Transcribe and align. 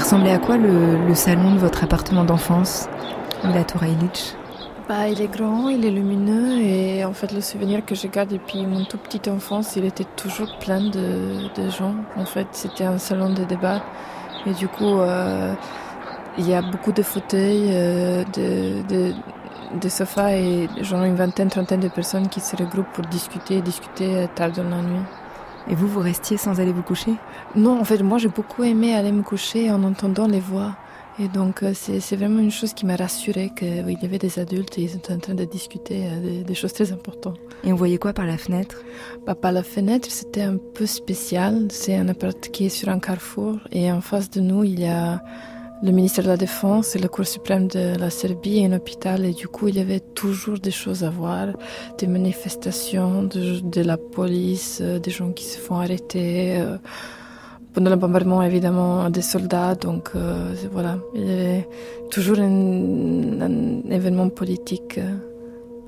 Ressemblait 0.00 0.32
à 0.32 0.38
quoi 0.38 0.56
le, 0.56 1.14
salon 1.14 1.54
de 1.54 1.58
votre 1.58 1.84
appartement 1.84 2.24
d'enfance, 2.24 2.88
la 3.44 3.64
Tour 3.64 3.82
bah, 4.88 5.08
il 5.08 5.20
est 5.20 5.28
grand, 5.28 5.68
il 5.68 5.84
est 5.84 5.90
lumineux 5.90 6.58
et 6.58 7.04
en 7.04 7.12
fait 7.12 7.30
le 7.32 7.40
souvenir 7.40 7.84
que 7.84 7.94
je 7.94 8.08
garde 8.08 8.30
depuis 8.30 8.66
mon 8.66 8.84
tout 8.84 8.96
petite 8.96 9.28
enfance, 9.28 9.76
il 9.76 9.84
était 9.84 10.06
toujours 10.16 10.58
plein 10.58 10.80
de, 10.80 11.70
gens. 11.78 11.94
En 12.16 12.24
fait, 12.24 12.48
c'était 12.52 12.84
un 12.84 12.98
salon 12.98 13.32
de 13.32 13.44
débat 13.44 13.82
et 14.46 14.52
du 14.52 14.66
coup, 14.66 14.98
euh, 14.98 15.54
il 16.38 16.48
y 16.48 16.54
a 16.54 16.62
beaucoup 16.62 16.90
de 16.90 17.02
fauteuils, 17.02 17.68
euh, 17.70 18.24
de, 18.34 19.12
de, 19.80 19.88
sofas 19.88 20.32
et 20.32 20.68
genre 20.80 21.04
une 21.04 21.14
vingtaine, 21.14 21.50
trentaine 21.50 21.80
de 21.80 21.88
personnes 21.88 22.28
qui 22.28 22.40
se 22.40 22.56
regroupent 22.56 22.90
pour 22.92 23.04
discuter, 23.04 23.60
discuter 23.60 24.28
tard 24.34 24.50
dans 24.50 24.64
la 24.64 24.82
nuit. 24.82 25.04
Et 25.70 25.74
vous, 25.76 25.86
vous 25.86 26.00
restiez 26.00 26.36
sans 26.36 26.60
aller 26.60 26.72
vous 26.72 26.82
coucher? 26.82 27.12
Non, 27.54 27.80
en 27.80 27.84
fait, 27.84 28.02
moi, 28.02 28.18
j'ai 28.18 28.28
beaucoup 28.28 28.64
aimé 28.64 28.92
aller 28.92 29.12
me 29.12 29.22
coucher 29.22 29.70
en 29.70 29.84
entendant 29.84 30.26
les 30.26 30.40
voix. 30.40 30.76
Et 31.20 31.28
donc, 31.28 31.62
euh, 31.62 31.72
c'est 31.74 32.16
vraiment 32.16 32.40
une 32.40 32.50
chose 32.50 32.74
qui 32.74 32.86
m'a 32.86 32.96
rassurée 32.96 33.52
qu'il 33.56 33.68
y 33.68 34.04
avait 34.04 34.18
des 34.18 34.38
adultes 34.40 34.78
et 34.78 34.82
ils 34.82 34.96
étaient 34.96 35.12
en 35.12 35.18
train 35.18 35.34
de 35.34 35.44
discuter 35.44 36.06
euh, 36.06 36.42
des, 36.42 36.54
choses 36.54 36.72
très 36.72 36.90
importantes. 36.92 37.38
Et 37.62 37.72
on 37.72 37.76
voyait 37.76 37.98
quoi 37.98 38.12
par 38.12 38.26
la 38.26 38.36
fenêtre? 38.36 38.82
Bah, 39.26 39.36
Par 39.36 39.52
la 39.52 39.62
fenêtre, 39.62 40.08
c'était 40.10 40.42
un 40.42 40.56
peu 40.56 40.86
spécial. 40.86 41.68
C'est 41.70 41.94
un 41.94 42.08
appart 42.08 42.40
qui 42.48 42.66
est 42.66 42.70
sur 42.70 42.88
un 42.88 42.98
carrefour 42.98 43.58
et 43.70 43.92
en 43.92 44.00
face 44.00 44.28
de 44.30 44.40
nous, 44.40 44.64
il 44.64 44.80
y 44.80 44.86
a 44.86 45.22
le 45.82 45.92
ministère 45.92 46.24
de 46.24 46.28
la 46.28 46.36
Défense 46.36 46.94
et 46.94 46.98
la 46.98 47.08
Cour 47.08 47.26
suprême 47.26 47.66
de 47.68 47.96
la 47.98 48.10
Serbie 48.10 48.64
un 48.64 48.72
hôpital. 48.72 49.24
Et 49.24 49.32
du 49.32 49.48
coup, 49.48 49.68
il 49.68 49.76
y 49.76 49.80
avait 49.80 50.00
toujours 50.00 50.58
des 50.58 50.70
choses 50.70 51.04
à 51.04 51.10
voir, 51.10 51.48
des 51.98 52.06
manifestations, 52.06 53.22
de, 53.22 53.80
la 53.82 53.96
police, 53.96 54.80
euh, 54.82 54.98
des 54.98 55.10
gens 55.10 55.32
qui 55.32 55.44
se 55.44 55.58
font 55.58 55.76
arrêter. 55.76 56.58
Euh, 56.58 56.76
pendant 57.72 57.90
le 57.90 57.96
bombardement, 57.96 58.42
évidemment, 58.42 59.08
des 59.10 59.22
soldats. 59.22 59.74
Donc 59.74 60.10
euh, 60.14 60.54
voilà, 60.72 60.98
il 61.14 61.24
y 61.24 61.32
avait 61.32 61.68
toujours 62.10 62.38
un, 62.38 63.80
événement 63.88 64.28
politique 64.28 65.00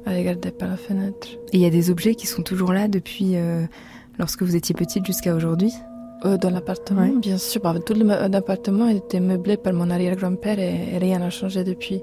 à 0.06 0.10
regarder 0.10 0.52
par 0.52 0.68
la 0.68 0.76
fenêtre. 0.76 1.28
Et 1.52 1.58
il 1.58 1.60
y 1.60 1.66
a 1.66 1.70
des 1.70 1.90
objets 1.90 2.14
qui 2.14 2.26
sont 2.26 2.42
toujours 2.42 2.72
là 2.72 2.88
depuis 2.88 3.34
lorsque 4.18 4.42
vous 4.42 4.54
étiez 4.56 4.74
petite 4.74 5.04
jusqu'à 5.06 5.34
aujourd'hui? 5.34 5.72
Euh, 6.24 6.36
dans 6.36 6.50
l'appartement, 6.50 7.06
bien 7.08 7.36
sûr. 7.36 7.60
Bah, 7.60 7.74
tout 7.84 7.94
l'appartement 7.94 8.88
était 8.88 9.18
meublé 9.18 9.56
par 9.56 9.72
mon 9.72 9.90
arrière-grand-père 9.90 10.58
et, 10.60 10.98
rien 10.98 11.18
n'a 11.18 11.30
changé 11.30 11.64
depuis. 11.64 12.00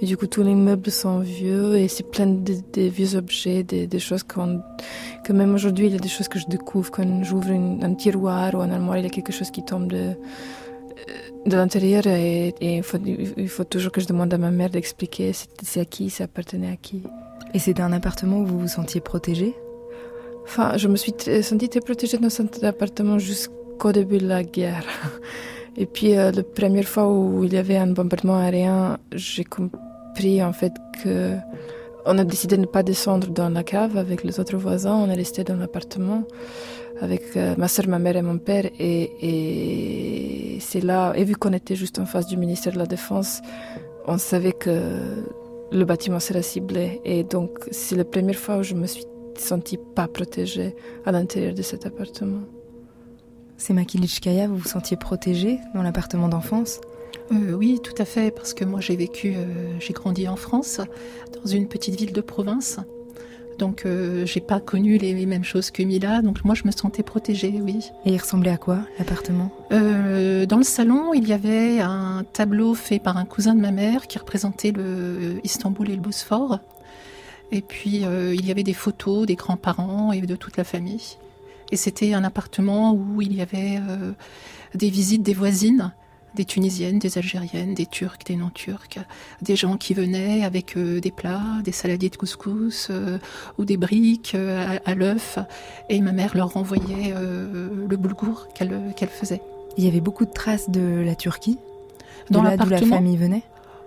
Et 0.00 0.06
du 0.06 0.16
coup, 0.16 0.26
tous 0.26 0.42
les 0.42 0.54
meubles 0.54 0.90
sont 0.90 1.20
vieux 1.20 1.76
et 1.76 1.88
c'est 1.88 2.02
plein 2.02 2.26
de, 2.26 2.54
vieux 2.76 3.16
objets, 3.16 3.62
des, 3.62 3.98
choses 3.98 4.22
qu'on, 4.22 4.60
que 5.24 5.32
même 5.32 5.54
aujourd'hui, 5.54 5.86
il 5.86 5.92
y 5.92 5.96
a 5.96 5.98
des 5.98 6.08
choses 6.08 6.28
que 6.28 6.38
je 6.38 6.46
découvre 6.46 6.90
quand 6.90 7.24
j'ouvre 7.24 7.50
un 7.50 7.94
tiroir 7.94 8.54
ou 8.54 8.58
un 8.58 8.70
armoire, 8.70 8.98
il 8.98 9.04
y 9.04 9.06
a 9.06 9.10
quelque 9.10 9.32
chose 9.32 9.50
qui 9.50 9.64
tombe 9.64 9.88
de, 9.88 9.96
euh, 9.96 10.14
de 11.46 11.56
l'intérieur 11.56 12.06
et, 12.06 12.54
il, 12.60 12.82
faut, 12.82 12.98
il, 13.04 13.48
faut, 13.48 13.64
toujours 13.64 13.92
que 13.92 14.00
je 14.02 14.06
demande 14.06 14.34
à 14.34 14.38
ma 14.38 14.50
mère 14.50 14.68
d'expliquer 14.68 15.32
c'est 15.62 15.80
à 15.80 15.84
qui, 15.86 16.10
ça 16.10 16.24
appartenait 16.24 16.72
à 16.72 16.76
qui. 16.76 17.02
Et 17.54 17.58
c'était 17.58 17.82
un 17.82 17.92
appartement 17.92 18.40
où 18.40 18.46
vous 18.46 18.60
vous 18.60 18.68
sentiez 18.68 19.00
protégée? 19.00 19.54
Enfin, 20.44 20.76
je 20.76 20.88
me 20.88 20.96
suis 20.96 21.14
sentie 21.42 21.68
très 21.68 21.80
protégée 21.80 22.18
dans 22.18 22.30
cet 22.30 22.62
appartement 22.62 23.18
jusqu'au 23.18 23.92
début 23.92 24.18
de 24.18 24.28
la 24.28 24.42
guerre. 24.42 24.84
Et 25.76 25.86
puis, 25.86 26.16
euh, 26.16 26.30
la 26.30 26.42
première 26.42 26.84
fois 26.84 27.10
où 27.10 27.42
il 27.44 27.52
y 27.52 27.56
avait 27.56 27.76
un 27.76 27.88
bombardement 27.88 28.38
aérien, 28.38 28.98
j'ai 29.12 29.44
compris 29.44 30.42
en 30.42 30.52
fait 30.52 30.72
que 31.02 31.36
on 32.06 32.18
a 32.18 32.24
décidé 32.24 32.56
de 32.56 32.60
ne 32.60 32.66
pas 32.66 32.82
descendre 32.82 33.28
dans 33.28 33.48
la 33.48 33.64
cave 33.64 33.96
avec 33.96 34.22
les 34.24 34.38
autres 34.38 34.56
voisins. 34.56 34.94
On 34.94 35.08
est 35.08 35.14
resté 35.14 35.42
dans 35.42 35.56
l'appartement 35.56 36.24
avec 37.00 37.36
euh, 37.36 37.54
ma 37.56 37.66
soeur, 37.66 37.88
ma 37.88 37.98
mère 37.98 38.16
et 38.16 38.22
mon 38.22 38.38
père. 38.38 38.66
Et, 38.78 39.10
et 40.56 40.60
c'est 40.60 40.82
là, 40.82 41.14
et 41.16 41.24
vu 41.24 41.34
qu'on 41.34 41.52
était 41.54 41.74
juste 41.74 41.98
en 41.98 42.06
face 42.06 42.26
du 42.26 42.36
ministère 42.36 42.74
de 42.74 42.78
la 42.78 42.86
Défense, 42.86 43.40
on 44.06 44.18
savait 44.18 44.52
que 44.52 44.78
le 45.72 45.84
bâtiment 45.84 46.20
serait 46.20 46.42
ciblé. 46.42 47.00
Et 47.04 47.24
donc, 47.24 47.50
c'est 47.70 47.96
la 47.96 48.04
première 48.04 48.36
fois 48.36 48.58
où 48.58 48.62
je 48.62 48.74
me 48.74 48.86
suis 48.86 49.06
senti 49.38 49.76
pas 49.76 50.08
protégée 50.08 50.74
à 51.04 51.12
l'intérieur 51.12 51.54
de 51.54 51.62
cet 51.62 51.86
appartement. 51.86 52.42
C'est 53.56 53.72
Makilichkaya, 53.72 54.48
vous 54.48 54.56
vous 54.56 54.68
sentiez 54.68 54.96
protégée 54.96 55.58
dans 55.74 55.82
l'appartement 55.82 56.28
d'enfance? 56.28 56.80
Euh, 57.32 57.52
Oui, 57.52 57.80
tout 57.82 57.94
à 57.98 58.04
fait, 58.04 58.30
parce 58.34 58.54
que 58.54 58.64
moi 58.64 58.80
j'ai 58.80 58.96
vécu, 58.96 59.34
euh, 59.36 59.44
j'ai 59.80 59.92
grandi 59.92 60.28
en 60.28 60.36
France, 60.36 60.80
dans 61.32 61.46
une 61.46 61.68
petite 61.68 61.98
ville 61.98 62.12
de 62.12 62.20
province. 62.20 62.80
Donc 63.58 63.86
euh, 63.86 64.26
j'ai 64.26 64.40
pas 64.40 64.58
connu 64.58 64.98
les, 64.98 65.26
mêmes 65.26 65.44
choses 65.44 65.70
que 65.70 65.84
Mila, 65.84 66.22
donc 66.22 66.44
moi 66.44 66.56
je 66.56 66.64
me 66.64 66.72
sentais 66.72 67.04
protégée, 67.04 67.54
oui. 67.62 67.78
Et 68.04 68.10
il 68.10 68.18
ressemblait 68.18 68.50
à 68.50 68.56
quoi 68.56 68.80
l'appartement? 68.98 69.52
Dans 69.70 70.58
le 70.58 70.64
salon, 70.64 71.14
il 71.14 71.28
y 71.28 71.32
avait 71.32 71.80
un 71.80 72.24
tableau 72.32 72.74
fait 72.74 72.98
par 72.98 73.16
un 73.16 73.24
cousin 73.24 73.54
de 73.54 73.60
ma 73.60 73.70
mère 73.70 74.08
qui 74.08 74.18
représentait 74.18 74.72
le 74.72 75.38
Istanbul 75.44 75.88
et 75.88 75.94
le 75.94 76.02
Bosphore. 76.02 76.58
Et 77.52 77.62
puis, 77.62 78.04
euh, 78.04 78.34
il 78.34 78.46
y 78.46 78.50
avait 78.50 78.62
des 78.62 78.74
photos 78.74 79.26
des 79.26 79.36
grands-parents 79.36 80.12
et 80.12 80.20
de 80.20 80.36
toute 80.36 80.56
la 80.56 80.64
famille. 80.64 81.16
Et 81.72 81.76
c'était 81.76 82.14
un 82.14 82.24
appartement 82.24 82.92
où 82.92 83.22
il 83.22 83.34
y 83.34 83.42
avait 83.42 83.78
euh, 83.88 84.12
des 84.74 84.90
visites 84.90 85.22
des 85.22 85.34
voisines, 85.34 85.92
des 86.34 86.44
Tunisiennes, 86.44 86.98
des 86.98 87.16
Algériennes, 87.16 87.74
des 87.74 87.86
Turcs, 87.86 88.18
des 88.26 88.36
non-Turcs, 88.36 88.98
des 89.40 89.56
gens 89.56 89.76
qui 89.76 89.94
venaient 89.94 90.44
avec 90.44 90.76
euh, 90.76 91.00
des 91.00 91.12
plats, 91.12 91.60
des 91.62 91.72
saladiers 91.72 92.10
de 92.10 92.16
couscous 92.16 92.90
ou 93.58 93.64
des 93.64 93.76
briques 93.76 94.34
à, 94.34 94.94
l'œuf. 94.94 95.38
Et 95.88 96.00
ma 96.00 96.12
mère 96.12 96.36
leur 96.36 96.52
renvoyait 96.52 97.14
le 97.14 97.96
boulgour 97.96 98.48
qu'elle 98.54 99.08
faisait. 99.08 99.40
Il 99.76 99.84
y 99.84 99.88
avait 99.88 100.00
beaucoup 100.00 100.24
de 100.24 100.32
traces 100.32 100.70
de 100.70 101.02
la 101.04 101.14
Turquie 101.14 101.58
Dans 102.30 102.42
l'appartement 102.42 102.78
D'où 102.78 102.84
la 102.84 102.96
famille 102.96 103.16
venait? 103.16 103.42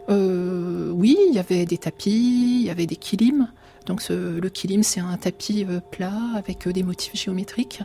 Euh, 0.10 0.90
oui, 0.92 1.18
il 1.28 1.34
y 1.34 1.40
avait 1.40 1.66
des 1.66 1.78
tapis, 1.78 2.60
il 2.62 2.66
y 2.66 2.70
avait 2.70 2.86
des 2.86 2.96
kilims. 2.96 3.50
Donc 3.86 4.08
le 4.10 4.48
kilim, 4.50 4.84
c'est 4.84 5.00
un 5.00 5.18
tapis 5.18 5.66
euh, 5.68 5.80
plat 5.80 6.20
avec 6.36 6.68
euh, 6.68 6.74
des 6.74 6.84
motifs 6.84 7.16
géométriques. 7.16 7.82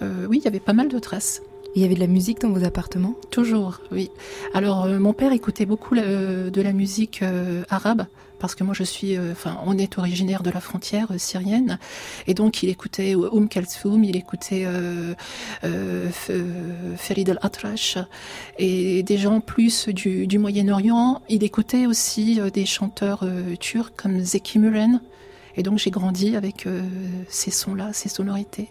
oui, 0.00 0.38
il 0.38 0.44
y 0.44 0.48
avait 0.48 0.60
pas 0.60 0.72
mal 0.72 0.88
de 0.88 0.98
traces. 0.98 1.42
Il 1.74 1.82
y 1.82 1.84
avait 1.84 1.94
de 1.94 2.00
la 2.00 2.06
musique 2.06 2.40
dans 2.40 2.50
vos 2.50 2.64
appartements? 2.64 3.14
Toujours, 3.30 3.80
oui. 3.92 4.10
Alors 4.54 4.88
mon 4.88 5.12
père 5.12 5.32
écoutait 5.32 5.66
beaucoup 5.66 5.94
de 5.94 6.60
la 6.60 6.72
musique 6.72 7.22
arabe 7.68 8.06
parce 8.38 8.54
que 8.54 8.64
moi 8.64 8.74
je 8.74 8.84
suis, 8.84 9.16
euh, 9.16 9.32
enfin, 9.32 9.58
on 9.66 9.76
est 9.78 9.98
originaire 9.98 10.42
de 10.42 10.50
la 10.50 10.60
frontière 10.60 11.08
euh, 11.12 11.18
syrienne, 11.18 11.78
et 12.26 12.34
donc 12.34 12.62
il 12.62 12.68
écoutait 12.68 13.14
Oum 13.14 13.48
Kalsoum, 13.48 14.04
il 14.04 14.16
écoutait 14.16 14.64
euh, 14.66 15.14
euh 15.64 16.08
Farid 16.96 17.30
al-Atrash, 17.30 17.98
et 18.58 19.02
des 19.02 19.18
gens 19.18 19.40
plus 19.40 19.88
du, 19.88 20.26
du 20.26 20.38
Moyen-Orient. 20.38 21.22
Il 21.28 21.44
écoutait 21.44 21.86
aussi 21.86 22.40
des 22.52 22.66
chanteurs 22.66 23.24
turcs 23.60 23.92
comme 23.96 24.20
Zeki 24.20 24.58
Müren, 24.58 25.00
et 25.56 25.62
donc 25.62 25.78
j'ai 25.78 25.90
grandi 25.90 26.36
avec 26.36 26.66
ces 27.28 27.50
sons-là, 27.50 27.92
ces 27.92 28.08
sonorités. 28.08 28.68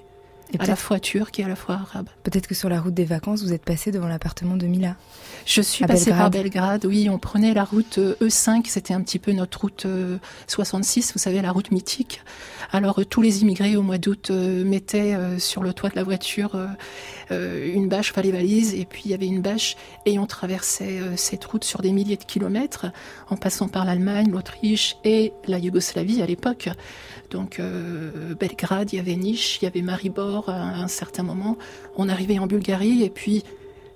À 0.59 0.66
la 0.66 0.75
fois 0.75 1.00
turc 1.00 1.40
et 1.40 1.44
à 1.44 1.47
la 1.47 1.56
fois 1.56 1.75
arabe. 1.75 2.08
Peut-être 2.24 2.47
que 2.47 2.56
sur 2.56 2.69
la 2.69 2.80
route 2.80 2.94
des 2.94 3.06
vacances, 3.06 3.44
vous 3.44 3.53
êtes 3.53 3.63
passé 3.63 3.91
devant 3.91 4.08
l'appartement 4.08 4.58
de 4.58 4.66
Mila. 4.68 4.96
Je 5.46 5.62
suis 5.62 5.85
passée 5.85 6.12
par 6.12 6.30
Belgrade, 6.30 6.85
oui, 6.85 7.09
on 7.09 7.19
prenait 7.19 7.53
la 7.53 7.63
route 7.63 8.00
E5, 8.00 8.62
e 8.62 8.68
c'était 8.68 8.94
un 8.94 9.02
petit 9.02 9.19
peu 9.19 9.31
notre 9.31 9.62
route 9.62 9.88
66, 10.48 11.13
vous 11.13 11.19
savez, 11.19 11.42
la 11.42 11.51
route 11.51 11.71
mythique. 11.71 12.21
Alors 12.71 13.00
euh, 13.00 13.06
tous 13.06 13.21
les 13.21 13.42
immigrés 13.42 13.75
au 13.75 13.81
mois 13.81 13.98
d'août 13.98 14.30
euh, 14.30 14.63
mettaient 14.63 15.16
euh, 15.16 15.39
sur 15.39 15.63
le 15.63 15.74
toit 15.74 15.89
de 15.89 15.95
la 15.95 16.04
voiture 16.04 16.57
une 17.30 17.89
bâche, 17.89 18.12
enfin 18.12 18.21
les 18.21 18.31
valises, 18.31 18.74
et 18.74 18.86
puis 18.86 19.04
il 19.06 19.12
y 19.12 19.13
avait 19.13 19.27
une 19.27 19.42
bâche, 19.42 19.75
et 20.06 20.18
on 20.18 20.25
traversait 20.25 21.00
cette 21.18 21.44
route 21.44 21.66
sur 21.66 21.81
des 21.81 21.92
milliers 21.92 22.16
de 22.16 22.24
kilomètres, 22.24 22.86
en 23.30 23.36
passant 23.36 23.68
par 23.68 23.83
l'Allemagne, 23.83 24.31
l'Autriche 24.31 24.95
et 25.04 25.33
la 25.45 25.60
Yougoslavie 25.60 26.21
à 26.21 26.25
l'époque. 26.25 26.69
Donc 27.30 27.62
Belgrade, 28.39 28.94
il 28.94 28.95
y 28.95 29.00
avait 29.00 29.18
Niche, 29.18 29.60
il 29.62 29.66
y 29.66 29.68
avait 29.68 29.81
Maribor 29.81 30.37
à 30.48 30.54
un 30.54 30.88
certain 30.88 31.24
moment. 31.24 31.57
On 31.98 32.10
arrivait 32.10 32.39
en 32.39 32.48
Bulgarie 32.48 33.04
et 33.04 33.10
puis 33.10 33.44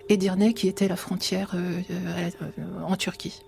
Edirne 0.10 0.54
qui 0.54 0.68
était 0.68 0.88
la 0.88 0.96
frontière 0.96 1.52
euh, 1.56 1.82
euh, 1.90 2.84
en 2.86 2.96
Turquie. 2.96 3.42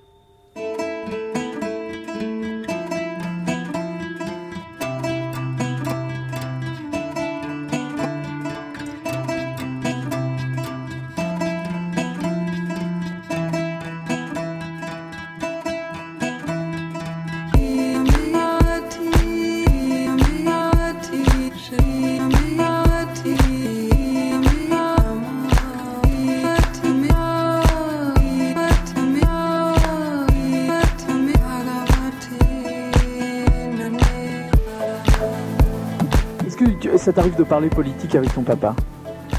Ça 37.03 37.11
t'arrive 37.11 37.35
de 37.35 37.44
parler 37.44 37.67
politique 37.67 38.15
avec 38.15 38.33
ton 38.33 38.44
papa 38.44 38.73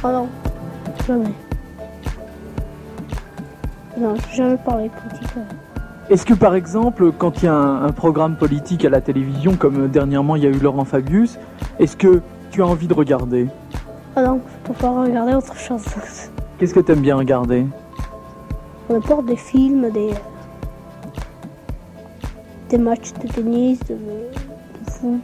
Oh 0.05 0.08
non, 0.08 0.28
jamais. 1.06 1.32
Non, 3.96 4.14
j'ai 4.28 4.37
jamais 4.37 4.58
parlé 4.58 4.90
politique. 4.90 5.31
Est-ce 6.11 6.26
que 6.26 6.34
par 6.34 6.55
exemple, 6.55 7.11
quand 7.16 7.43
il 7.43 7.46
y 7.46 7.49
a 7.49 7.55
un, 7.55 7.90
programme 7.93 8.37
politique 8.37 8.84
à 8.84 8.90
la 8.90 9.00
télévision, 9.00 9.56
comme 9.56 9.88
dernièrement 9.88 10.37
il 10.37 10.44
y 10.44 10.46
a 10.46 10.50
eu 10.50 10.58
Laurent 10.58 10.84
Fabius, 10.84 11.38
est-ce 11.78 11.96
que 11.96 12.20
tu 12.50 12.62
as 12.62 12.66
envie 12.66 12.87
de 12.87 12.93
regarder? 12.93 13.49
Ah 14.14 14.22
non, 14.22 14.43
je 14.46 14.69
peux 14.69 14.78
pas 14.78 14.90
regarder 14.90 15.32
autre 15.32 15.56
chose. 15.56 15.84
Qu'est-ce 16.58 16.75
que 16.75 16.81
tu 16.81 16.93
aimes 16.93 17.00
bien 17.00 17.16
regarder? 17.16 17.64
N'importe 18.90 19.25
des 19.25 19.37
films, 19.37 19.90
des, 19.90 20.11
des 22.69 22.78
matchs 22.78 23.14
de 23.22 23.26
tennis, 23.26 23.81
de, 23.88 23.96
foot, 24.90 25.22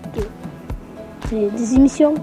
des 1.33 1.75
émissions. 1.75 2.15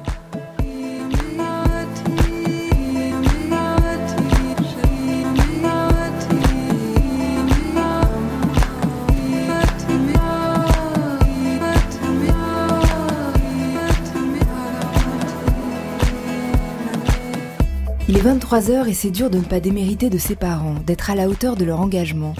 Il 18.09 18.17
est 18.17 18.21
23h 18.21 18.87
et 18.87 18.93
c'est 18.93 19.11
dur 19.11 19.29
de 19.29 19.37
ne 19.37 19.43
pas 19.43 19.59
démériter 19.59 20.09
de 20.09 20.17
ses 20.17 20.35
parents, 20.35 20.75
d'être 20.85 21.09
à 21.09 21.15
la 21.15 21.29
hauteur 21.29 21.55
de 21.55 21.65
leur 21.65 21.79
engagement, 21.79 22.33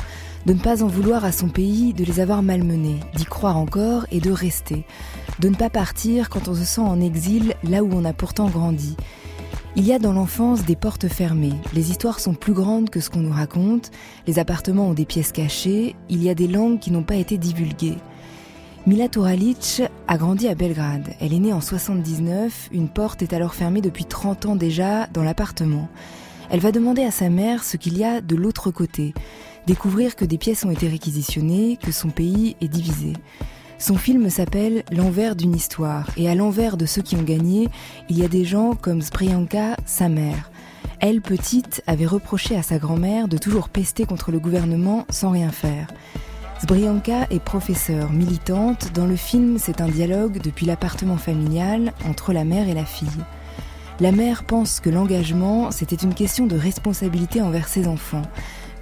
de 0.46 0.54
ne 0.54 0.60
pas 0.60 0.84
en 0.84 0.88
vouloir 0.88 1.24
à 1.25 1.31
son 1.31 1.50
pays, 1.50 1.94
de 1.94 2.04
les 2.04 2.20
avoir 2.20 2.42
malmenés, 2.42 3.00
d'y 3.16 3.25
croire 3.25 3.58
encore 3.58 4.06
et 4.12 4.20
de 4.20 4.31
rester, 4.31 4.86
de 5.39 5.50
ne 5.50 5.56
pas 5.56 5.69
partir 5.69 6.30
quand 6.30 6.48
on 6.48 6.56
se 6.56 6.63
sent 6.63 6.81
en 6.81 7.00
exil 7.01 7.56
là 7.63 7.84
où 7.84 7.89
on 7.94 8.06
a 8.06 8.13
pourtant 8.13 8.48
grandi. 8.48 8.95
Il 9.75 9.86
y 9.86 9.94
a 9.94 10.00
dans 10.00 10.13
l'enfance 10.13 10.66
des 10.66 10.75
portes 10.75 11.07
fermées, 11.07 11.54
les 11.74 11.92
histoires 11.92 12.19
sont 12.19 12.34
plus 12.34 12.54
grandes 12.54 12.89
que 12.89 13.00
ce 13.00 13.10
qu'on 13.10 13.19
nous 13.19 13.34
raconte, 13.34 13.92
les 14.25 14.39
appartements 14.39 14.89
ont 14.89 14.94
des 14.94 15.06
pièces 15.06 15.31
cachées, 15.31 15.95
il 16.10 16.24
y 16.24 16.30
a 16.30 16.36
des 16.36 16.48
langues 16.48 16.80
qui 16.80 16.92
n'ont 16.92 17.04
pas 17.04 17.16
été 17.16 17.38
divulguées. 17.38 17.98
Mila 18.88 19.10
Turalic 19.10 19.81
a 20.07 20.18
grandi 20.18 20.48
à 20.48 20.56
Belgrade. 20.56 21.13
Elle 21.19 21.34
est 21.34 21.39
née 21.39 21.51
en 21.51 21.60
79. 21.60 22.69
Une 22.72 22.88
porte 22.88 23.22
est 23.22 23.34
alors 23.34 23.54
fermée 23.54 23.81
depuis 23.81 24.06
30 24.06 24.45
ans 24.45 24.56
déjà 24.56 25.07
dans 25.07 25.24
l'appartement. 25.24 25.89
Elle 26.50 26.62
va 26.62 26.72
demander 26.72 27.04
à 27.04 27.12
sa 27.12 27.30
mère 27.30 27.66
ce 27.66 27.75
qu'il 27.75 27.98
y 27.98 28.06
a 28.06 28.22
de 28.22 28.38
l'autre 28.38 28.72
côté. 28.72 29.13
Découvrir 29.66 30.16
que 30.16 30.24
des 30.24 30.38
pièces 30.38 30.63
ont 30.63 30.72
été 30.72 30.88
réquisitionnées, 30.88 31.75
que 31.75 31.92
son 31.92 32.12
pays 32.12 32.56
est 32.62 32.69
divisé. 32.69 33.12
Son 33.79 33.95
film 33.95 34.29
s'appelle 34.29 34.83
L'envers 34.91 35.35
d'une 35.35 35.56
histoire. 35.56 36.09
Et 36.18 36.27
à 36.27 36.35
l'envers 36.35 36.77
de 36.77 36.88
ceux 36.88 37.03
qui 37.03 37.15
ont 37.15 37.21
gagné, 37.21 37.69
il 38.09 38.18
y 38.18 38.25
a 38.25 38.27
des 38.27 38.44
gens 38.44 38.74
comme 38.74 39.03
Spriyanka, 39.03 39.77
sa 39.85 40.09
mère. 40.09 40.50
Elle, 41.00 41.21
petite, 41.21 41.83
avait 41.85 42.07
reproché 42.07 42.57
à 42.57 42.63
sa 42.63 42.79
grand-mère 42.79 43.27
de 43.27 43.38
toujours 43.38 43.69
pester 43.69 44.06
contre 44.06 44.31
le 44.31 44.39
gouvernement 44.39 45.06
sans 45.12 45.29
rien 45.29 45.51
faire. 45.51 45.88
Sbrianka 46.59 47.27
est 47.29 47.39
professeure 47.39 48.12
militante. 48.12 48.94
Dans 48.95 49.06
le 49.06 49.15
film, 49.15 49.59
c'est 49.59 49.79
un 49.79 49.88
dialogue 49.88 50.41
depuis 50.41 50.65
l'appartement 50.65 51.18
familial 51.18 51.94
entre 52.09 52.33
la 52.33 52.45
mère 52.45 52.68
et 52.68 52.74
la 52.74 52.85
fille. 52.85 53.07
La 54.00 54.12
mère 54.12 54.44
pense 54.44 54.79
que 54.79 54.89
l'engagement, 54.89 55.69
c'était 55.69 55.95
une 55.95 56.15
question 56.15 56.47
de 56.47 56.57
responsabilité 56.57 57.41
envers 57.41 57.68
ses 57.68 57.88
enfants, 57.88 58.24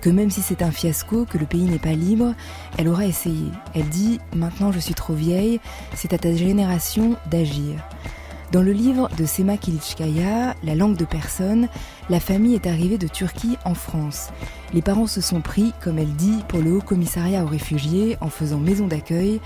que 0.06 0.12
même 0.12 0.30
si 0.30 0.44
c'est 0.44 0.62
un 0.62 0.70
fiasco, 0.70 1.26
que 1.26 1.40
le 1.40 1.48
pays 1.48 1.64
n'est 1.64 1.80
pas 1.80 1.94
libre, 1.94 2.36
elle 2.78 2.90
aura 2.90 3.08
essayé. 3.08 3.48
Elle 3.74 3.90
dit⁇ 3.90 4.20
Maintenant 4.38 4.72
je 4.72 4.78
suis 4.78 4.94
trop 4.94 5.16
vieille, 5.16 5.60
c'est 5.96 6.14
à 6.14 6.20
ta 6.20 6.36
génération 6.36 7.16
d'agir⁇ 7.32 7.74
dans 8.52 8.62
le 8.62 8.72
livre 8.72 9.10
de 9.18 9.26
Sema 9.26 9.58
Kilitskaya, 9.58 10.54
La 10.64 10.76
langue 10.76 10.96
de 10.96 11.06
personne, 11.06 11.68
la 12.12 12.20
famille 12.20 12.54
est 12.54 12.68
arrivée 12.68 13.00
de 13.00 13.08
Turquie 13.08 13.58
en 13.66 13.74
France. 13.74 14.30
Les 14.76 14.84
parents 14.84 15.08
se 15.08 15.22
sont 15.22 15.42
pris, 15.42 15.74
comme 15.84 15.98
elle 15.98 16.14
dit, 16.14 16.44
pour 16.48 16.60
le 16.60 16.74
Haut 16.74 16.82
Commissariat 16.82 17.44
aux 17.44 17.48
réfugiés 17.48 18.16
en 18.22 18.30
faisant 18.30 18.60
maison 18.60 18.86
d'accueil, 18.86 19.42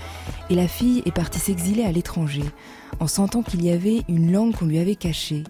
et 0.50 0.54
la 0.54 0.68
fille 0.68 1.02
est 1.06 1.14
partie 1.14 1.40
s'exiler 1.40 1.84
à 1.84 1.90
l'étranger, 1.90 2.44
en 3.00 3.06
sentant 3.06 3.42
qu'il 3.42 3.64
y 3.64 3.70
avait 3.70 4.02
une 4.08 4.30
langue 4.30 4.54
qu'on 4.54 4.66
lui 4.66 4.78
avait 4.78 4.94
cachée. 4.94 5.44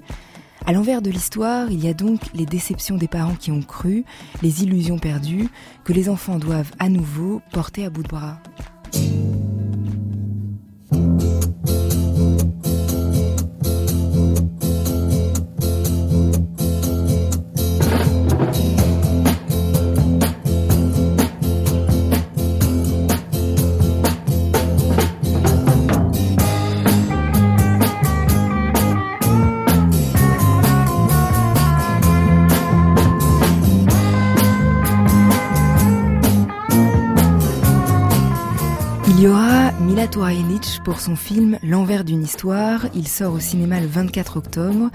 À 0.67 0.73
l'envers 0.73 1.03
de 1.03 1.11
l'histoire, 1.11 1.71
il 1.71 1.83
y 1.83 1.89
a 1.89 1.95
donc 1.95 2.21
les 2.35 2.47
déceptions 2.47 2.97
des 2.97 3.09
parents 3.09 3.35
qui 3.35 3.51
ont 3.51 3.63
cru, 3.63 4.05
les 4.43 4.63
illusions 4.63 4.99
perdues, 4.99 5.49
que 5.85 5.93
les 5.93 6.09
enfants 6.09 6.39
doivent 6.39 6.71
à 6.79 6.89
nouveau 6.89 7.41
porter 7.53 7.85
à 7.85 7.91
bout 7.91 8.03
de 8.03 8.09
bras. 8.09 8.39
Pour 40.85 41.01
son 41.01 41.17
film 41.17 41.59
L'envers 41.63 42.05
d'une 42.05 42.23
histoire. 42.23 42.85
Il 42.95 43.09
sort 43.09 43.33
au 43.33 43.41
cinéma 43.41 43.81
le 43.81 43.87
24 43.87 44.37
octobre. 44.37 44.91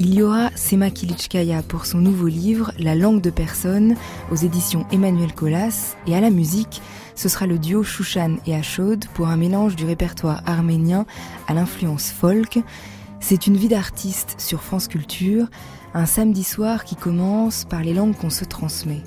Il 0.00 0.14
y 0.14 0.22
aura 0.22 0.48
Sema 0.54 0.90
Kilitschkaya 0.90 1.62
pour 1.62 1.84
son 1.84 1.98
nouveau 1.98 2.26
livre 2.26 2.72
La 2.78 2.94
langue 2.94 3.20
de 3.20 3.28
personne 3.28 3.96
aux 4.30 4.36
éditions 4.36 4.86
Emmanuel 4.90 5.34
Colas. 5.34 5.94
Et 6.06 6.16
à 6.16 6.22
la 6.22 6.30
musique, 6.30 6.80
ce 7.14 7.28
sera 7.28 7.46
le 7.46 7.58
duo 7.58 7.82
Shushan 7.82 8.36
et 8.46 8.54
Ashod 8.54 9.04
pour 9.12 9.28
un 9.28 9.36
mélange 9.36 9.76
du 9.76 9.84
répertoire 9.84 10.42
arménien 10.46 11.04
à 11.48 11.52
l'influence 11.52 12.10
folk. 12.10 12.58
C'est 13.20 13.46
une 13.46 13.58
vie 13.58 13.68
d'artiste 13.68 14.36
sur 14.38 14.62
France 14.62 14.88
Culture, 14.88 15.48
un 15.92 16.06
samedi 16.06 16.44
soir 16.44 16.84
qui 16.84 16.96
commence 16.96 17.66
par 17.66 17.82
les 17.82 17.92
langues 17.92 18.16
qu'on 18.16 18.30
se 18.30 18.46
transmet. 18.46 19.02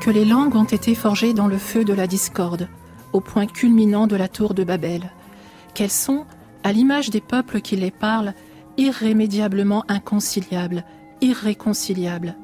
Que 0.00 0.10
les 0.10 0.24
langues 0.24 0.56
ont 0.56 0.64
été 0.64 0.94
forgées 0.94 1.34
dans 1.34 1.46
le 1.46 1.58
feu 1.58 1.84
de 1.84 1.92
la 1.92 2.06
discorde, 2.06 2.68
au 3.12 3.20
point 3.20 3.46
culminant 3.46 4.06
de 4.06 4.16
la 4.16 4.28
tour 4.28 4.54
de 4.54 4.64
Babel, 4.64 5.12
qu'elles 5.74 5.90
sont, 5.90 6.24
à 6.62 6.72
l'image 6.72 7.10
des 7.10 7.20
peuples 7.20 7.60
qui 7.60 7.76
les 7.76 7.90
parlent, 7.90 8.34
irrémédiablement 8.76 9.84
inconciliables, 9.88 10.84
irréconciliables. 11.20 12.36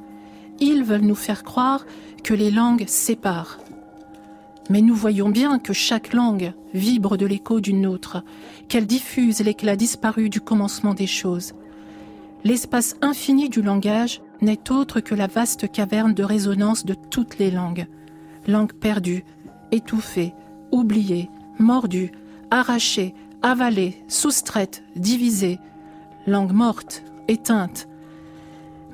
Ils 0.60 0.84
veulent 0.84 1.00
nous 1.00 1.14
faire 1.14 1.42
croire 1.42 1.84
que 2.22 2.34
les 2.34 2.50
langues 2.50 2.84
séparent. 2.86 3.58
Mais 4.68 4.82
nous 4.82 4.94
voyons 4.94 5.28
bien 5.28 5.58
que 5.58 5.72
chaque 5.72 6.12
langue 6.12 6.52
vibre 6.74 7.16
de 7.16 7.26
l'écho 7.26 7.60
d'une 7.60 7.86
autre, 7.86 8.22
qu'elle 8.68 8.86
diffuse 8.86 9.40
l'éclat 9.40 9.76
disparu 9.76 10.28
du 10.28 10.40
commencement 10.40 10.94
des 10.94 11.08
choses. 11.08 11.54
L'espace 12.42 12.96
infini 13.02 13.50
du 13.50 13.60
langage 13.60 14.22
n'est 14.40 14.70
autre 14.70 15.00
que 15.00 15.14
la 15.14 15.26
vaste 15.26 15.70
caverne 15.70 16.14
de 16.14 16.22
résonance 16.22 16.86
de 16.86 16.94
toutes 16.94 17.38
les 17.38 17.50
langues. 17.50 17.86
Langue 18.48 18.72
perdue, 18.72 19.24
étouffée, 19.72 20.32
oubliée, 20.72 21.28
mordue, 21.58 22.12
arrachée, 22.50 23.14
avalée, 23.42 24.02
soustraite, 24.08 24.82
divisée. 24.96 25.58
Langue 26.26 26.52
morte, 26.52 27.02
éteinte. 27.28 27.88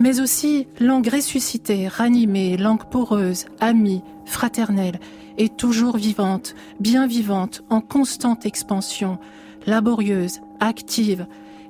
Mais 0.00 0.20
aussi 0.20 0.66
langue 0.80 1.08
ressuscitée, 1.08 1.86
ranimée, 1.86 2.56
langue 2.56 2.84
poreuse, 2.90 3.46
amie, 3.60 4.02
fraternelle, 4.24 4.98
et 5.38 5.48
toujours 5.48 5.96
vivante, 5.96 6.54
bien 6.80 7.06
vivante, 7.06 7.62
en 7.70 7.80
constante 7.80 8.44
expansion, 8.44 9.18
laborieuse, 9.66 10.40
active, 10.60 11.26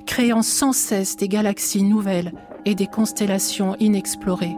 créant 0.06 0.42
sans 0.42 0.72
cesse 0.72 1.16
des 1.16 1.28
galaxies 1.28 1.82
nouvelles, 1.82 2.32
et 2.66 2.74
des 2.74 2.88
constellations 2.88 3.76
inexplorées. 3.78 4.56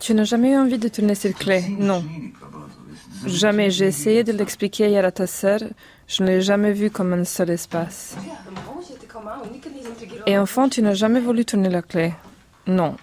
Tu 0.00 0.14
n'as 0.14 0.24
jamais 0.24 0.50
eu 0.52 0.56
envie 0.56 0.78
de 0.78 0.88
tourner 0.88 1.14
cette 1.14 1.38
clé? 1.38 1.64
Non. 1.78 2.04
Jamais. 3.26 3.70
J'ai 3.70 3.86
essayé 3.86 4.24
de 4.24 4.32
l'expliquer 4.32 4.88
hier 4.88 5.04
à 5.04 5.12
ta 5.12 5.26
sœur. 5.26 5.60
Je 6.06 6.22
ne 6.22 6.28
l'ai 6.28 6.42
jamais 6.42 6.72
vu 6.72 6.90
comme 6.90 7.12
un 7.12 7.24
seul 7.24 7.50
espace. 7.50 8.16
Et 10.26 10.36
enfin, 10.38 10.68
tu 10.68 10.82
n'as 10.82 10.94
jamais 10.94 11.20
voulu 11.20 11.44
tourner 11.44 11.70
la 11.70 11.82
clé? 11.82 12.12
Non. 12.66 12.96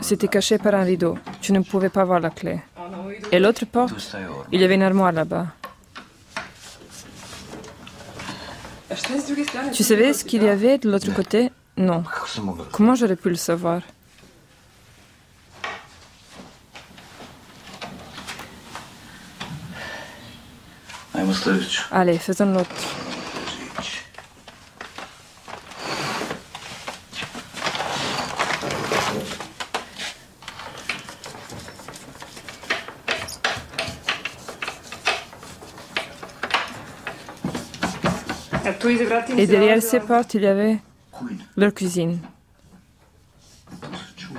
C'était 0.00 0.26
caché 0.26 0.58
par 0.58 0.74
un 0.74 0.82
rideau. 0.82 1.16
Tu 1.40 1.52
ne 1.52 1.60
pouvais 1.60 1.90
pas 1.90 2.04
voir 2.04 2.18
la 2.18 2.30
clé. 2.30 2.60
Et 3.30 3.38
l'autre 3.38 3.64
porte? 3.66 4.16
Il 4.50 4.60
y 4.60 4.64
avait 4.64 4.74
une 4.74 4.82
armoire 4.82 5.12
là-bas. 5.12 5.46
Tu 9.72 9.84
savais 9.84 10.12
ce 10.12 10.24
qu'il 10.24 10.42
y 10.42 10.48
avait 10.48 10.78
de 10.78 10.90
l'autre 10.90 11.12
côté? 11.12 11.50
Non. 11.76 12.02
Comment 12.72 12.94
j'aurais 12.94 13.16
pu 13.16 13.28
le 13.28 13.36
savoir? 13.36 13.82
Allez, 21.90 22.18
faisons 22.18 22.52
l'autre. 22.52 22.70
Et 39.36 39.46
derrière 39.46 39.82
ces 39.82 40.00
portes, 40.00 40.34
il 40.34 40.42
y 40.42 40.46
avait 40.46 40.78
leur 41.56 41.74
cuisine. 41.74 42.20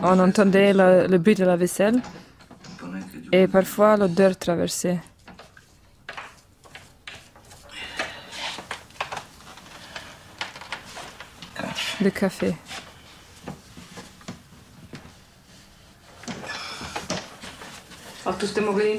On 0.01 0.17
entendait 0.19 0.73
le, 0.73 1.07
le 1.07 1.17
bruit 1.17 1.35
de 1.35 1.43
la 1.45 1.57
vaisselle 1.57 2.01
et 3.31 3.47
parfois 3.47 3.97
l'odeur 3.97 4.37
traversait. 4.37 4.99
Le 12.01 12.09
café. 12.11 12.55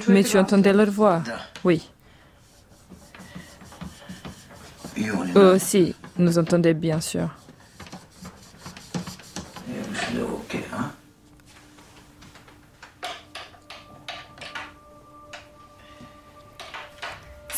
Mais 0.09 0.23
tu 0.23 0.37
entendais 0.38 0.73
leur 0.73 0.90
voix? 0.90 1.23
Oui. 1.64 1.88
Eux 5.37 5.55
aussi, 5.55 5.95
nous 6.19 6.39
entendaient 6.39 6.75
bien 6.75 7.01
sûr. 7.01 7.29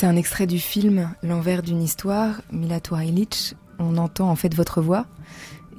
C'est 0.03 0.09
un 0.09 0.17
extrait 0.17 0.49
du 0.49 0.59
film 0.59 1.15
L'envers 1.23 1.63
d'une 1.63 1.81
histoire, 1.81 2.43
Milatour 2.51 3.01
Illich. 3.01 3.55
On 3.79 3.97
entend 3.97 4.29
en 4.29 4.35
fait 4.35 4.53
votre 4.53 4.83
voix 4.83 5.07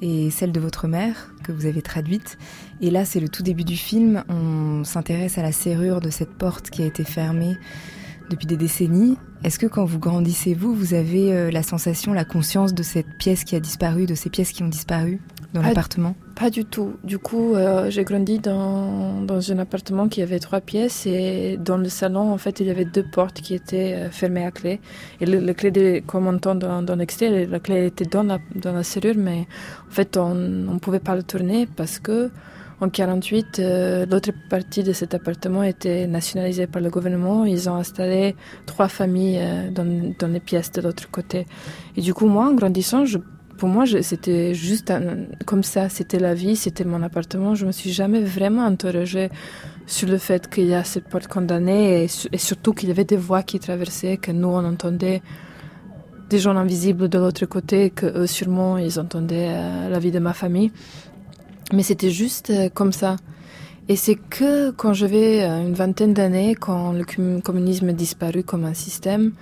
et 0.00 0.30
celle 0.30 0.50
de 0.50 0.60
votre 0.60 0.88
mère 0.88 1.30
que 1.42 1.52
vous 1.52 1.66
avez 1.66 1.82
traduite. 1.82 2.38
Et 2.80 2.90
là, 2.90 3.04
c'est 3.04 3.20
le 3.20 3.28
tout 3.28 3.42
début 3.42 3.64
du 3.64 3.76
film. 3.76 4.24
On 4.30 4.82
s'intéresse 4.82 5.36
à 5.36 5.42
la 5.42 5.52
serrure 5.52 6.00
de 6.00 6.08
cette 6.08 6.32
porte 6.38 6.70
qui 6.70 6.82
a 6.82 6.86
été 6.86 7.04
fermée 7.04 7.58
depuis 8.30 8.46
des 8.46 8.56
décennies. 8.56 9.16
Est-ce 9.44 9.58
que 9.58 9.66
quand 9.66 9.84
vous 9.84 9.98
grandissez, 9.98 10.54
vous, 10.54 10.74
vous 10.74 10.94
avez 10.94 11.32
euh, 11.32 11.50
la 11.50 11.62
sensation, 11.62 12.14
la 12.14 12.24
conscience 12.24 12.72
de 12.72 12.82
cette 12.82 13.18
pièce 13.18 13.44
qui 13.44 13.54
a 13.56 13.60
disparu, 13.60 14.06
de 14.06 14.14
ces 14.14 14.30
pièces 14.30 14.52
qui 14.52 14.62
ont 14.62 14.68
disparu 14.68 15.20
dans 15.52 15.60
l'appartement? 15.60 16.14
Pas 16.34 16.48
du 16.48 16.64
tout. 16.64 16.94
Du 17.04 17.18
coup, 17.18 17.54
euh, 17.54 17.90
j'ai 17.90 18.04
grandi 18.04 18.38
dans, 18.38 19.20
dans 19.20 19.52
un 19.52 19.58
appartement 19.58 20.08
qui 20.08 20.22
avait 20.22 20.38
trois 20.38 20.62
pièces 20.62 21.04
et 21.06 21.58
dans 21.58 21.76
le 21.76 21.90
salon, 21.90 22.32
en 22.32 22.38
fait, 22.38 22.60
il 22.60 22.66
y 22.66 22.70
avait 22.70 22.86
deux 22.86 23.04
portes 23.04 23.42
qui 23.42 23.54
étaient 23.54 23.94
euh, 23.94 24.10
fermées 24.10 24.46
à 24.46 24.50
clé. 24.50 24.80
Et 25.20 25.26
le, 25.26 25.52
clé, 25.52 25.70
de, 25.70 26.02
comme 26.06 26.26
on 26.26 26.34
entend 26.34 26.54
dans, 26.54 26.82
dans 26.82 26.96
l'extrait, 26.96 27.44
la 27.44 27.60
clé 27.60 27.86
était 27.86 28.06
dans 28.06 28.22
la, 28.22 28.38
dans 28.54 28.72
la 28.72 28.82
serrure, 28.82 29.16
mais 29.18 29.46
en 29.88 29.92
fait, 29.92 30.16
on 30.16 30.34
ne 30.34 30.78
pouvait 30.78 31.00
pas 31.00 31.14
le 31.14 31.22
tourner 31.22 31.66
parce 31.66 31.98
que 31.98 32.30
en 32.80 32.86
1948, 32.86 33.58
euh, 33.60 34.06
l'autre 34.06 34.32
partie 34.50 34.82
de 34.82 34.92
cet 34.92 35.14
appartement 35.14 35.62
était 35.62 36.06
nationalisée 36.08 36.66
par 36.66 36.82
le 36.82 36.90
gouvernement. 36.90 37.44
Ils 37.44 37.68
ont 37.70 37.76
installé 37.76 38.34
trois 38.66 38.88
familles 38.88 39.38
euh, 39.40 39.70
dans, 39.70 40.32
les 40.32 40.40
pièces 40.40 40.72
de 40.72 40.80
l'autre 40.80 41.08
côté. 41.10 41.46
Et 41.96 42.00
du 42.00 42.12
coup, 42.14 42.26
moi, 42.26 42.46
en 42.48 42.54
grandissant, 42.54 43.04
pour 43.58 43.68
moi, 43.68 43.84
c'était 44.02 44.54
juste 44.54 44.92
comme 45.46 45.62
ça. 45.62 45.88
C'était 45.88 46.18
la 46.18 46.34
vie, 46.34 46.56
c'était 46.56 46.84
mon 46.84 47.00
appartement. 47.02 47.54
Je 47.54 47.64
me 47.66 47.72
suis 47.72 47.92
jamais 47.92 48.20
vraiment 48.20 48.64
interrogée 48.64 49.30
sur 49.86 50.08
le 50.08 50.18
fait 50.18 50.50
qu'il 50.50 50.66
y 50.66 50.74
a 50.74 50.82
cette 50.82 51.08
porte 51.08 51.28
condamnée 51.28 52.04
et, 52.04 52.38
surtout 52.38 52.72
qu'il 52.72 52.88
y 52.88 52.92
avait 52.92 53.04
des 53.04 53.16
voix 53.16 53.44
qui 53.44 53.60
traversaient, 53.60 54.16
que 54.16 54.32
nous, 54.32 54.48
on 54.48 54.64
entendait 54.64 55.22
des 56.28 56.38
gens 56.38 56.56
invisibles 56.56 57.08
de 57.08 57.18
l'autre 57.18 57.46
côté, 57.46 57.90
que 57.90 58.06
eux, 58.06 58.26
sûrement, 58.26 58.78
ils 58.78 58.98
entendaient 58.98 59.50
euh, 59.50 59.88
la 59.88 59.98
vie 60.00 60.10
de 60.10 60.18
ma 60.18 60.32
famille. 60.32 60.72
Mais 61.74 61.82
c'était 61.82 62.10
juste 62.10 62.50
euh, 62.50 62.68
comme 62.68 62.92
ça. 62.92 63.16
Et 63.88 63.96
c'est 63.96 64.14
que 64.14 64.70
quand 64.70 64.94
j'avais 64.94 65.42
euh, 65.42 65.60
une 65.66 65.74
vingtaine 65.74 66.14
d'années, 66.14 66.54
quand 66.54 66.92
le 66.92 67.40
communisme 67.40 67.88
a 67.88 67.92
disparu 67.92 68.44
comme 68.44 68.64
un 68.64 68.74
système, 68.74 69.32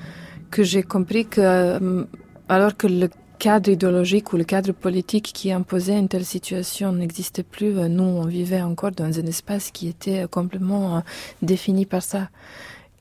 que 0.50 0.62
j'ai 0.62 0.82
compris 0.82 1.26
que, 1.26 1.40
euh, 1.42 2.04
alors 2.48 2.74
que 2.76 2.86
le 2.86 3.10
cadre 3.38 3.70
idéologique 3.70 4.32
ou 4.32 4.38
le 4.38 4.44
cadre 4.44 4.72
politique 4.72 5.32
qui 5.34 5.52
imposait 5.52 5.98
une 5.98 6.08
telle 6.08 6.24
situation 6.24 6.92
n'existait 6.92 7.42
plus, 7.42 7.72
nous, 7.74 8.04
on 8.04 8.24
vivait 8.24 8.62
encore 8.62 8.92
dans 8.92 9.18
un 9.18 9.26
espace 9.26 9.70
qui 9.70 9.88
était 9.88 10.26
complètement 10.30 11.02
défini 11.42 11.84
par 11.84 12.02
ça. 12.02 12.28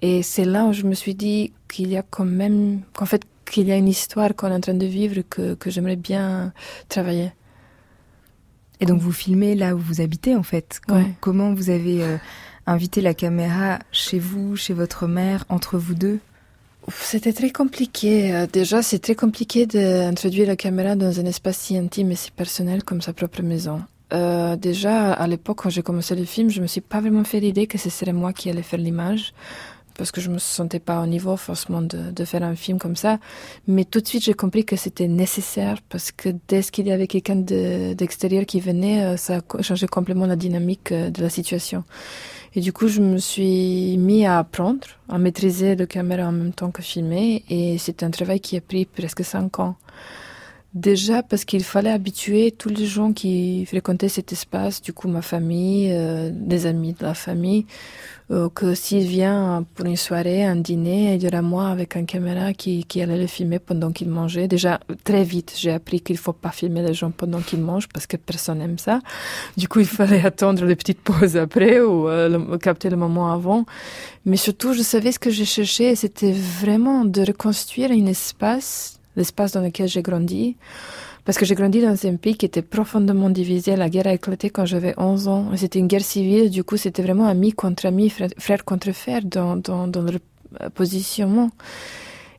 Et 0.01 0.23
c'est 0.23 0.45
là 0.45 0.65
où 0.65 0.73
je 0.73 0.83
me 0.83 0.95
suis 0.95 1.15
dit 1.15 1.53
qu'il 1.69 1.89
y 1.89 1.97
a 1.97 2.01
quand 2.01 2.25
même, 2.25 2.81
qu'en 2.93 3.05
fait, 3.05 3.21
qu'il 3.45 3.67
y 3.67 3.71
a 3.71 3.77
une 3.77 3.87
histoire 3.87 4.35
qu'on 4.35 4.47
est 4.47 4.55
en 4.55 4.61
train 4.61 4.73
de 4.73 4.85
vivre 4.85 5.21
que, 5.29 5.53
que 5.53 5.69
j'aimerais 5.69 5.95
bien 5.95 6.53
travailler. 6.89 7.31
Et 8.81 8.85
donc 8.85 8.99
vous 8.99 9.11
filmez 9.11 9.55
là 9.55 9.75
où 9.75 9.77
vous 9.77 10.01
habitez 10.01 10.35
en 10.35 10.43
fait. 10.43 10.81
Comment 11.21 11.53
vous 11.53 11.69
avez 11.69 12.03
euh, 12.03 12.17
invité 12.65 12.99
la 12.99 13.13
caméra 13.13 13.79
chez 13.91 14.19
vous, 14.19 14.55
chez 14.55 14.73
votre 14.73 15.07
mère, 15.07 15.45
entre 15.49 15.77
vous 15.77 15.93
deux? 15.93 16.19
C'était 16.89 17.31
très 17.31 17.51
compliqué. 17.51 18.33
Euh, 18.33 18.47
déjà, 18.51 18.81
c'est 18.81 18.97
très 18.97 19.13
compliqué 19.13 19.67
d'introduire 19.67 20.47
la 20.47 20.55
caméra 20.55 20.95
dans 20.95 21.19
un 21.19 21.25
espace 21.25 21.57
si 21.57 21.77
intime 21.77 22.11
et 22.11 22.15
si 22.15 22.31
personnel 22.31 22.83
comme 22.83 23.01
sa 23.01 23.13
propre 23.13 23.43
maison. 23.43 23.81
Euh, 24.13 24.55
déjà, 24.55 25.13
à 25.13 25.27
l'époque, 25.27 25.59
quand 25.61 25.69
j'ai 25.69 25.83
commencé 25.83 26.15
le 26.15 26.25
film, 26.25 26.49
je 26.49 26.59
me 26.59 26.67
suis 26.67 26.81
pas 26.81 26.99
vraiment 26.99 27.23
fait 27.23 27.39
l'idée 27.39 27.67
que 27.67 27.77
ce 27.77 27.89
serait 27.89 28.13
moi 28.13 28.33
qui 28.33 28.49
allais 28.49 28.63
faire 28.63 28.79
l'image 28.79 29.33
parce 29.97 30.11
que 30.11 30.21
je 30.21 30.29
me 30.29 30.37
sentais 30.37 30.79
pas 30.79 31.01
au 31.01 31.05
niveau 31.05 31.37
forcément 31.37 31.81
de, 31.81 32.25
faire 32.25 32.43
un 32.43 32.55
film 32.55 32.77
comme 32.79 32.95
ça. 32.95 33.19
Mais 33.67 33.83
tout 33.85 33.99
de 34.01 34.07
suite, 34.07 34.23
j'ai 34.23 34.33
compris 34.33 34.63
que 34.63 34.75
c'était 34.75 35.07
nécessaire 35.07 35.77
parce 35.89 36.11
que 36.11 36.29
dès 36.47 36.61
qu'il 36.61 36.87
y 36.87 36.91
avait 36.91 37.07
quelqu'un 37.07 37.35
d'extérieur 37.35 38.45
qui 38.45 38.59
venait, 38.59 39.03
euh, 39.03 39.17
ça 39.17 39.39
changé 39.61 39.87
complètement 39.87 40.27
la 40.27 40.35
dynamique 40.35 40.91
euh, 40.91 41.09
de 41.09 41.21
la 41.21 41.29
situation. 41.29 41.83
Et 42.53 42.59
du 42.59 42.73
coup, 42.73 42.87
je 42.87 43.01
me 43.01 43.17
suis 43.17 43.97
mis 43.97 44.25
à 44.25 44.39
apprendre, 44.39 44.87
à 45.09 45.17
maîtriser 45.17 45.75
la 45.75 45.85
caméra 45.85 46.27
en 46.27 46.33
même 46.33 46.53
temps 46.53 46.69
que 46.69 46.81
filmer. 46.81 47.43
Et 47.49 47.77
c'est 47.77 48.03
un 48.03 48.11
travail 48.11 48.39
qui 48.39 48.57
a 48.57 48.61
pris 48.61 48.85
presque 48.85 49.23
cinq 49.23 49.59
ans. 49.59 49.75
Déjà 50.73 51.21
parce 51.21 51.43
qu'il 51.43 51.65
fallait 51.65 51.91
habituer 51.91 52.51
tous 52.51 52.69
les 52.69 52.85
gens 52.85 53.11
qui 53.11 53.65
fréquentaient 53.65 54.07
cet 54.07 54.31
espace, 54.31 54.81
du 54.81 54.93
coup 54.93 55.09
ma 55.09 55.21
famille, 55.21 55.89
euh, 55.91 56.29
des 56.31 56.65
amis 56.65 56.93
de 56.93 57.03
la 57.03 57.13
famille, 57.13 57.65
euh, 58.31 58.47
que 58.47 58.73
s'il 58.73 59.05
vient 59.05 59.65
pour 59.75 59.85
une 59.85 59.97
soirée, 59.97 60.45
un 60.45 60.55
dîner, 60.55 61.15
il 61.15 61.23
y 61.23 61.27
aura 61.27 61.41
moi 61.41 61.67
avec 61.67 61.97
un 61.97 62.05
caméra 62.05 62.53
qui, 62.53 62.85
qui 62.85 63.01
allait 63.01 63.17
le 63.17 63.27
filmer 63.27 63.59
pendant 63.59 63.91
qu'il 63.91 64.07
mangeait. 64.07 64.47
Déjà 64.47 64.79
très 65.03 65.25
vite, 65.25 65.53
j'ai 65.57 65.71
appris 65.71 65.99
qu'il 65.99 66.17
faut 66.17 66.31
pas 66.31 66.51
filmer 66.51 66.83
les 66.83 66.93
gens 66.93 67.11
pendant 67.11 67.41
qu'ils 67.41 67.59
mangent 67.59 67.89
parce 67.89 68.07
que 68.07 68.15
personne 68.15 68.59
n'aime 68.59 68.77
ça. 68.77 69.01
Du 69.57 69.67
coup, 69.67 69.81
il 69.81 69.85
fallait 69.85 70.25
attendre 70.25 70.63
les 70.63 70.77
petites 70.77 71.01
pauses 71.01 71.35
après 71.35 71.81
ou 71.81 72.07
euh, 72.07 72.57
capter 72.59 72.89
le 72.89 72.95
moment 72.95 73.29
avant. 73.33 73.65
Mais 74.25 74.37
surtout, 74.37 74.71
je 74.71 74.83
savais 74.83 75.11
ce 75.11 75.19
que 75.19 75.31
j'ai 75.31 75.43
cherché, 75.43 75.97
c'était 75.97 76.31
vraiment 76.31 77.03
de 77.03 77.23
reconstruire 77.23 77.91
un 77.91 78.05
espace 78.05 79.00
l'espace 79.15 79.51
dans 79.53 79.61
lequel 79.61 79.87
j'ai 79.87 80.01
grandi. 80.01 80.55
Parce 81.23 81.37
que 81.37 81.45
j'ai 81.45 81.53
grandi 81.53 81.81
dans 81.81 81.95
un 82.05 82.15
pays 82.15 82.35
qui 82.35 82.45
était 82.45 82.63
profondément 82.63 83.29
divisé. 83.29 83.75
La 83.75 83.89
guerre 83.89 84.07
a 84.07 84.13
éclaté 84.13 84.49
quand 84.49 84.65
j'avais 84.65 84.95
11 84.97 85.27
ans. 85.27 85.51
C'était 85.55 85.79
une 85.79 85.87
guerre 85.87 86.03
civile. 86.03 86.49
Du 86.49 86.63
coup, 86.63 86.77
c'était 86.77 87.03
vraiment 87.03 87.27
ami 87.27 87.53
contre 87.53 87.85
ami, 87.85 88.09
frère, 88.09 88.65
contre 88.65 88.91
frère 88.91 89.21
dans, 89.23 89.55
dans, 89.55 89.87
dans 89.87 90.01
leur 90.01 90.19
positionnement. 90.73 91.51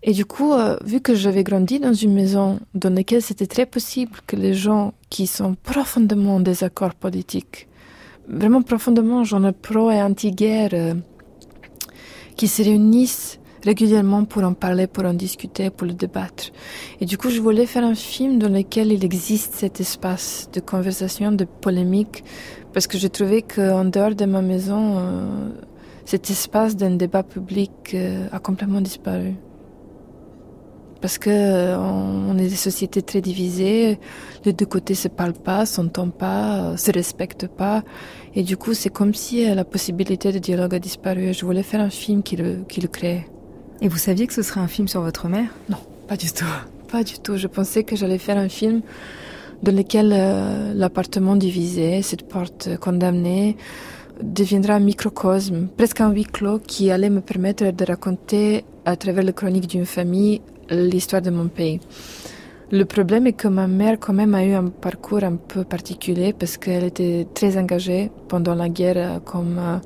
Et 0.03 0.13
du 0.13 0.25
coup, 0.25 0.53
euh, 0.53 0.77
vu 0.85 1.01
que 1.01 1.15
j'avais 1.15 1.45
grandi 1.45 1.79
dans 1.79 1.95
une 1.95 2.13
maison 2.13 2.59
dans 2.75 2.93
laquelle 2.93 3.23
c'était 3.23 3.47
très 3.47 3.67
possible 3.67 4.19
que 4.27 4.35
les 4.35 4.53
gens 4.53 4.95
qui 5.11 5.29
sont 5.29 5.55
profondément 5.63 6.37
en 6.37 6.41
désaccord 6.41 6.95
politique, 6.95 7.69
vraiment 8.27 8.63
profondément, 8.63 9.23
genre 9.23 9.53
pro 9.53 9.93
et 9.93 10.03
anti-guerre, 10.03 10.71
euh, 10.73 10.95
qui 12.37 12.49
se 12.49 12.63
réunissent 12.63 13.39
régulièrement 13.65 14.25
pour 14.25 14.43
en 14.43 14.55
parler, 14.55 14.87
pour 14.87 15.05
en 15.05 15.15
discuter, 15.15 15.71
pour 15.71 15.87
le 15.87 15.95
débattre. 15.95 16.51
Et 17.01 17.07
du 17.07 17.17
coup, 17.17 17.31
je 17.31 17.41
voulais 17.41 17.67
faire 17.67 17.85
un 17.85 17.95
film 17.95 18.39
dans 18.39 18.49
lequel 18.49 18.93
il 18.93 19.05
existe 19.05 19.55
cet 19.55 19.81
espace 19.81 20.49
de 20.53 20.61
conversation, 20.61 21.33
de 21.33 21.45
polémique, 21.45 22.25
parce 22.73 22.87
que 22.87 22.99
j'ai 22.99 23.11
trouvé 23.11 23.43
qu'en 23.43 23.85
dehors 23.85 24.15
de 24.15 24.25
ma 24.25 24.43
maison, 24.43 24.99
euh, 24.99 25.51
cet 26.05 26.31
espace 26.31 26.77
d'un 26.77 26.97
débat 26.97 27.23
public 27.23 27.71
euh, 27.95 28.27
a 28.33 28.39
complètement 28.39 28.81
disparu. 28.81 29.35
Parce 31.01 31.19
que 31.19 31.31
euh, 31.31 31.77
on 31.79 32.39
est 32.39 32.49
des 32.49 32.51
sociétés 32.51 33.03
très 33.03 33.21
divisées, 33.21 33.99
les 34.45 34.53
deux 34.53 34.67
côtés 34.67 34.95
se 34.95 35.09
parlent 35.09 35.33
pas, 35.33 35.67
s'entendent 35.67 36.15
pas, 36.15 36.77
se 36.77 36.93
respectent 36.93 37.49
pas, 37.49 37.83
et 38.35 38.45
du 38.45 38.57
coup 38.57 38.73
c'est 38.73 38.91
comme 38.91 39.13
si 39.13 39.45
la 39.53 39.65
possibilité 39.65 40.31
de 40.31 40.39
dialogue 40.39 40.77
a 40.77 40.79
disparu. 40.79 41.35
Je 41.35 41.45
voulais 41.45 41.65
faire 41.65 41.81
un 41.81 41.91
film 41.91 42.23
qui 42.23 42.37
le 42.37 42.89
crée. 42.89 43.27
Et 43.83 43.89
vous 43.89 43.99
saviez 43.99 44.29
que 44.29 44.33
ce 44.33 44.43
serait 44.43 44.61
un 44.61 44.69
film 44.69 44.87
sur 44.87 45.01
votre 45.01 45.27
mère? 45.27 45.49
Non, 45.69 45.77
pas 46.07 46.17
du 46.17 46.31
tout. 46.33 46.45
Pas 46.89 47.03
du 47.03 47.19
tout. 47.19 47.37
Je 47.37 47.49
pensais 47.49 47.83
que 47.83 47.97
j'allais 47.97 48.19
faire 48.19 48.39
un 48.39 48.49
film 48.49 48.81
dans 49.65 49.75
lequel 49.75 50.09
l'appartement 50.77 51.35
divisé, 51.35 52.01
cette 52.03 52.29
porte 52.29 52.77
condamnée, 52.79 53.57
deviendra 54.23 54.75
un 54.75 54.81
microcosme, 54.81 55.67
presque 55.77 56.01
un 56.01 56.13
huis 56.13 56.27
clos 56.27 56.61
qui 56.61 56.93
allait 56.93 57.11
me 57.11 57.21
permettre 57.21 57.73
de 57.73 57.85
raconter 57.85 58.65
à 58.85 58.95
travers 58.95 59.25
la 59.25 59.33
chronique 59.33 59.67
d'une 59.67 59.87
famille 59.87 60.41
l'histoire 60.71 61.21
de 61.21 61.31
mon 61.31 61.49
pays. 61.49 61.81
Le 62.71 62.85
problème 62.85 63.27
est 63.27 63.33
que 63.33 63.49
ma 63.49 63.67
mère 63.67 63.99
quand 63.99 64.13
même 64.13 64.35
a 64.35 64.45
eu 64.45 64.53
un 64.53 64.69
parcours 64.69 65.25
un 65.25 65.37
peu 65.37 65.65
particulier 65.65 66.33
parce 66.33 66.57
qu'elle 66.57 66.85
était 66.85 67.27
très 67.35 67.59
engagée 67.59 68.13
pendant 68.29 68.55
la 68.55 68.69
guerre 68.69 69.21
comme 69.25 69.59
euh, 69.59 69.77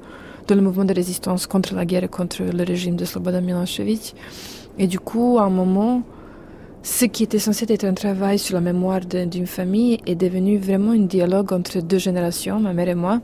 dans 0.47 0.55
le 0.55 0.63
mouvement 0.63 0.85
de 0.85 0.95
résistance 0.95 1.47
contre 1.47 1.75
la 1.75 1.85
guerre 1.85 2.05
et 2.05 2.09
contre 2.09 2.43
le 2.43 2.65
régime 2.65 2.97
de 2.97 3.05
Slobodan 3.05 3.41
Milosevic. 3.43 4.15
Et 4.79 4.87
du 4.87 5.01
coup, 5.01 5.39
à 5.39 5.45
un 5.45 5.51
moment, 5.51 6.03
ce 6.83 7.05
qui 7.05 7.25
était 7.25 7.39
censé 7.39 7.67
être 7.69 7.85
un 7.85 7.95
travail 7.95 8.39
sur 8.39 8.55
la 8.55 8.61
mémoire 8.61 9.01
d'une 9.01 9.47
famille 9.47 9.99
est 10.07 10.15
devenu 10.15 10.59
vraiment 10.59 10.93
un 10.93 11.07
dialogue 11.07 11.53
entre 11.53 11.81
deux 11.81 11.99
générations, 11.99 12.61
ma 12.61 12.73
mère 12.73 12.89
et 12.89 12.95
moi 12.95 13.21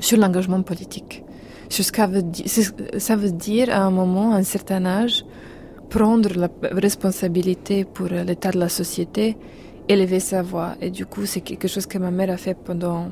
sur 0.00 0.18
l'engagement 0.18 0.62
politique. 0.62 1.22
Sur 1.68 1.84
ce, 1.84 1.92
veut 2.08 2.98
ça 2.98 3.16
veut 3.16 3.30
dire 3.30 3.68
à 3.70 3.82
un 3.82 3.90
moment, 3.90 4.32
à 4.32 4.36
un 4.36 4.42
certain 4.42 4.84
âge, 4.86 5.24
prendre 5.90 6.30
la 6.34 6.48
responsabilité 6.72 7.84
pour 7.84 8.06
l'état 8.06 8.50
de 8.50 8.58
la 8.58 8.68
société, 8.68 9.36
élever 9.88 10.20
sa 10.20 10.42
voix. 10.42 10.74
Et 10.80 10.90
du 10.90 11.06
coup, 11.06 11.26
c'est 11.26 11.42
quelque 11.42 11.68
chose 11.68 11.86
que 11.86 11.98
ma 11.98 12.10
mère 12.10 12.30
a 12.30 12.36
fait 12.36 12.56
pendant 12.56 13.10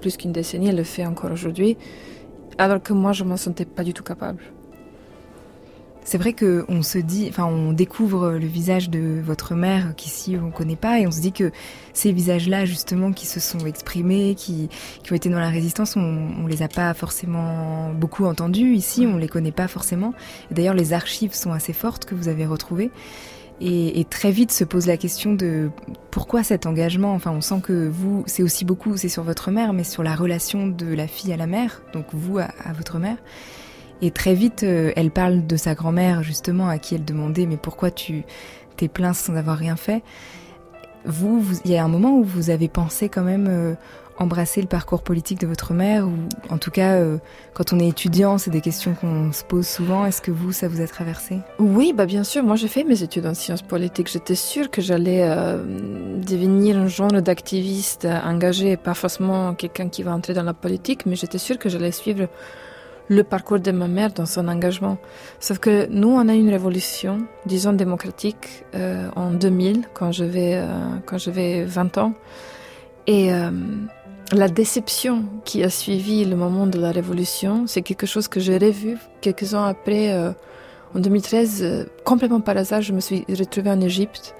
plus 0.00 0.16
qu'une 0.16 0.32
décennie, 0.32 0.68
elle 0.68 0.76
le 0.76 0.82
fait 0.82 1.06
encore 1.06 1.32
aujourd'hui, 1.32 1.76
alors 2.58 2.82
que 2.82 2.92
moi, 2.92 3.12
je 3.12 3.24
ne 3.24 3.28
m'en 3.28 3.36
sentais 3.36 3.64
pas 3.64 3.84
du 3.84 3.94
tout 3.94 4.02
capable. 4.02 4.42
C'est 6.04 6.16
vrai 6.16 6.32
qu'on 6.32 6.82
se 6.82 6.96
dit, 6.96 7.26
enfin, 7.28 7.44
on 7.44 7.74
découvre 7.74 8.30
le 8.30 8.46
visage 8.46 8.88
de 8.88 9.20
votre 9.22 9.54
mère 9.54 9.94
qu'ici 9.94 10.38
on 10.42 10.46
ne 10.46 10.50
connaît 10.50 10.74
pas, 10.74 11.00
et 11.00 11.06
on 11.06 11.10
se 11.10 11.20
dit 11.20 11.32
que 11.32 11.50
ces 11.92 12.12
visages-là, 12.12 12.64
justement, 12.64 13.12
qui 13.12 13.26
se 13.26 13.40
sont 13.40 13.58
exprimés, 13.66 14.34
qui, 14.34 14.70
qui 15.02 15.12
ont 15.12 15.16
été 15.16 15.28
dans 15.28 15.38
la 15.38 15.50
résistance, 15.50 15.96
on, 15.96 16.30
on 16.42 16.46
les 16.46 16.62
a 16.62 16.68
pas 16.68 16.94
forcément 16.94 17.92
beaucoup 17.92 18.24
entendus 18.24 18.72
ici, 18.72 19.06
on 19.06 19.18
les 19.18 19.28
connaît 19.28 19.52
pas 19.52 19.68
forcément. 19.68 20.14
D'ailleurs, 20.50 20.72
les 20.72 20.94
archives 20.94 21.34
sont 21.34 21.52
assez 21.52 21.74
fortes 21.74 22.06
que 22.06 22.14
vous 22.14 22.28
avez 22.28 22.46
retrouvées. 22.46 22.90
Et, 23.60 24.06
très 24.08 24.30
vite 24.30 24.52
se 24.52 24.62
pose 24.62 24.86
la 24.86 24.96
question 24.96 25.34
de 25.34 25.70
pourquoi 26.10 26.44
cet 26.44 26.66
engagement. 26.66 27.12
Enfin, 27.14 27.32
on 27.32 27.40
sent 27.40 27.60
que 27.62 27.88
vous, 27.88 28.22
c'est 28.26 28.42
aussi 28.42 28.64
beaucoup, 28.64 28.96
c'est 28.96 29.08
sur 29.08 29.24
votre 29.24 29.50
mère, 29.50 29.72
mais 29.72 29.84
sur 29.84 30.02
la 30.02 30.14
relation 30.14 30.68
de 30.68 30.86
la 30.86 31.08
fille 31.08 31.32
à 31.32 31.36
la 31.36 31.46
mère, 31.46 31.82
donc 31.92 32.06
vous 32.12 32.38
à, 32.38 32.48
à 32.64 32.72
votre 32.72 32.98
mère. 32.98 33.16
Et 34.00 34.10
très 34.10 34.34
vite, 34.34 34.62
euh, 34.62 34.92
elle 34.96 35.10
parle 35.10 35.46
de 35.46 35.56
sa 35.56 35.74
grand-mère, 35.74 36.22
justement, 36.22 36.68
à 36.68 36.78
qui 36.78 36.94
elle 36.94 37.04
demandait 37.04 37.46
Mais 37.46 37.56
pourquoi 37.56 37.90
tu 37.90 38.22
t'es 38.76 38.88
plaint 38.88 39.14
sans 39.14 39.34
avoir 39.34 39.58
rien 39.58 39.76
fait? 39.76 40.02
Vous, 41.04 41.44
il 41.64 41.70
y 41.70 41.76
a 41.76 41.84
un 41.84 41.88
moment 41.88 42.16
où 42.16 42.24
vous 42.24 42.50
avez 42.50 42.68
pensé 42.68 43.08
quand 43.08 43.22
même 43.22 43.46
euh, 43.48 43.74
embrasser 44.18 44.60
le 44.60 44.66
parcours 44.66 45.02
politique 45.02 45.40
de 45.40 45.46
votre 45.46 45.74
mère, 45.74 46.06
ou 46.06 46.14
en 46.50 46.58
tout 46.58 46.70
cas, 46.70 46.94
euh, 46.94 47.18
quand 47.54 47.72
on 47.72 47.78
est 47.78 47.88
étudiant, 47.88 48.38
c'est 48.38 48.50
des 48.50 48.60
questions 48.60 48.94
qu'on 48.94 49.32
se 49.32 49.44
pose 49.44 49.66
souvent. 49.66 50.06
Est-ce 50.06 50.20
que 50.20 50.30
vous, 50.30 50.52
ça 50.52 50.68
vous 50.68 50.80
a 50.80 50.86
traversé? 50.86 51.38
Oui, 51.58 51.92
bah 51.94 52.06
bien 52.06 52.24
sûr. 52.24 52.42
Moi, 52.42 52.56
j'ai 52.56 52.68
fait 52.68 52.84
mes 52.84 53.02
études 53.02 53.26
en 53.26 53.34
sciences 53.34 53.62
politiques. 53.62 54.10
J'étais 54.10 54.34
sûre 54.34 54.70
que 54.70 54.80
j'allais 54.80 55.28
devenir 56.26 56.78
un 56.78 56.88
genre 56.88 57.12
d'activiste 57.12 58.06
engagé, 58.06 58.76
pas 58.76 58.94
forcément 58.94 59.54
quelqu'un 59.54 59.88
qui 59.88 60.02
va 60.02 60.12
entrer 60.12 60.34
dans 60.34 60.42
la 60.42 60.54
politique, 60.54 61.06
mais 61.06 61.16
j'étais 61.16 61.38
sûre 61.38 61.58
que 61.58 61.68
j'allais 61.68 61.92
suivre 61.92 62.28
le 63.08 63.24
parcours 63.24 63.58
de 63.58 63.72
ma 63.72 63.88
mère 63.88 64.12
dans 64.12 64.26
son 64.26 64.48
engagement. 64.48 64.98
Sauf 65.40 65.58
que 65.58 65.86
nous, 65.90 66.08
on 66.08 66.28
a 66.28 66.34
une 66.34 66.50
révolution, 66.50 67.26
disons 67.46 67.72
démocratique, 67.72 68.64
euh, 68.74 69.08
en 69.16 69.30
2000, 69.32 69.88
quand 69.94 70.12
j'avais 70.12 70.56
euh, 70.56 70.66
quand 71.06 71.18
j'avais 71.18 71.64
20 71.64 71.98
ans. 71.98 72.12
Et 73.06 73.32
euh, 73.32 73.50
la 74.32 74.48
déception 74.48 75.24
qui 75.44 75.62
a 75.64 75.70
suivi 75.70 76.24
le 76.24 76.36
moment 76.36 76.66
de 76.66 76.78
la 76.78 76.90
révolution, 76.90 77.66
c'est 77.66 77.82
quelque 77.82 78.06
chose 78.06 78.28
que 78.28 78.40
j'ai 78.40 78.58
revu 78.58 78.98
quelques 79.20 79.54
ans 79.54 79.64
après. 79.64 80.12
Euh, 80.12 80.32
en 80.94 81.00
2013, 81.00 81.62
euh, 81.62 81.84
complètement 82.04 82.40
par 82.40 82.56
hasard, 82.56 82.80
je 82.82 82.92
me 82.92 83.00
suis 83.00 83.24
retrouvée 83.28 83.70
en 83.70 83.80
Égypte 83.80 84.34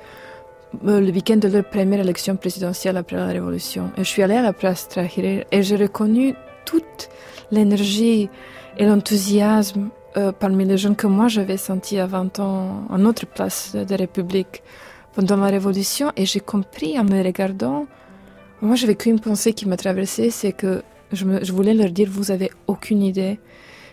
le 0.84 1.10
week-end 1.10 1.36
de 1.36 1.48
leur 1.48 1.64
première 1.64 2.00
élection 2.00 2.36
présidentielle 2.36 2.96
après 2.96 3.16
la 3.16 3.26
révolution. 3.26 3.90
Et 3.96 4.04
je 4.04 4.08
suis 4.08 4.22
allée 4.22 4.36
à 4.36 4.42
la 4.42 4.52
place 4.52 4.88
Tahrir 4.88 5.44
et 5.50 5.62
j'ai 5.62 5.76
reconnu 5.76 6.34
toute 6.64 7.08
l'énergie 7.50 8.28
et 8.76 8.86
l'enthousiasme 8.86 9.88
euh, 10.16 10.32
parmi 10.32 10.64
les 10.64 10.76
jeunes 10.76 10.96
que 10.96 11.06
moi 11.06 11.28
j'avais 11.28 11.56
senti 11.56 11.98
à 11.98 12.06
20 12.06 12.40
ans 12.40 12.84
en 12.88 13.04
autre 13.04 13.26
place 13.26 13.74
de 13.74 13.90
la 13.90 13.96
République 13.96 14.62
pendant 15.14 15.36
la 15.36 15.46
Révolution 15.46 16.12
et 16.16 16.26
j'ai 16.26 16.40
compris 16.40 16.98
en 16.98 17.04
me 17.04 17.22
regardant, 17.22 17.86
moi 18.60 18.76
j'avais 18.76 18.94
qu'une 18.94 19.20
pensée 19.20 19.52
qui 19.52 19.66
m'a 19.66 19.76
traversée, 19.76 20.30
c'est 20.30 20.52
que 20.52 20.82
je, 21.12 21.52
voulais 21.52 21.74
leur 21.74 21.90
dire 21.90 22.08
vous 22.10 22.30
avez 22.30 22.50
aucune 22.66 23.02
idée 23.02 23.38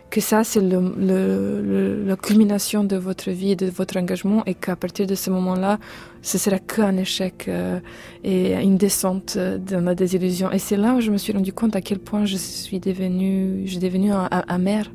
que 0.10 0.22
ça 0.22 0.44
c'est 0.44 0.62
le, 0.62 0.94
le, 0.98 2.04
la 2.06 2.16
culmination 2.16 2.84
de 2.84 2.96
votre 2.96 3.32
vie 3.32 3.52
et 3.52 3.56
de 3.56 3.68
votre 3.68 3.98
engagement 3.98 4.44
et 4.46 4.54
qu'à 4.54 4.76
partir 4.76 5.08
de 5.08 5.16
ce 5.16 5.30
moment-là 5.30 5.80
ce 6.22 6.38
sera 6.38 6.60
qu'un 6.60 6.98
échec 6.98 7.46
euh, 7.48 7.80
et 8.24 8.54
une 8.54 8.78
descente 8.78 9.38
dans 9.38 9.84
la 9.84 9.96
désillusion. 9.96 10.52
Et 10.52 10.60
c'est 10.60 10.78
là 10.78 10.96
où 10.96 11.02
je 11.02 11.12
me 11.12 11.18
suis 11.18 11.34
rendu 11.34 11.54
compte 11.54 11.76
à 11.76 11.82
quel 11.82 12.00
point 12.00 12.26
je 12.26 12.38
suis 12.38 12.80
devenue 12.80 13.64
je 13.66 13.72
suis 13.72 13.80
devenue 13.80 14.12
amère 14.48 14.92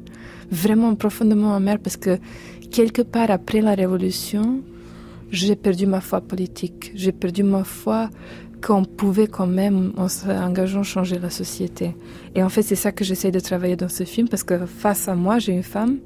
vraiment 0.51 0.95
profondément 0.95 1.55
amère 1.55 1.79
parce 1.79 1.97
que 1.97 2.19
quelque 2.71 3.03
part 3.03 3.31
après 3.31 3.61
la 3.61 3.75
révolution 3.75 4.63
j'ai 5.31 5.57
perdu 5.57 5.87
ma 5.87 6.01
foi 6.01 6.21
politique 6.21 6.93
j'ai 6.95 7.13
perdu 7.13 7.43
ma 7.43 7.65
foi 7.65 8.11
qu'on 8.61 8.85
pouvait 8.85 9.27
quand 9.27 9.47
même, 9.47 9.93
en 9.97 10.09
s'engageant, 10.09 10.83
changer 10.83 11.19
la 11.19 11.31
société. 11.31 11.97
Et 12.35 12.43
en 12.43 12.49
fait, 12.49 12.63
c'est 12.63 12.77
ça 12.77 12.93
que 12.93 13.05
j'essaie 13.05 13.31
de 13.31 13.41
travailler 13.41 13.77
dans 13.77 13.89
ce 13.89 14.05
film, 14.05 14.29
parce 14.29 14.45
que 14.45 14.67
face 14.67 15.09
à 15.09 15.15
moi, 15.15 15.39
j'ai 15.39 15.53
une 15.53 15.63
femme 15.63 15.99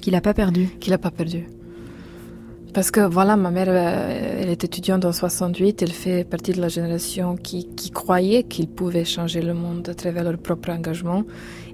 qui 0.00 0.10
l'a 0.10 0.20
pas 0.20 0.34
perdu. 0.34 0.68
Qui 0.80 0.90
l'a 0.90 0.98
pas 0.98 1.10
perdu. 1.10 1.46
Parce 2.74 2.90
que 2.90 3.00
voilà, 3.00 3.36
ma 3.36 3.50
mère, 3.50 3.68
euh, 3.70 4.40
elle 4.40 4.50
est 4.50 4.62
étudiante 4.62 5.04
en 5.04 5.12
68, 5.12 5.82
elle 5.82 5.90
fait 5.90 6.22
partie 6.24 6.52
de 6.52 6.60
la 6.60 6.68
génération 6.68 7.34
qui, 7.34 7.66
qui 7.74 7.90
croyait 7.90 8.42
qu'il 8.42 8.68
pouvait 8.68 9.06
changer 9.06 9.40
le 9.40 9.54
monde 9.54 9.88
à 9.88 9.94
travers 9.94 10.22
leur 10.22 10.36
propre 10.36 10.70
engagement. 10.70 11.24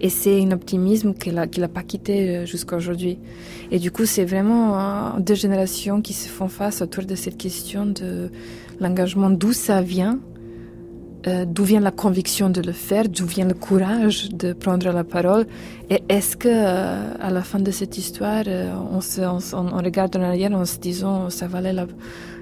Et 0.01 0.09
c'est 0.09 0.41
un 0.41 0.53
optimisme 0.53 1.13
qu'elle 1.13 1.35
n'a 1.35 1.49
qu 1.49 1.61
pas 1.67 1.83
quitté 1.83 2.37
euh, 2.37 2.47
jusqu'à 2.47 2.77
aujourd'hui. 2.77 3.19
Et 3.73 3.81
du 3.81 3.91
coup, 3.91 4.07
c'est 4.07 4.25
vraiment 4.25 4.79
euh, 4.79 5.21
deux 5.21 5.35
générations 5.35 6.01
qui 6.01 6.13
se 6.13 6.29
font 6.29 6.49
face 6.49 6.81
autour 6.81 7.05
de 7.05 7.17
cette 7.17 7.39
question 7.39 7.87
de 7.87 8.31
l'engagement, 8.81 9.31
d'où 9.31 9.53
ça 9.53 9.81
vient, 9.83 10.19
euh, 11.27 11.45
d'où 11.47 11.65
vient 11.65 11.81
la 11.81 11.91
conviction 11.91 12.51
de 12.51 12.61
le 12.61 12.73
faire, 12.73 13.09
d'où 13.09 13.25
vient 13.25 13.47
le 13.47 13.55
courage 13.55 14.29
de 14.31 14.53
prendre 14.53 14.91
la 14.93 15.05
parole, 15.05 15.47
et 15.89 16.03
est-ce 16.09 16.37
que 16.37 16.49
euh, 16.51 17.15
à 17.19 17.31
la 17.31 17.43
fin 17.43 17.61
de 17.61 17.71
cette 17.71 17.97
histoire, 17.97 18.45
euh, 18.47 18.71
on, 18.93 19.79
regarde 19.79 20.17
en 20.17 20.23
arrière 20.23 20.53
en 20.53 20.65
se 20.65 20.79
disant 20.79 21.31
ça 21.31 21.47
valait 21.47 21.73
la, 21.73 21.87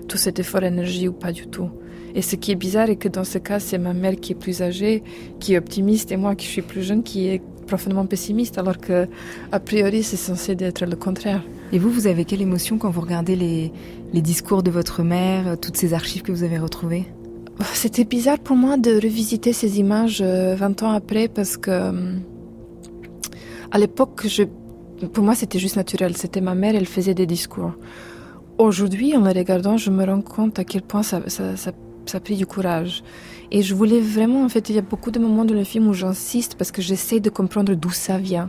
tout 0.08 0.18
cet 0.18 0.40
effort 0.40 0.64
énergie 0.64 1.06
ou 1.08 1.12
pas 1.12 1.32
du 1.32 1.46
tout? 1.46 1.70
Et 2.14 2.22
ce 2.22 2.36
qui 2.36 2.52
est 2.52 2.56
bizarre 2.56 2.90
est 2.90 2.96
que 2.96 3.08
dans 3.08 3.24
ce 3.24 3.38
cas, 3.38 3.58
c'est 3.58 3.78
ma 3.78 3.94
mère 3.94 4.16
qui 4.16 4.32
est 4.32 4.36
plus 4.36 4.60
âgée, 4.62 5.02
qui 5.38 5.54
est 5.54 5.58
optimiste, 5.58 6.12
et 6.12 6.16
moi 6.16 6.34
qui 6.34 6.46
suis 6.46 6.62
plus 6.62 6.82
jeune, 6.82 7.02
qui 7.02 7.28
est 7.28 7.40
profondément 7.72 8.06
pessimiste, 8.14 8.58
alors 8.58 8.78
que 8.86 9.08
a 9.50 9.60
priori 9.60 10.02
c'est 10.02 10.22
censé 10.28 10.54
être 10.58 10.84
le 10.84 10.96
contraire. 11.06 11.42
Et 11.72 11.78
vous, 11.78 11.90
vous 11.90 12.06
avez 12.06 12.24
quelle 12.26 12.42
émotion 12.42 12.76
quand 12.78 12.90
vous 12.90 13.00
regardez 13.00 13.36
les, 13.44 13.72
les 14.12 14.22
discours 14.32 14.62
de 14.62 14.70
votre 14.70 15.02
mère, 15.02 15.58
toutes 15.58 15.78
ces 15.82 15.94
archives 15.94 16.22
que 16.26 16.32
vous 16.36 16.44
avez 16.48 16.58
retrouvées? 16.58 17.06
C'était 17.72 18.04
bizarre 18.04 18.38
pour 18.38 18.56
moi 18.56 18.76
de 18.76 18.92
revisiter 19.06 19.52
ces 19.52 19.78
images 19.78 20.20
20 20.20 20.26
euh, 20.26 20.86
ans 20.86 20.92
après 20.92 21.28
parce 21.28 21.56
que 21.56 21.70
euh, 21.70 22.16
à 23.70 23.78
l'époque, 23.78 24.26
je, 24.26 24.42
pour 25.14 25.24
moi 25.24 25.34
c'était 25.34 25.58
juste 25.58 25.76
naturel. 25.76 26.16
C'était 26.16 26.42
ma 26.42 26.54
mère, 26.54 26.74
elle 26.74 26.90
faisait 26.96 27.14
des 27.14 27.26
discours. 27.26 27.72
Aujourd'hui, 28.58 29.16
en 29.16 29.24
les 29.24 29.40
regardant, 29.40 29.76
je 29.78 29.90
me 29.90 30.04
rends 30.04 30.26
compte 30.36 30.58
à 30.58 30.64
quel 30.64 30.82
point 30.82 31.02
ça, 31.02 31.22
ça, 31.26 31.56
ça, 31.56 31.72
ça 32.06 32.18
a 32.18 32.20
pris 32.20 32.36
du 32.36 32.46
courage. 32.46 33.02
Et 33.50 33.62
je 33.62 33.74
voulais 33.74 34.00
vraiment, 34.00 34.44
en 34.44 34.48
fait, 34.48 34.68
il 34.70 34.76
y 34.76 34.78
a 34.78 34.82
beaucoup 34.82 35.10
de 35.10 35.18
moments 35.18 35.44
dans 35.44 35.54
le 35.54 35.64
film 35.64 35.88
où 35.88 35.92
j'insiste 35.92 36.54
parce 36.56 36.70
que 36.70 36.82
j'essaie 36.82 37.20
de 37.20 37.30
comprendre 37.30 37.74
d'où 37.74 37.90
ça 37.90 38.18
vient. 38.18 38.48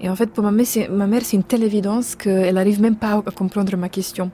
Et 0.00 0.08
en 0.08 0.16
fait, 0.16 0.26
pour 0.26 0.44
ma 0.44 0.50
mère, 0.50 0.66
c'est, 0.66 0.88
ma 0.88 1.06
mère, 1.06 1.22
c'est 1.24 1.36
une 1.36 1.44
telle 1.44 1.62
évidence 1.62 2.14
qu'elle 2.14 2.54
n'arrive 2.54 2.80
même 2.80 2.96
pas 2.96 3.22
à 3.26 3.30
comprendre 3.30 3.76
ma 3.76 3.88
question. 3.88 4.30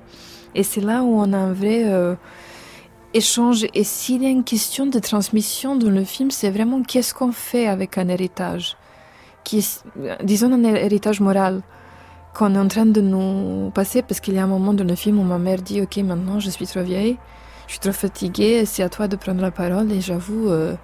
Et 0.55 0.63
c'est 0.63 0.81
là 0.81 1.03
où 1.03 1.21
on 1.21 1.33
a 1.33 1.39
un 1.39 1.53
vrai 1.53 1.85
euh, 1.85 2.15
échange. 3.15 3.67
Et 3.75 3.85
s'il 3.85 4.23
y 4.23 4.27
a 4.27 4.31
une 4.31 4.45
question 4.45 4.87
de 4.87 4.99
transmission 4.99 5.77
dans 5.77 5.91
le 5.91 6.05
film, 6.05 6.31
c'est 6.31 6.51
vraiment 6.51 6.83
qu'est-ce 6.83 7.15
qu'on 7.15 7.33
fait 7.33 7.67
avec 7.67 7.99
un 7.99 8.09
héritage 8.09 8.77
disons 10.23 10.53
un 10.53 10.65
héritage 10.65 11.21
moral 11.21 11.63
qu'on 12.35 12.55
est 12.55 12.59
en 12.59 12.69
train 12.69 12.87
de 12.87 13.01
nous 13.01 13.71
passer 13.71 14.03
parce 14.03 14.21
qu'il 14.21 14.35
y 14.35 14.39
a 14.39 14.45
un 14.45 14.47
moment 14.47 14.73
dans 14.73 14.85
le 14.85 14.95
film 14.95 15.19
où 15.19 15.25
ma 15.25 15.39
mère 15.39 15.63
dit 15.63 15.81
ok 15.81 15.97
maintenant 15.99 16.39
je 16.39 16.51
suis 16.51 16.67
trop 16.67 16.83
vieille 16.83 17.17
je 17.71 17.75
suis 17.75 17.81
trop 17.81 17.93
fatiguée 17.93 18.65
c'est 18.67 18.83
à 18.83 18.89
toi 18.89 19.07
de 19.07 19.15
prendre 19.15 19.41
la 19.41 19.53
parole 19.53 19.93
et 19.93 20.01
j'avoue 20.01 20.49
euh, 20.49 20.75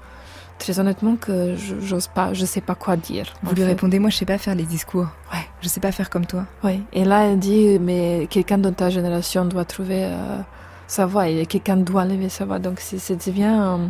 très 0.60 0.78
honnêtement 0.78 1.16
que 1.16 1.56
j'ose 1.56 2.06
pas 2.06 2.32
je 2.32 2.44
sais 2.44 2.60
pas 2.60 2.76
quoi 2.76 2.96
dire 2.96 3.34
vous 3.42 3.56
lui 3.56 3.64
répondez 3.64 3.98
moi 3.98 4.08
je 4.08 4.18
sais 4.18 4.24
pas 4.24 4.38
faire 4.38 4.54
les 4.54 4.62
discours. 4.62 5.08
Ouais. 5.32 5.40
Je 5.62 5.68
sais 5.68 5.80
pas 5.80 5.90
faire 5.90 6.08
comme 6.08 6.26
toi. 6.26 6.46
Ouais. 6.62 6.78
Et 6.92 7.04
là 7.04 7.24
elle 7.24 7.40
dit 7.40 7.80
mais 7.80 8.28
quelqu'un 8.30 8.58
de 8.58 8.70
ta 8.70 8.88
génération 8.88 9.44
doit 9.46 9.64
trouver 9.64 10.04
euh, 10.04 10.38
sa 10.86 11.06
voix 11.06 11.26
et 11.26 11.44
quelqu'un 11.46 11.76
doit 11.76 12.04
lever 12.04 12.28
sa 12.28 12.44
voix. 12.44 12.60
Donc 12.60 12.78
c'est 12.78 13.26
devient 13.26 13.58
euh, 13.58 13.88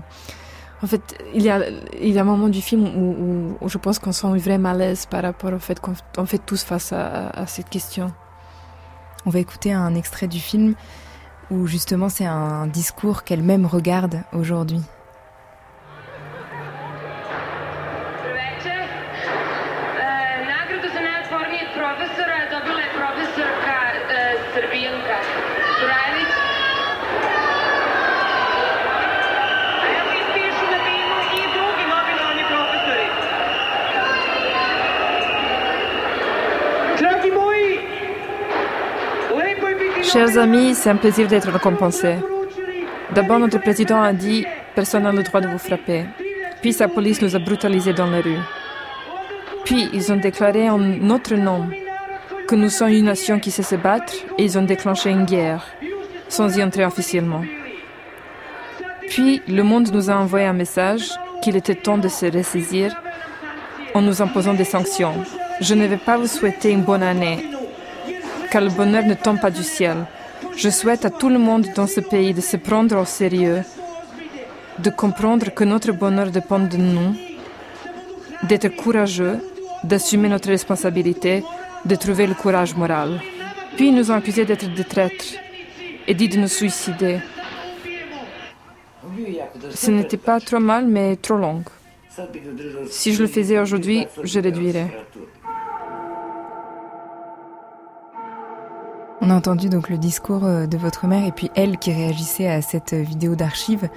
en 0.82 0.87
fait, 0.87 1.18
il 1.35 1.42
y 1.42 1.50
a, 1.50 1.61
il 2.00 2.12
y 2.12 2.18
a 2.18 2.22
un 2.22 2.24
moment 2.24 2.48
du 2.48 2.62
film 2.62 2.85
où, 2.85 3.56
où, 3.61 3.68
je 3.68 3.78
pense 3.78 3.98
qu'on 3.98 4.12
sent 4.12 4.26
un 4.26 4.37
vrai 4.37 4.59
malaise 4.59 5.06
par 5.06 5.22
rapport 5.22 5.52
au 5.52 5.59
fait 5.59 5.80
qu'on 5.80 6.26
fait 6.26 6.38
tous 6.38 6.64
face 6.64 6.92
à, 6.92 7.28
à, 7.28 7.46
cette 7.46 7.70
question. 7.70 8.12
On 9.24 9.30
va 9.30 9.38
écouter 9.38 9.72
un 9.72 9.94
extrait 9.94 10.28
du 10.28 10.38
film 10.38 10.74
où 11.50 11.66
justement 11.66 12.09
c'est 12.09 12.26
un 12.26 12.66
discours 12.66 13.24
qu'elle-même 13.24 13.66
regarde 13.66 14.22
aujourd'hui. 14.32 14.82
Chers 40.16 40.38
amis, 40.38 40.74
c'est 40.74 40.88
un 40.88 40.96
plaisir 40.96 41.29
d'être 41.29 41.50
récompensé. 41.50 42.14
D'abord, 43.14 43.38
notre 43.38 43.61
président 43.61 44.00
a 44.00 44.14
dit 44.14 44.46
Personne 44.74 45.02
n'a 45.02 45.12
le 45.12 45.22
droit 45.22 45.42
de 45.42 45.46
vous 45.46 45.59
frapper. 45.59 46.07
Puis 46.62 46.72
sa 46.72 46.88
police 46.88 47.20
nous 47.20 47.37
a 47.37 47.38
brutalisés 47.38 47.92
dans 47.92 48.07
la 48.07 48.22
rue. 48.22 48.38
Puis 49.66 49.90
ils 49.92 50.11
ont 50.11 50.16
déclaré 50.16 50.70
en 50.70 50.79
notre 50.79 51.35
nom 51.35 51.68
que 52.48 52.55
nous 52.55 52.70
sommes 52.70 52.94
une 52.94 53.05
nation 53.05 53.38
qui 53.38 53.50
sait 53.50 53.62
se 53.62 53.74
battre 53.74 54.14
et 54.38 54.44
ils 54.44 54.57
ont 54.57 54.62
déclenché 54.62 55.11
une 55.11 55.26
guerre 55.26 55.66
sans 56.31 56.57
y 56.57 56.62
entrer 56.62 56.87
officiellement. 56.87 57.44
Puis 59.11 59.42
le 59.46 59.62
monde 59.64 59.90
nous 59.92 60.09
a 60.09 60.14
envoyé 60.14 60.46
un 60.46 60.55
message 60.55 61.11
qu'il 61.42 61.57
était 61.57 61.74
temps 61.74 61.98
de 61.98 62.09
se 62.09 62.24
ressaisir 62.24 62.98
en 63.92 64.00
nous 64.00 64.22
imposant 64.22 64.55
des 64.55 64.64
sanctions. 64.64 65.12
Je 65.61 65.74
ne 65.74 65.85
vais 65.85 65.98
pas 65.98 66.16
vous 66.16 66.26
souhaiter 66.26 66.70
une 66.70 66.85
bonne 66.85 67.02
année 67.02 67.50
car 68.50 68.62
le 68.62 68.70
bonheur 68.70 69.04
ne 69.04 69.14
tombe 69.14 69.40
pas 69.40 69.50
du 69.50 69.62
ciel. 69.62 70.06
Je 70.56 70.70
souhaite 70.70 71.04
à 71.04 71.11
tout 71.11 71.28
le 71.28 71.38
monde 71.38 71.66
dans 71.74 71.87
ce 71.87 72.00
pays 72.00 72.32
de 72.32 72.40
se 72.40 72.56
prendre 72.56 72.96
au 73.00 73.04
sérieux, 73.04 73.62
de 74.78 74.90
comprendre 74.90 75.52
que 75.54 75.64
notre 75.64 75.92
bonheur 75.92 76.30
dépend 76.30 76.59
de 76.59 76.76
nous, 76.76 77.14
d'être 78.44 78.68
courageux, 78.68 79.38
d'assumer 79.85 80.28
notre 80.28 80.48
responsabilité, 80.48 81.42
de 81.85 81.94
trouver 81.94 82.26
le 82.26 82.35
courage 82.35 82.74
moral. 82.74 83.20
Puis 83.76 83.88
ils 83.88 83.94
nous 83.94 84.11
ont 84.11 84.14
accusés 84.14 84.44
d'être 84.44 84.72
des 84.74 84.85
traîtres 84.85 85.35
et 86.06 86.14
dit 86.14 86.28
de 86.28 86.38
nous 86.38 86.48
suicider. 86.48 87.18
Ce 89.70 89.90
n'était 89.90 90.16
pas 90.16 90.40
trop 90.40 90.61
mal, 90.61 90.87
mais 90.87 91.16
trop 91.16 91.37
long. 91.37 91.62
Si 92.90 93.12
je 93.12 93.22
le 93.22 93.28
faisais 93.28 93.59
aujourd'hui, 93.59 94.06
je 94.22 94.40
réduirais. 94.40 94.90
On 99.27 99.31
a 99.31 99.35
entendu 99.35 99.69
donc 99.69 99.89
le 99.89 99.99
discours 99.99 100.45
euh, 100.45 100.69
de 100.69 100.77
votre 100.77 101.09
mère 101.09 101.27
et 101.27 101.33
puis 101.33 101.51
elle 101.57 101.79
qui 101.79 101.93
réagissait 101.93 102.47
à 102.47 102.62
cette 102.62 102.93
euh, 102.93 103.03
vidéo 103.03 103.35
d'archives. 103.35 103.89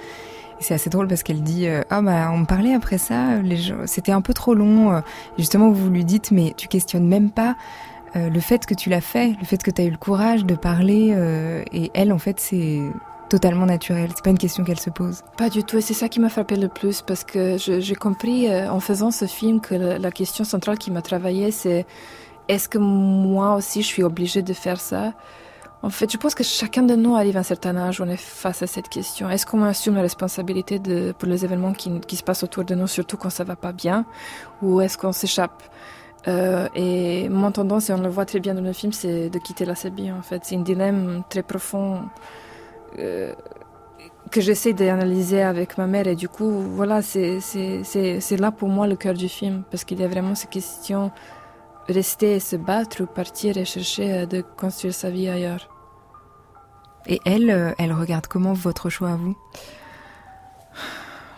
C'est 0.58 0.74
assez 0.74 0.90
drôle 0.90 1.06
parce 1.06 1.22
qu'elle 1.22 1.44
dit 1.44 1.68
euh, 1.68 1.82
ah 1.88 2.02
bah 2.02 2.30
on 2.32 2.38
me 2.38 2.46
parlait 2.46 2.74
après 2.74 2.98
ça, 2.98 3.38
c'était 3.86 4.10
un 4.10 4.22
peu 4.22 4.34
trop 4.34 4.54
long. 4.54 5.00
Justement 5.38 5.70
vous 5.70 5.88
lui 5.88 6.04
dites 6.04 6.32
mais 6.32 6.52
tu 6.56 6.66
questionnes 6.66 7.06
même 7.06 7.30
pas 7.30 7.54
le 8.16 8.40
fait 8.40 8.66
que 8.66 8.74
tu 8.74 8.90
l'as 8.90 9.00
fait, 9.00 9.36
le 9.38 9.46
fait 9.46 9.62
que 9.62 9.70
tu 9.70 9.80
as 9.80 9.84
eu 9.84 9.90
le 9.90 9.96
courage 9.96 10.44
de 10.44 10.56
parler 10.56 11.16
et 11.72 11.92
elle 11.94 12.12
en 12.12 12.18
fait 12.18 12.40
c'est 12.40 12.80
totalement 13.28 13.66
naturel. 13.66 14.10
C'est 14.12 14.24
pas 14.24 14.30
une 14.30 14.38
question 14.38 14.64
qu'elle 14.64 14.80
se 14.80 14.90
pose. 14.90 15.22
Pas 15.38 15.48
du 15.48 15.62
tout. 15.62 15.78
Et 15.78 15.80
c'est 15.80 15.94
ça 15.94 16.08
qui 16.08 16.18
m'a 16.18 16.28
frappé 16.28 16.56
le 16.56 16.68
plus 16.68 17.02
parce 17.02 17.22
que 17.22 17.56
j'ai 17.56 17.94
compris 17.94 18.48
en 18.52 18.80
faisant 18.80 19.12
ce 19.12 19.26
film 19.26 19.60
que 19.60 19.76
la 19.76 20.10
question 20.10 20.42
centrale 20.42 20.76
qui 20.76 20.90
m'a 20.90 21.02
travaillé, 21.02 21.52
c'est 21.52 21.86
est-ce 22.50 22.68
que 22.68 22.78
moi 22.78 23.54
aussi 23.54 23.82
je 23.82 23.86
suis 23.86 24.02
obligée 24.02 24.42
de 24.42 24.52
faire 24.52 24.80
ça? 24.80 25.12
En 25.82 25.88
fait, 25.88 26.12
je 26.12 26.18
pense 26.18 26.34
que 26.34 26.44
chacun 26.44 26.82
de 26.82 26.94
nous 26.94 27.14
arrive 27.16 27.36
à 27.38 27.40
un 27.40 27.44
certain 27.54 27.74
âge 27.76 28.00
où 28.00 28.02
on 28.04 28.08
est 28.08 28.16
face 28.16 28.60
à 28.62 28.66
cette 28.66 28.88
question. 28.90 29.30
Est-ce 29.30 29.46
qu'on 29.46 29.62
assume 29.62 29.94
la 29.94 30.02
responsabilité 30.02 30.78
pour 31.18 31.28
les 31.28 31.42
événements 31.44 31.72
qui, 31.72 32.16
se 32.16 32.22
passent 32.22 32.42
autour 32.42 32.64
de 32.64 32.74
nous, 32.74 32.86
surtout 32.86 33.16
quand 33.16 33.30
ça 33.30 33.44
va 33.44 33.56
pas 33.56 33.72
bien, 33.72 34.04
ou 34.60 34.80
est-ce 34.82 34.98
qu'on 34.98 35.12
s'échappe? 35.12 35.62
Euh, 36.28 36.68
Et 36.74 37.30
mon 37.30 37.50
tendance, 37.50 37.88
et 37.88 37.94
on 37.94 38.02
le 38.02 38.10
voit 38.10 38.26
très 38.26 38.40
bien 38.40 38.54
dans 38.54 38.60
le 38.60 38.74
film, 38.74 38.92
c'est 38.92 39.30
de 39.30 39.38
quitter 39.38 39.64
la 39.64 39.74
Sébie. 39.74 40.12
En 40.12 40.20
fait, 40.20 40.42
c'est 40.44 40.56
un 40.56 40.60
dilemme 40.60 41.22
très 41.30 41.42
profond. 41.42 42.02
Euh, 42.98 43.32
que 44.30 44.40
j'essaie 44.40 44.74
d'analyser 44.74 45.42
avec 45.42 45.78
ma 45.78 45.86
mère 45.86 46.06
et 46.06 46.14
du 46.14 46.28
coup 46.28 46.50
voilà 46.50 47.02
c'est 47.02 47.40
là 48.38 48.50
pour 48.52 48.68
moi 48.68 48.86
le 48.86 48.94
cœur 48.94 49.14
du 49.14 49.28
film 49.28 49.62
parce 49.70 49.84
qu'il 49.84 49.98
y 50.00 50.04
a 50.04 50.08
vraiment 50.08 50.34
ces 50.34 50.46
questions 50.46 51.10
rester 51.92 52.36
et 52.36 52.40
se 52.40 52.56
battre 52.56 53.02
ou 53.02 53.06
partir 53.06 53.56
et 53.56 53.64
chercher 53.64 54.12
euh, 54.12 54.26
de 54.26 54.42
construire 54.42 54.94
sa 54.94 55.10
vie 55.10 55.28
ailleurs. 55.28 55.68
Et 57.06 57.20
elle, 57.24 57.50
euh, 57.50 57.72
elle 57.78 57.92
regarde 57.92 58.26
comment 58.26 58.52
votre 58.52 58.90
choix 58.90 59.10
à 59.10 59.16
vous? 59.16 59.36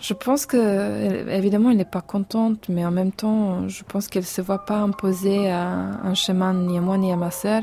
Je 0.01 0.15
pense 0.15 0.47
que, 0.47 1.29
évidemment, 1.31 1.71
elle 1.71 1.77
n'est 1.77 1.85
pas 1.85 2.01
contente, 2.01 2.69
mais 2.69 2.85
en 2.85 2.91
même 2.91 3.13
temps, 3.13 3.69
je 3.69 3.85
pense 3.85 4.09
qu'elle 4.09 4.23
ne 4.23 4.27
se 4.27 4.41
voit 4.41 4.65
pas 4.65 4.79
imposer 4.79 5.49
un 5.49 6.15
chemin 6.15 6.55
ni 6.55 6.77
à 6.77 6.81
moi 6.81 6.99
ni 6.99 7.13
à 7.13 7.17
ma 7.17 7.31
sœur. 7.31 7.63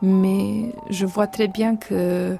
Mais 0.00 0.72
je 0.90 1.04
vois 1.04 1.26
très 1.26 1.48
bien 1.48 1.76
que 1.76 2.38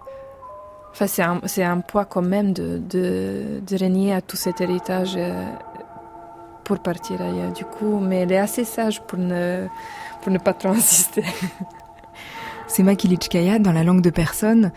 enfin, 0.95 1.07
c'est 1.07 1.23
un, 1.23 1.41
un, 1.71 1.81
poids 1.81 2.05
quand 2.05 2.23
même 2.23 2.53
de, 2.53 2.79
de, 2.79 3.61
de, 3.67 3.77
renier 3.77 4.13
à 4.13 4.21
tout 4.21 4.37
cet 4.37 4.61
héritage 4.61 5.15
euh, 5.17 5.45
pour 6.65 6.79
partir 6.79 7.21
ailleurs 7.21 7.53
du 7.53 7.65
coup, 7.65 8.01
mais 8.01 8.21
elle 8.21 8.33
est 8.33 8.39
assez 8.39 8.65
sage 8.65 9.03
pour 9.03 9.19
ne, 9.19 9.69
pas 10.43 10.55
trop 10.55 10.69
insister. 10.71 11.25
C'est 12.67 12.83
Makilichkaya 12.83 13.59
dans 13.59 13.73
la 13.73 13.85
langue 13.85 14.01
de 14.01 14.11
personne. 14.11 14.73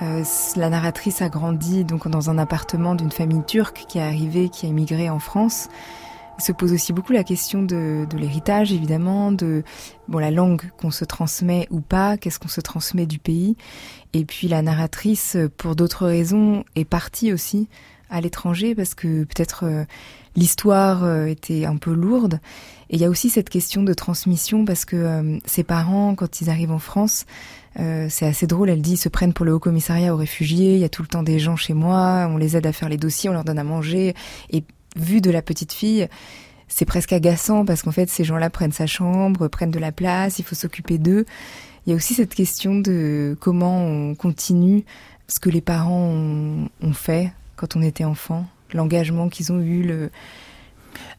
Euh, 0.00 0.22
la 0.56 0.70
narratrice 0.70 1.20
a 1.22 1.28
grandi 1.28 1.84
donc 1.84 2.08
dans 2.08 2.30
un 2.30 2.38
appartement 2.38 2.94
d'une 2.94 3.10
famille 3.10 3.42
turque 3.44 3.84
qui 3.88 3.98
est 3.98 4.02
arrivée, 4.02 4.48
qui 4.48 4.66
a 4.66 4.68
émigré 4.68 5.10
en 5.10 5.18
France. 5.18 5.68
Il 6.38 6.44
se 6.44 6.52
pose 6.52 6.72
aussi 6.72 6.92
beaucoup 6.92 7.12
la 7.12 7.24
question 7.24 7.62
de, 7.62 8.06
l'héritage, 8.16 8.72
évidemment, 8.72 9.32
de 9.32 9.62
la 10.08 10.30
langue 10.30 10.62
qu'on 10.78 10.90
se 10.90 11.04
transmet 11.04 11.68
ou 11.70 11.80
pas, 11.80 12.16
qu'est-ce 12.16 12.38
qu'on 12.38 12.48
se 12.48 12.60
transmet 12.60 13.06
du 13.06 13.18
pays. 13.18 13.56
Et 14.12 14.24
puis 14.24 14.48
la 14.48 14.62
narratrice, 14.62 15.36
pour 15.56 15.76
d'autres 15.76 16.06
raisons, 16.06 16.64
est 16.74 16.84
partie 16.86 17.32
aussi 17.32 17.68
à 18.12 18.20
l'étranger 18.20 18.74
parce 18.74 18.94
que 18.94 19.24
peut-être 19.24 19.64
euh, 19.64 19.84
l'histoire 20.36 21.02
euh, 21.02 21.26
était 21.26 21.64
un 21.64 21.76
peu 21.76 21.92
lourde. 21.92 22.38
Et 22.90 22.96
il 22.96 23.00
y 23.00 23.04
a 23.04 23.08
aussi 23.08 23.30
cette 23.30 23.48
question 23.48 23.82
de 23.82 23.94
transmission 23.94 24.64
parce 24.64 24.84
que 24.84 24.96
euh, 24.96 25.38
ses 25.46 25.64
parents, 25.64 26.14
quand 26.14 26.40
ils 26.40 26.50
arrivent 26.50 26.72
en 26.72 26.78
France, 26.78 27.26
c'est 27.74 28.26
assez 28.26 28.46
drôle, 28.46 28.68
elle 28.68 28.82
dit, 28.82 28.92
ils 28.92 28.96
se 28.98 29.08
prennent 29.08 29.32
pour 29.32 29.46
le 29.46 29.54
haut 29.54 29.58
commissariat 29.58 30.12
aux 30.12 30.18
réfugiés, 30.18 30.74
il 30.74 30.80
y 30.80 30.84
a 30.84 30.90
tout 30.90 31.00
le 31.00 31.08
temps 31.08 31.22
des 31.22 31.38
gens 31.38 31.56
chez 31.56 31.72
moi, 31.72 32.28
on 32.30 32.36
les 32.36 32.54
aide 32.54 32.66
à 32.66 32.72
faire 32.74 32.90
les 32.90 32.98
dossiers, 32.98 33.30
on 33.30 33.32
leur 33.32 33.44
donne 33.44 33.58
à 33.58 33.64
manger. 33.64 34.14
Et 34.50 34.62
vu 34.94 35.22
de 35.22 35.30
la 35.30 35.40
petite 35.40 35.72
fille, 35.72 36.06
c'est 36.68 36.84
presque 36.84 37.14
agaçant 37.14 37.64
parce 37.64 37.82
qu'en 37.82 37.90
fait, 37.90 38.10
ces 38.10 38.24
gens-là 38.24 38.50
prennent 38.50 38.72
sa 38.72 38.86
chambre, 38.86 39.48
prennent 39.48 39.70
de 39.70 39.78
la 39.78 39.90
place, 39.90 40.38
il 40.38 40.44
faut 40.44 40.54
s'occuper 40.54 40.98
d'eux. 40.98 41.24
Il 41.86 41.90
y 41.90 41.92
a 41.94 41.96
aussi 41.96 42.12
cette 42.12 42.34
question 42.34 42.78
de 42.78 43.38
comment 43.40 43.86
on 43.86 44.14
continue 44.16 44.84
ce 45.26 45.40
que 45.40 45.48
les 45.48 45.62
parents 45.62 46.12
ont 46.82 46.92
fait 46.92 47.32
quand 47.62 47.76
on 47.76 47.82
était 47.82 48.02
enfant 48.02 48.44
l'engagement 48.72 49.28
qu'ils 49.28 49.52
ont 49.52 49.60
eu, 49.60 49.84
le, 49.84 50.10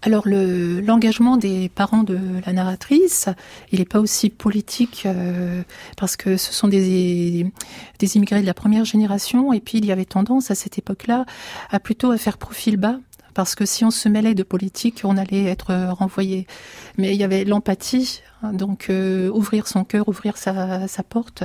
alors 0.01 0.27
le 0.27 0.81
l'engagement 0.81 1.37
des 1.37 1.69
parents 1.69 2.03
de 2.03 2.19
la 2.45 2.51
narratrice, 2.51 3.29
il 3.71 3.79
n'est 3.79 3.85
pas 3.85 4.01
aussi 4.01 4.29
politique 4.29 5.03
euh, 5.05 5.63
parce 5.95 6.17
que 6.17 6.35
ce 6.35 6.51
sont 6.51 6.67
des 6.67 7.49
des 7.99 8.17
immigrés 8.17 8.41
de 8.41 8.45
la 8.45 8.53
première 8.53 8.83
génération 8.83 9.53
et 9.53 9.61
puis 9.61 9.77
il 9.77 9.85
y 9.85 9.93
avait 9.93 10.03
tendance 10.03 10.51
à 10.51 10.55
cette 10.55 10.77
époque-là 10.77 11.25
à 11.69 11.79
plutôt 11.79 12.11
à 12.11 12.17
faire 12.17 12.37
profil 12.37 12.75
bas 12.75 12.99
parce 13.33 13.55
que 13.55 13.65
si 13.65 13.83
on 13.83 13.91
se 13.91 14.09
mêlait 14.09 14.35
de 14.35 14.43
politique, 14.43 15.01
on 15.03 15.17
allait 15.17 15.45
être 15.45 15.73
renvoyé. 15.91 16.47
Mais 16.97 17.13
il 17.13 17.19
y 17.19 17.23
avait 17.23 17.43
l'empathie, 17.43 18.21
hein, 18.41 18.53
donc 18.53 18.87
euh, 18.89 19.29
ouvrir 19.29 19.67
son 19.67 19.83
cœur, 19.83 20.07
ouvrir 20.07 20.37
sa, 20.37 20.87
porte 21.07 21.43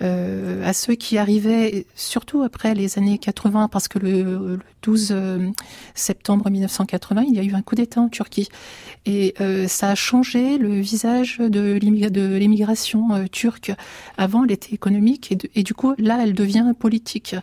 euh, 0.00 0.66
à 0.66 0.72
ceux 0.72 0.94
qui 0.94 1.18
arrivaient, 1.18 1.86
surtout 1.94 2.42
après 2.42 2.74
les 2.74 2.98
années 2.98 3.18
80, 3.18 3.68
parce 3.68 3.88
que 3.88 3.98
le, 3.98 4.22
le 4.22 4.58
12 4.82 5.08
euh, 5.10 5.50
septembre 5.94 6.48
1980, 6.50 7.24
il 7.28 7.34
y 7.34 7.38
a 7.38 7.42
eu 7.42 7.54
un 7.54 7.62
coup 7.62 7.74
d'État 7.74 8.00
en 8.00 8.08
Turquie. 8.08 8.48
Et 9.06 9.34
euh, 9.40 9.68
ça 9.68 9.90
a 9.90 9.94
changé 9.94 10.58
le 10.58 10.80
visage 10.80 11.38
de 11.38 11.78
l'émigration 11.78 13.26
turque. 13.30 13.72
Avant, 14.16 14.44
elle 14.44 14.52
était 14.52 14.74
économique 14.74 15.34
et, 15.54 15.62
du 15.62 15.74
coup, 15.74 15.94
là, 15.98 16.18
elle 16.22 16.34
devient 16.34 16.72
politique. 16.78 17.34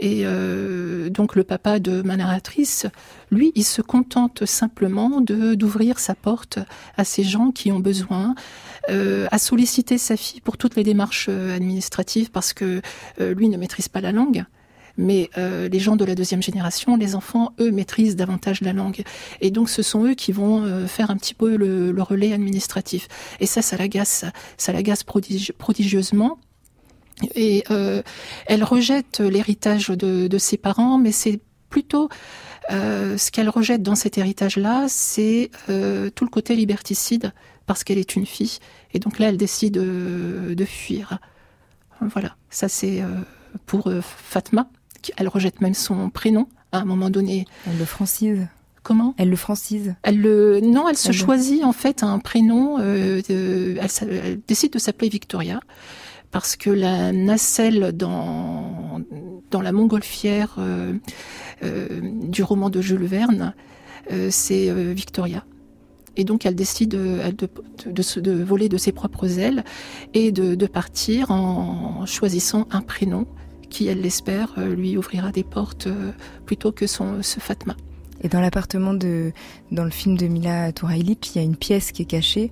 Et 0.00 0.22
euh, 0.24 1.10
donc 1.10 1.34
le 1.34 1.44
papa 1.44 1.80
de 1.80 2.02
ma 2.02 2.16
narratrice, 2.16 2.86
lui, 3.30 3.52
il 3.54 3.64
se 3.64 3.82
contente 3.82 4.46
simplement 4.46 5.20
de 5.20 5.54
d'ouvrir 5.54 5.98
sa 5.98 6.14
porte 6.14 6.58
à 6.96 7.04
ces 7.04 7.24
gens 7.24 7.50
qui 7.50 7.72
ont 7.72 7.80
besoin, 7.80 8.34
euh, 8.90 9.26
à 9.30 9.38
solliciter 9.38 9.98
sa 9.98 10.16
fille 10.16 10.40
pour 10.40 10.56
toutes 10.56 10.76
les 10.76 10.84
démarches 10.84 11.26
euh, 11.28 11.56
administratives 11.56 12.30
parce 12.30 12.52
que 12.52 12.80
euh, 13.20 13.34
lui 13.34 13.48
ne 13.48 13.56
maîtrise 13.56 13.88
pas 13.88 14.00
la 14.00 14.12
langue. 14.12 14.44
Mais 14.98 15.30
euh, 15.38 15.68
les 15.68 15.78
gens 15.78 15.96
de 15.96 16.04
la 16.04 16.14
deuxième 16.14 16.42
génération, 16.42 16.96
les 16.96 17.14
enfants, 17.14 17.52
eux, 17.60 17.70
maîtrisent 17.70 18.16
davantage 18.16 18.60
la 18.60 18.72
langue. 18.72 19.04
Et 19.40 19.50
donc, 19.50 19.70
ce 19.70 19.80
sont 19.80 20.04
eux 20.04 20.14
qui 20.14 20.32
vont 20.32 20.64
euh, 20.64 20.86
faire 20.86 21.10
un 21.10 21.16
petit 21.16 21.34
peu 21.34 21.56
le, 21.56 21.92
le, 21.92 22.02
relais 22.02 22.32
administratif. 22.32 23.06
Et 23.38 23.46
ça, 23.46 23.62
ça 23.62 23.76
l'agace, 23.76 24.24
ça 24.56 24.72
l'agace 24.72 25.04
prodigieusement. 25.04 26.38
Et 27.34 27.64
euh, 27.70 28.02
elle 28.46 28.64
rejette 28.64 29.20
l'héritage 29.20 29.88
de, 29.88 30.26
de, 30.26 30.38
ses 30.38 30.56
parents, 30.56 30.98
mais 30.98 31.12
c'est 31.12 31.40
plutôt 31.70 32.08
euh, 32.70 33.16
ce 33.16 33.30
qu'elle 33.30 33.48
rejette 33.48 33.82
dans 33.82 33.94
cet 33.94 34.18
héritage-là, 34.18 34.86
c'est 34.88 35.50
euh, 35.68 36.10
tout 36.10 36.24
le 36.24 36.30
côté 36.30 36.54
liberticide, 36.54 37.32
parce 37.66 37.84
qu'elle 37.84 37.98
est 37.98 38.16
une 38.16 38.26
fille. 38.26 38.58
Et 38.94 38.98
donc 38.98 39.18
là, 39.18 39.28
elle 39.28 39.36
décide 39.36 39.74
de, 39.74 40.64
fuir. 40.64 41.18
Voilà, 42.00 42.36
ça 42.50 42.68
c'est 42.68 43.02
pour 43.66 43.90
Fatma. 44.02 44.68
Elle 45.16 45.28
rejette 45.28 45.60
même 45.60 45.74
son 45.74 46.10
prénom 46.10 46.48
à 46.72 46.78
un 46.78 46.84
moment 46.84 47.10
donné. 47.10 47.46
Elle 47.66 47.78
le 47.78 47.84
francise. 47.84 48.46
Comment? 48.82 49.14
Elle 49.18 49.28
le 49.28 49.36
francise. 49.36 49.94
Elle 50.02 50.20
le 50.20 50.60
non, 50.60 50.88
elle 50.88 50.96
se 50.96 51.08
elle 51.08 51.14
choisit 51.14 51.60
le... 51.60 51.66
en 51.66 51.72
fait 51.72 52.02
un 52.02 52.18
prénom. 52.18 52.78
Euh, 52.80 53.20
elle, 53.28 54.40
décide 54.46 54.72
de 54.72 54.78
s'appeler 54.78 55.08
Victoria 55.08 55.60
parce 56.30 56.56
que 56.56 56.70
la 56.70 57.12
nacelle 57.12 57.92
dans, 57.92 59.00
la 59.52 59.72
montgolfière 59.72 60.56
euh, 60.58 60.94
euh, 61.62 62.00
du 62.02 62.42
roman 62.42 62.70
de 62.70 62.80
Jules 62.80 63.04
Verne, 63.04 63.54
euh, 64.12 64.28
c'est 64.30 64.72
Victoria. 64.92 65.44
Et 66.16 66.24
donc 66.24 66.46
elle 66.46 66.56
décide 66.56 66.90
de, 66.90 68.42
voler 68.42 68.68
de 68.68 68.76
ses 68.76 68.92
propres 68.92 69.38
ailes 69.38 69.64
et 70.14 70.32
de, 70.32 70.66
partir 70.66 71.30
en 71.30 72.04
choisissant 72.06 72.66
un 72.70 72.80
prénom 72.80 73.26
qui, 73.70 73.86
elle 73.86 74.00
l'espère, 74.00 74.58
lui 74.58 74.96
ouvrira 74.96 75.30
des 75.30 75.44
portes 75.44 75.88
plutôt 76.44 76.72
que 76.72 76.86
son, 76.86 77.22
ce 77.22 77.38
Fatma. 77.38 77.76
Et 78.20 78.28
dans 78.28 78.40
l'appartement 78.40 78.94
de, 78.94 79.32
dans 79.70 79.84
le 79.84 79.90
film 79.90 80.16
de 80.16 80.26
Mila 80.26 80.72
Tourailic, 80.72 81.34
il 81.34 81.38
y 81.38 81.40
a 81.40 81.44
une 81.44 81.56
pièce 81.56 81.92
qui 81.92 82.02
est 82.02 82.06
cachée. 82.06 82.50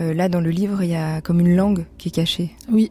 Euh, 0.00 0.14
là, 0.14 0.28
dans 0.28 0.40
le 0.40 0.50
livre, 0.50 0.82
il 0.82 0.90
y 0.90 0.94
a 0.94 1.20
comme 1.20 1.40
une 1.40 1.54
langue 1.54 1.84
qui 1.98 2.08
est 2.08 2.12
cachée. 2.12 2.52
Oui, 2.70 2.90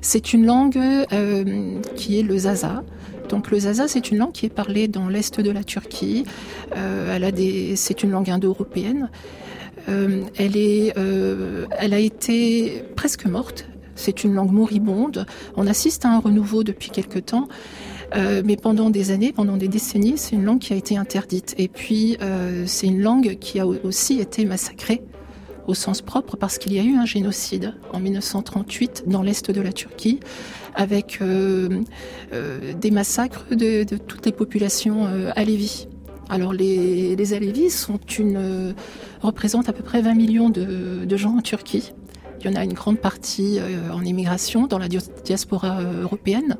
c'est 0.00 0.32
une 0.32 0.44
langue 0.44 0.76
euh, 0.76 1.80
qui 1.96 2.18
est 2.18 2.22
le 2.22 2.38
zaza. 2.38 2.82
Donc 3.28 3.50
le 3.50 3.60
zaza, 3.60 3.88
c'est 3.88 4.10
une 4.10 4.18
langue 4.18 4.32
qui 4.32 4.46
est 4.46 4.54
parlée 4.54 4.88
dans 4.88 5.08
l'est 5.08 5.40
de 5.40 5.50
la 5.50 5.64
Turquie. 5.64 6.24
Euh, 6.76 7.30
c'est 7.76 8.02
une 8.02 8.10
langue 8.10 8.30
indo-européenne. 8.30 9.10
Elle 9.86 11.94
a 11.94 11.98
été 11.98 12.84
presque 12.94 13.26
morte. 13.26 13.66
C'est 13.94 14.24
une 14.24 14.34
langue 14.34 14.52
moribonde. 14.52 15.26
On 15.56 15.66
assiste 15.66 16.04
à 16.04 16.10
un 16.10 16.18
renouveau 16.18 16.64
depuis 16.64 16.90
quelque 16.90 17.18
temps. 17.18 17.48
Mais 18.14 18.56
pendant 18.56 18.90
des 18.90 19.10
années, 19.10 19.32
pendant 19.32 19.56
des 19.56 19.68
décennies, 19.68 20.18
c'est 20.18 20.36
une 20.36 20.44
langue 20.44 20.58
qui 20.58 20.74
a 20.74 20.76
été 20.76 20.98
interdite. 20.98 21.54
Et 21.56 21.68
puis, 21.68 22.18
c'est 22.66 22.86
une 22.86 23.00
langue 23.00 23.38
qui 23.40 23.58
a 23.58 23.66
aussi 23.66 24.20
été 24.20 24.44
massacrée 24.44 25.02
au 25.66 25.74
sens 25.74 26.02
propre 26.02 26.36
parce 26.36 26.58
qu'il 26.58 26.72
y 26.72 26.78
a 26.78 26.82
eu 26.82 26.96
un 26.96 27.06
génocide 27.06 27.74
en 27.92 28.00
1938 28.00 29.04
dans 29.06 29.22
l'est 29.22 29.50
de 29.50 29.60
la 29.60 29.72
Turquie 29.72 30.20
avec 30.74 31.18
euh, 31.20 31.82
euh, 32.32 32.72
des 32.74 32.90
massacres 32.90 33.44
de, 33.50 33.84
toutes 33.84 34.26
les 34.26 34.32
populations 34.32 35.06
euh, 35.06 35.30
alévis. 35.36 35.88
Alors 36.28 36.52
les, 36.52 37.14
les 37.14 37.32
alévis 37.34 37.86
représentent 39.20 39.68
à 39.68 39.72
peu 39.72 39.82
près 39.82 40.00
20 40.00 40.14
millions 40.14 40.50
de, 40.50 41.04
de 41.04 41.16
gens 41.16 41.36
en 41.36 41.42
Turquie. 41.42 41.92
Il 42.40 42.46
y 42.46 42.48
en 42.48 42.56
a 42.56 42.64
une 42.64 42.72
grande 42.72 42.98
partie 42.98 43.60
en 43.92 44.04
immigration 44.04 44.66
dans 44.66 44.78
la 44.78 44.88
diaspora 44.88 45.80
européenne. 45.82 46.56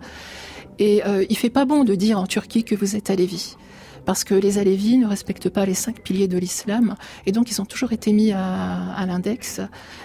Et 0.78 1.04
euh, 1.06 1.24
il 1.28 1.36
fait 1.36 1.50
pas 1.50 1.64
bon 1.64 1.84
de 1.84 1.94
dire 1.94 2.18
en 2.18 2.26
Turquie 2.26 2.64
que 2.64 2.74
vous 2.74 2.96
êtes 2.96 3.10
alévi. 3.10 3.56
Parce 4.04 4.24
que 4.24 4.34
les 4.34 4.58
Alévis 4.58 4.98
ne 4.98 5.06
respectent 5.06 5.48
pas 5.48 5.64
les 5.64 5.74
cinq 5.74 6.02
piliers 6.02 6.28
de 6.28 6.38
l'islam. 6.38 6.94
Et 7.26 7.32
donc, 7.32 7.50
ils 7.50 7.60
ont 7.60 7.64
toujours 7.64 7.92
été 7.92 8.12
mis 8.12 8.32
à, 8.32 9.04
l'index. 9.06 9.60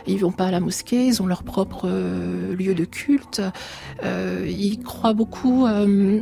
Ils 0.08 0.20
vont 0.20 0.32
pas 0.32 0.46
à 0.46 0.52
la 0.52 0.60
mosquée, 0.60 1.06
ils 1.06 1.22
ont 1.22 1.26
leur 1.26 1.44
propre 1.44 1.88
euh, 1.90 2.56
lieu 2.56 2.76
de 2.76 2.86
culte. 2.86 3.42
Euh, 4.04 4.46
ils 4.48 4.80
croient 4.80 5.14
beaucoup 5.14 5.66
euh, 5.66 6.22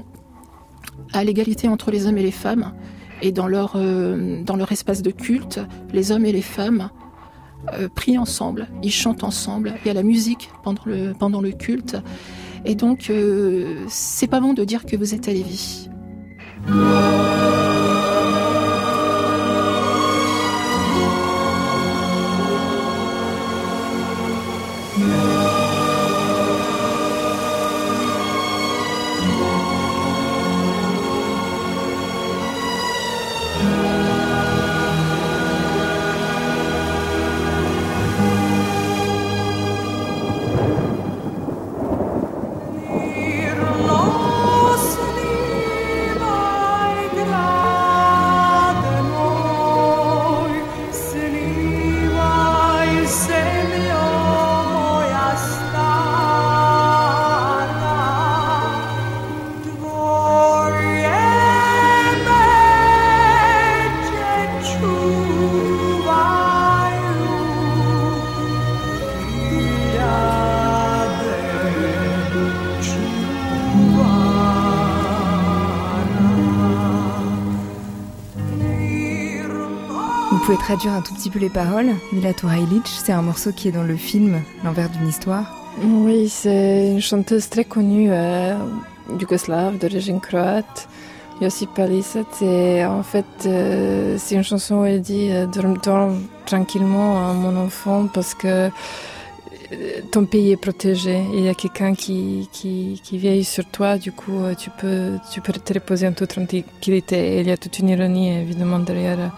à 1.13 1.23
l'égalité 1.23 1.67
entre 1.67 1.91
les 1.91 2.07
hommes 2.07 2.17
et 2.17 2.23
les 2.23 2.31
femmes. 2.31 2.73
Et 3.21 3.31
dans 3.31 3.47
leur, 3.47 3.77
dans 3.77 4.55
leur 4.57 4.71
espace 4.73 5.01
de 5.01 5.09
culte, 5.09 5.61
les 5.93 6.11
hommes 6.11 6.25
et 6.25 6.33
les 6.33 6.41
femmes 6.41 6.89
prient 7.95 8.17
ensemble, 8.17 8.67
ils 8.83 8.91
chantent 8.91 9.23
ensemble. 9.23 9.73
Il 9.83 9.87
y 9.87 9.89
a 9.89 9.93
la 9.93 10.03
musique 10.03 10.49
pendant 10.63 10.83
le, 10.85 11.13
pendant 11.17 11.39
le 11.39 11.51
culte. 11.51 11.95
Et 12.65 12.73
donc, 12.73 13.09
euh, 13.09 13.85
c'est 13.87 14.27
pas 14.27 14.39
bon 14.39 14.53
de 14.53 14.63
dire 14.63 14.85
que 14.85 14.95
vous 14.95 15.13
êtes 15.13 15.27
à. 15.27 15.33
Traduire 80.65 80.93
un 80.93 81.01
tout 81.01 81.13
petit 81.13 81.29
peu 81.29 81.37
les 81.37 81.49
paroles. 81.49 81.91
Mila 82.11 82.33
Tourailic, 82.33 82.87
c'est 82.87 83.11
un 83.11 83.21
morceau 83.21 83.51
qui 83.51 83.67
est 83.67 83.71
dans 83.71 83.83
le 83.83 83.95
film 83.95 84.41
L'envers 84.63 84.89
d'une 84.89 85.07
histoire. 85.07 85.45
Oui, 85.83 86.27
c'est 86.27 86.87
une 86.87 87.01
chanteuse 87.01 87.49
très 87.49 87.65
connue 87.65 88.07
euh, 88.09 88.55
yougoslave 89.19 89.77
d'origine 89.77 90.19
croate, 90.19 90.89
Josip 91.39 91.77
Alisac. 91.77 92.41
Et 92.41 92.83
en 92.83 93.03
fait, 93.03 93.25
euh, 93.45 94.15
c'est 94.17 94.33
une 94.33 94.43
chanson 94.43 94.77
où 94.77 94.85
elle 94.85 95.01
dit 95.03 95.29
euh, 95.29 95.45
Dors, 95.45 95.77
dors 95.83 96.11
tranquillement, 96.47 97.31
mon 97.35 97.55
enfant, 97.57 98.07
parce 98.11 98.33
que 98.33 98.71
ton 100.11 100.25
pays 100.25 100.51
est 100.51 100.57
protégé. 100.57 101.21
Il 101.35 101.41
y 101.41 101.49
a 101.49 101.53
quelqu'un 101.53 101.93
qui, 101.93 102.49
qui, 102.51 102.99
qui 103.03 103.43
sur 103.43 103.65
toi, 103.65 103.99
du 103.99 104.11
coup, 104.11 104.41
tu 104.57 104.71
peux, 104.71 105.19
tu 105.31 105.41
peux 105.41 105.53
te 105.53 105.73
reposer 105.73 106.07
en 106.07 106.13
toute 106.13 106.29
tranquillité. 106.29 107.37
Et 107.37 107.41
il 107.41 107.47
y 107.47 107.51
a 107.51 107.57
toute 107.57 107.77
une 107.77 107.89
ironie, 107.89 108.35
évidemment, 108.35 108.79
derrière 108.79 109.31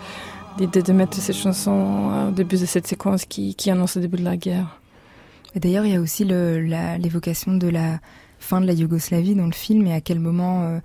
l'idée 0.60 0.82
de 0.82 0.94
mettre 0.94 1.18
cette 1.18 1.36
chanson 1.36 2.28
au 2.30 2.32
début 2.32 2.58
de 2.58 2.66
cette 2.66 2.88
séquence 2.88 3.26
qui, 3.26 3.56
qui 3.56 3.70
annonce 3.70 3.96
le 3.96 4.02
début 4.02 4.18
de 4.18 4.24
la 4.24 4.38
guerre. 4.38 4.80
Et 5.56 5.60
d'ailleurs, 5.60 5.86
il 5.86 5.94
y 5.94 5.96
a 5.96 6.02
aussi 6.02 6.24
l'évocation 6.26 7.54
de 7.54 7.68
la 7.68 8.00
fin 8.40 8.62
de 8.62 8.68
la 8.68 8.74
Yougoslavie 8.74 9.36
dans 9.36 9.46
le 9.46 9.54
film 9.54 9.88
et 9.88 9.94
à 9.94 10.02
quel 10.02 10.20
moment 10.20 10.80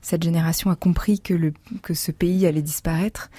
cette 0.00 0.22
génération 0.22 0.70
a 0.70 0.76
compris 0.76 1.20
que, 1.20 1.34
le, 1.34 1.52
que 1.82 1.94
ce 1.94 2.12
pays 2.12 2.46
allait 2.46 2.62
disparaître. 2.62 3.30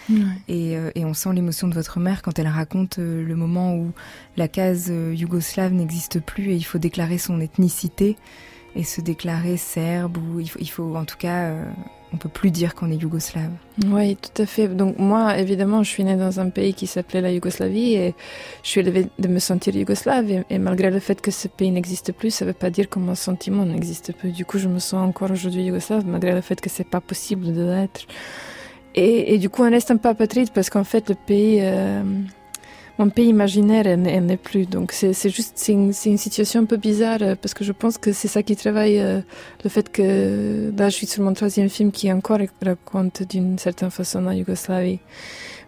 Et, 0.48 0.74
et, 0.96 1.06
on 1.06 1.14
sent 1.14 1.30
l'émotion 1.34 1.68
de 1.68 1.74
votre 1.74 2.00
mère 2.00 2.22
quand 2.22 2.38
elle 2.38 2.48
raconte 2.48 2.98
le 2.98 3.36
moment 3.36 3.76
où 3.76 3.92
la 4.38 4.48
case 4.48 4.92
yougoslave 5.14 5.74
n'existe 5.74 6.20
plus 6.20 6.52
et 6.52 6.56
il 6.56 6.64
faut 6.64 6.78
déclarer 6.80 7.18
son 7.18 7.40
ethnicité 7.40 8.16
et 8.76 8.84
se 8.84 9.02
déclarer 9.02 9.58
serbe 9.58 10.18
ou 10.18 10.40
il 10.40 10.50
faut, 10.50 10.60
il 10.60 10.70
faut 10.70 10.96
en 10.96 11.06
tout 11.06 11.18
cas 11.18 11.54
on 12.16 12.18
peut 12.18 12.30
plus 12.30 12.50
dire 12.50 12.76
qu'on 12.76 12.90
est 12.92 12.96
yougoslave. 12.96 13.52
Oui, 13.88 14.16
tout 14.16 14.42
à 14.42 14.46
fait. 14.46 14.70
Donc 14.70 14.98
moi, 14.98 15.38
évidemment, 15.38 15.84
je 15.84 15.90
suis 15.90 16.04
née 16.06 16.16
dans 16.16 16.40
un 16.40 16.50
pays 16.50 16.74
qui 16.74 16.88
s'appelait 16.88 17.20
la 17.20 17.32
Yougoslavie 17.32 17.94
et 17.96 18.16
je 18.64 18.70
suis 18.70 18.80
élevée 18.80 19.10
de 19.20 19.28
me 19.28 19.40
sentir 19.40 19.76
yougoslave. 19.76 20.44
Et, 20.50 20.58
malgré 20.58 20.90
le 20.92 21.00
fait 21.00 21.20
que 21.20 21.30
ce 21.30 21.50
pays 21.50 21.72
n'existe 21.72 22.14
plus, 22.14 22.32
ça 22.32 22.46
ne 22.46 22.52
veut 22.52 22.56
pas 22.58 22.70
dire 22.70 22.90
que 22.90 23.00
mon 23.00 23.16
sentiment 23.16 23.66
n'existe 23.66 24.14
plus. 24.14 24.32
Du 24.32 24.46
coup, 24.46 24.60
je 24.60 24.70
me 24.70 24.80
sens 24.80 25.06
encore 25.06 25.30
aujourd'hui 25.30 25.64
yougoslave, 25.64 26.06
malgré 26.08 26.32
le 26.32 26.42
fait 26.42 26.62
que 26.62 26.70
c'est 26.70 26.88
pas 26.88 27.02
possible 27.02 27.54
de 27.54 27.64
l'être. 27.64 28.08
Et, 28.98 29.38
du 29.38 29.50
coup, 29.50 29.64
on 29.64 29.70
reste 29.70 29.92
un 29.92 29.98
peu 29.98 30.08
apatride 30.08 30.52
parce 30.52 30.70
qu'en 30.70 30.86
fait, 30.86 31.10
le 31.10 31.16
pays... 31.16 31.60
Euh, 31.62 32.02
mon 32.98 33.10
pays 33.10 33.28
imaginaire, 33.28 33.88
elle, 33.88 34.02
n'est 34.02 34.38
plus. 34.38 34.66
Donc 34.66 34.92
c'est 34.92 35.30
juste, 35.30 35.64
une, 35.68 35.92
une, 36.06 36.18
situation 36.18 36.62
un 36.62 36.66
peu 36.66 36.78
bizarre 36.78 37.20
euh, 37.22 37.36
parce 37.40 37.54
que 37.54 37.64
je 37.64 37.72
pense 37.72 37.98
que 37.98 38.14
c'est 38.14 38.28
ça 38.28 38.42
qui 38.42 38.56
travaille 38.56 39.00
euh, 39.00 39.22
le 39.64 39.70
fait 39.70 39.92
que 39.92 40.72
là 40.78 40.90
je 40.90 40.96
suis 40.96 41.08
sur 41.08 41.24
mon 41.24 41.34
troisième 41.34 41.70
film 41.70 41.92
qui 41.92 42.12
encore 42.12 42.40
raconte 42.64 43.24
d'une 43.24 43.58
certaine 43.58 43.92
façon 43.92 44.22
la 44.22 44.34
Yougoslavie. 44.34 45.00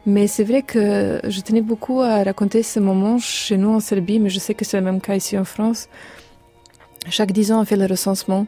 Mais 0.05 0.27
c'est 0.27 0.45
vrai 0.45 0.61
que 0.61 1.19
je 1.27 1.41
tenais 1.41 1.61
beaucoup 1.61 1.99
à 1.99 2.23
raconter 2.23 2.63
ce 2.63 2.79
moment 2.79 3.17
chez 3.17 3.57
nous 3.57 3.71
en 3.71 3.81
Serbie, 3.81 4.19
mais 4.19 4.29
je 4.29 4.39
sais 4.39 4.53
que 4.53 4.63
c'est 4.63 4.77
le 4.77 4.83
même 4.85 5.01
cas 5.01 5.15
ici 5.15 5.37
en 5.37 5.43
France. 5.43 5.89
Chaque 7.09 7.33
dix 7.33 7.51
ans, 7.51 7.61
on 7.61 7.65
fait 7.65 7.75
le 7.75 7.85
recensement. 7.87 8.47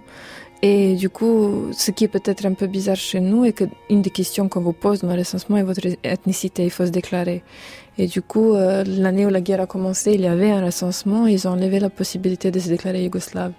Et 0.61 0.95
du 0.95 1.09
coup, 1.09 1.69
ce 1.71 1.91
qui 1.91 2.03
est 2.03 2.09
peut-être 2.09 2.45
un 2.45 2.53
peu 2.53 2.67
bizarre 2.67 2.97
chez 2.97 3.21
nous 3.21 3.45
est 3.45 3.53
qu'une 3.53 4.01
des 4.01 4.09
questions 4.09 4.49
qu'on 4.49 4.59
vous 4.59 4.73
pose 4.73 5.01
dans 5.01 5.07
le 5.07 5.19
recensement 5.19 5.57
est 5.57 5.63
votre 5.63 5.87
ethnicité, 6.03 6.65
il 6.65 6.69
faut 6.69 6.85
se 6.85 6.91
déclarer. 6.91 7.43
Et 7.99 8.07
du 8.07 8.21
coup, 8.21 8.53
euh, 8.53 8.85
l'année 8.87 9.25
où 9.25 9.29
la 9.29 9.41
guerre 9.41 9.59
a 9.59 9.67
commencé, 9.67 10.13
il 10.13 10.21
y 10.21 10.27
avait 10.27 10.51
un 10.51 10.63
recensement 10.63 11.27
ils 11.27 11.47
ont 11.49 11.51
enlevé 11.51 11.81
la 11.81 11.89
possibilité 11.89 12.49
de 12.49 12.57
se 12.57 12.69
déclarer 12.69 13.03
yougoslave. 13.03 13.51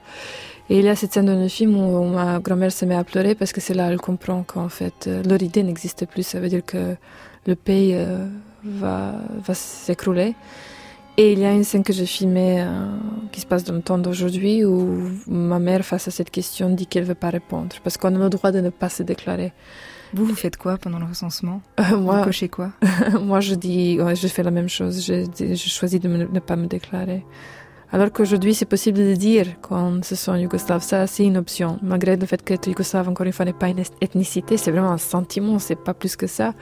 Et 0.70 0.78
il 0.78 0.84
y 0.86 0.88
a 0.88 0.96
cette 0.96 1.12
scène 1.12 1.26
dans 1.26 1.38
le 1.38 1.48
film 1.48 1.76
où 1.76 2.04
ma 2.04 2.38
grand-mère 2.38 2.72
se 2.72 2.86
met 2.86 2.94
à 2.94 3.04
pleurer 3.04 3.34
parce 3.34 3.52
que 3.52 3.60
c'est 3.60 3.74
là 3.74 3.88
qu'elle 3.90 4.00
comprend 4.00 4.42
qu'en 4.42 4.70
fait, 4.70 5.08
euh, 5.08 5.22
leur 5.24 5.42
idée 5.42 5.62
n'existe 5.62 6.06
plus. 6.06 6.22
Ça 6.22 6.40
veut 6.40 6.48
dire 6.48 6.64
que 6.64 6.96
le 7.46 7.54
pays 7.54 7.92
euh, 7.94 8.24
va, 8.64 9.16
va 9.46 9.52
s'écrouler. 9.52 10.34
Et 11.18 11.32
il 11.34 11.40
y 11.40 11.44
a 11.44 11.52
une 11.52 11.64
scène 11.64 11.82
que 11.82 11.92
j'ai 11.92 12.06
filmée 12.06 12.64
qui 13.30 13.42
se 13.42 13.46
passe 13.46 13.64
dans 13.64 13.74
le 13.74 13.82
temps 13.82 13.98
d'aujourd'hui 13.98 14.64
où 14.64 15.10
ma 15.26 15.58
mère, 15.58 15.84
face 15.84 16.08
à 16.08 16.10
cette 16.10 16.30
question, 16.30 16.70
dit 16.70 16.86
qu'elle 16.86 17.02
ne 17.02 17.08
veut 17.08 17.14
pas 17.14 17.28
répondre 17.28 17.76
parce 17.84 17.98
qu'on 17.98 18.14
a 18.14 18.18
le 18.18 18.30
droit 18.30 18.52
de 18.52 18.60
ne 18.60 18.70
pas 18.70 18.88
se 18.88 19.02
déclarer. 19.02 19.52
Vous, 20.12 20.24
vous 20.24 20.34
faites 20.34 20.56
quoi 20.56 20.76
pendant 20.76 20.98
le 20.98 21.04
recensement 21.04 21.62
euh, 21.78 21.96
Moi, 21.96 22.18
vous 22.18 22.24
cochez 22.24 22.48
quoi 22.48 22.72
Moi, 23.20 23.40
je 23.40 23.54
dis, 23.54 24.00
ouais, 24.00 24.16
je 24.16 24.26
fais 24.26 24.42
la 24.42 24.50
même 24.50 24.68
chose. 24.68 25.04
Je, 25.04 25.26
je 25.38 25.68
choisis 25.68 26.00
de 26.00 26.08
ne 26.08 26.40
pas 26.40 26.56
me 26.56 26.66
déclarer. 26.66 27.24
Alors 27.92 28.12
qu'aujourd'hui, 28.12 28.54
c'est 28.54 28.66
possible 28.66 28.98
de 28.98 29.14
dire 29.14 29.60
qu'on 29.62 30.00
se 30.02 30.14
sent 30.14 30.40
yougoslave. 30.40 30.82
Ça, 30.82 31.06
c'est 31.08 31.24
une 31.24 31.36
option. 31.36 31.78
Malgré 31.82 32.16
le 32.16 32.24
fait 32.24 32.42
qu'être 32.42 32.68
yougoslave, 32.68 33.08
encore 33.08 33.26
une 33.26 33.32
fois, 33.32 33.44
n'est 33.44 33.52
pas 33.52 33.68
une 33.68 33.82
ethnicité, 34.00 34.56
c'est 34.56 34.70
vraiment 34.70 34.92
un 34.92 34.98
sentiment, 34.98 35.58
c'est 35.58 35.76
pas 35.76 35.92
plus 35.92 36.14
que 36.14 36.28
ça. 36.28 36.54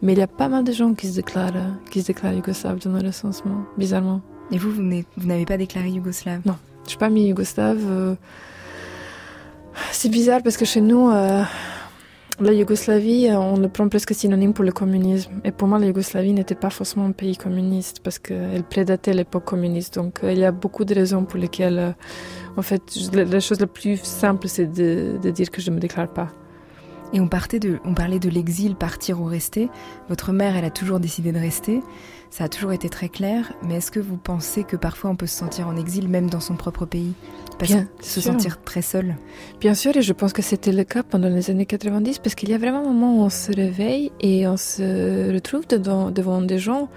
Mais 0.00 0.14
il 0.14 0.18
y 0.18 0.22
a 0.22 0.26
pas 0.26 0.48
mal 0.48 0.64
de 0.64 0.72
gens 0.72 0.94
qui 0.94 1.08
se 1.08 1.16
déclarent, 1.16 1.52
qui 1.90 2.00
se 2.00 2.06
déclarent 2.06 2.32
yougoslaves 2.32 2.78
dans 2.78 2.92
le 2.92 3.06
recensement, 3.06 3.64
bizarrement. 3.76 4.22
Et 4.50 4.56
vous, 4.56 4.70
vous 4.70 5.26
n'avez 5.26 5.44
pas 5.44 5.58
déclaré 5.58 5.90
yougoslave 5.90 6.40
Non, 6.46 6.56
je 6.84 6.90
suis 6.90 6.98
pas 6.98 7.10
mis 7.10 7.26
yougoslave. 7.26 7.84
Euh, 7.86 8.14
c'est 9.90 10.10
bizarre 10.10 10.42
parce 10.42 10.56
que 10.56 10.64
chez 10.64 10.80
nous, 10.80 11.10
euh, 11.10 11.42
la 12.40 12.52
Yougoslavie, 12.52 13.28
euh, 13.28 13.38
on 13.38 13.56
le 13.58 13.68
prend 13.68 13.88
presque 13.88 14.14
synonyme 14.14 14.52
pour 14.54 14.64
le 14.64 14.72
communisme. 14.72 15.40
Et 15.44 15.52
pour 15.52 15.68
moi, 15.68 15.78
la 15.78 15.86
Yougoslavie 15.86 16.32
n'était 16.32 16.54
pas 16.54 16.70
forcément 16.70 17.06
un 17.06 17.12
pays 17.12 17.36
communiste 17.36 18.00
parce 18.00 18.18
qu'elle 18.18 18.64
prédatait 18.64 19.12
l'époque 19.12 19.44
communiste. 19.44 19.96
Donc, 19.96 20.24
euh, 20.24 20.32
il 20.32 20.38
y 20.38 20.44
a 20.44 20.52
beaucoup 20.52 20.84
de 20.84 20.94
raisons 20.94 21.24
pour 21.24 21.38
lesquelles, 21.38 21.78
euh, 21.78 21.92
en 22.56 22.62
fait, 22.62 22.82
la, 23.12 23.40
chose 23.40 23.60
la 23.60 23.66
plus 23.66 24.00
simple, 24.02 24.48
c'est 24.48 24.66
de, 24.66 25.18
dire 25.30 25.50
que 25.50 25.60
je 25.60 25.70
ne 25.70 25.76
me 25.76 25.80
déclare 25.80 26.08
pas. 26.08 26.28
Et 27.14 27.20
on 27.20 27.28
parlait 27.28 27.58
de 27.58 28.30
l'exil, 28.30 28.74
partir 28.74 29.20
ou 29.20 29.24
rester. 29.24 29.68
Votre 30.08 30.32
mère, 30.32 30.56
elle 30.56 30.64
a 30.64 30.70
toujours 30.70 30.98
décidé 30.98 31.30
de 31.30 31.38
rester. 31.38 31.82
Ça 32.32 32.44
a 32.44 32.48
toujours 32.48 32.72
été 32.72 32.88
très 32.88 33.10
clair. 33.10 33.52
Mais 33.62 33.74
est-ce 33.74 33.90
que 33.90 34.00
vous 34.00 34.16
pensez 34.16 34.64
que 34.64 34.76
parfois 34.76 35.10
on 35.10 35.16
peut 35.16 35.26
se 35.26 35.36
sentir 35.36 35.68
en 35.68 35.76
exil, 35.76 36.08
même 36.08 36.30
dans 36.30 36.40
son 36.40 36.56
propre 36.56 36.86
pays? 36.86 37.12
Bien, 37.60 37.86
se 38.00 38.22
sentir 38.22 38.62
très 38.62 38.80
seul. 38.80 39.16
Bien 39.60 39.74
sûr, 39.74 39.94
et 39.94 40.00
je 40.00 40.14
pense 40.14 40.32
que 40.32 40.40
c'était 40.40 40.72
le 40.72 40.82
cas 40.82 41.02
pendant 41.02 41.28
les 41.28 41.50
années 41.50 41.66
90, 41.66 42.20
parce 42.20 42.34
qu'il 42.34 42.48
y 42.48 42.54
a 42.54 42.58
vraiment 42.58 42.78
un 42.78 42.84
moment 42.84 43.18
où 43.18 43.20
on 43.20 43.28
se 43.28 43.52
réveille 43.52 44.12
et 44.20 44.48
on 44.48 44.56
se 44.56 45.30
retrouve 45.30 45.66
devant, 45.68 46.10
devant 46.10 46.40
des 46.40 46.58
gens, 46.58 46.88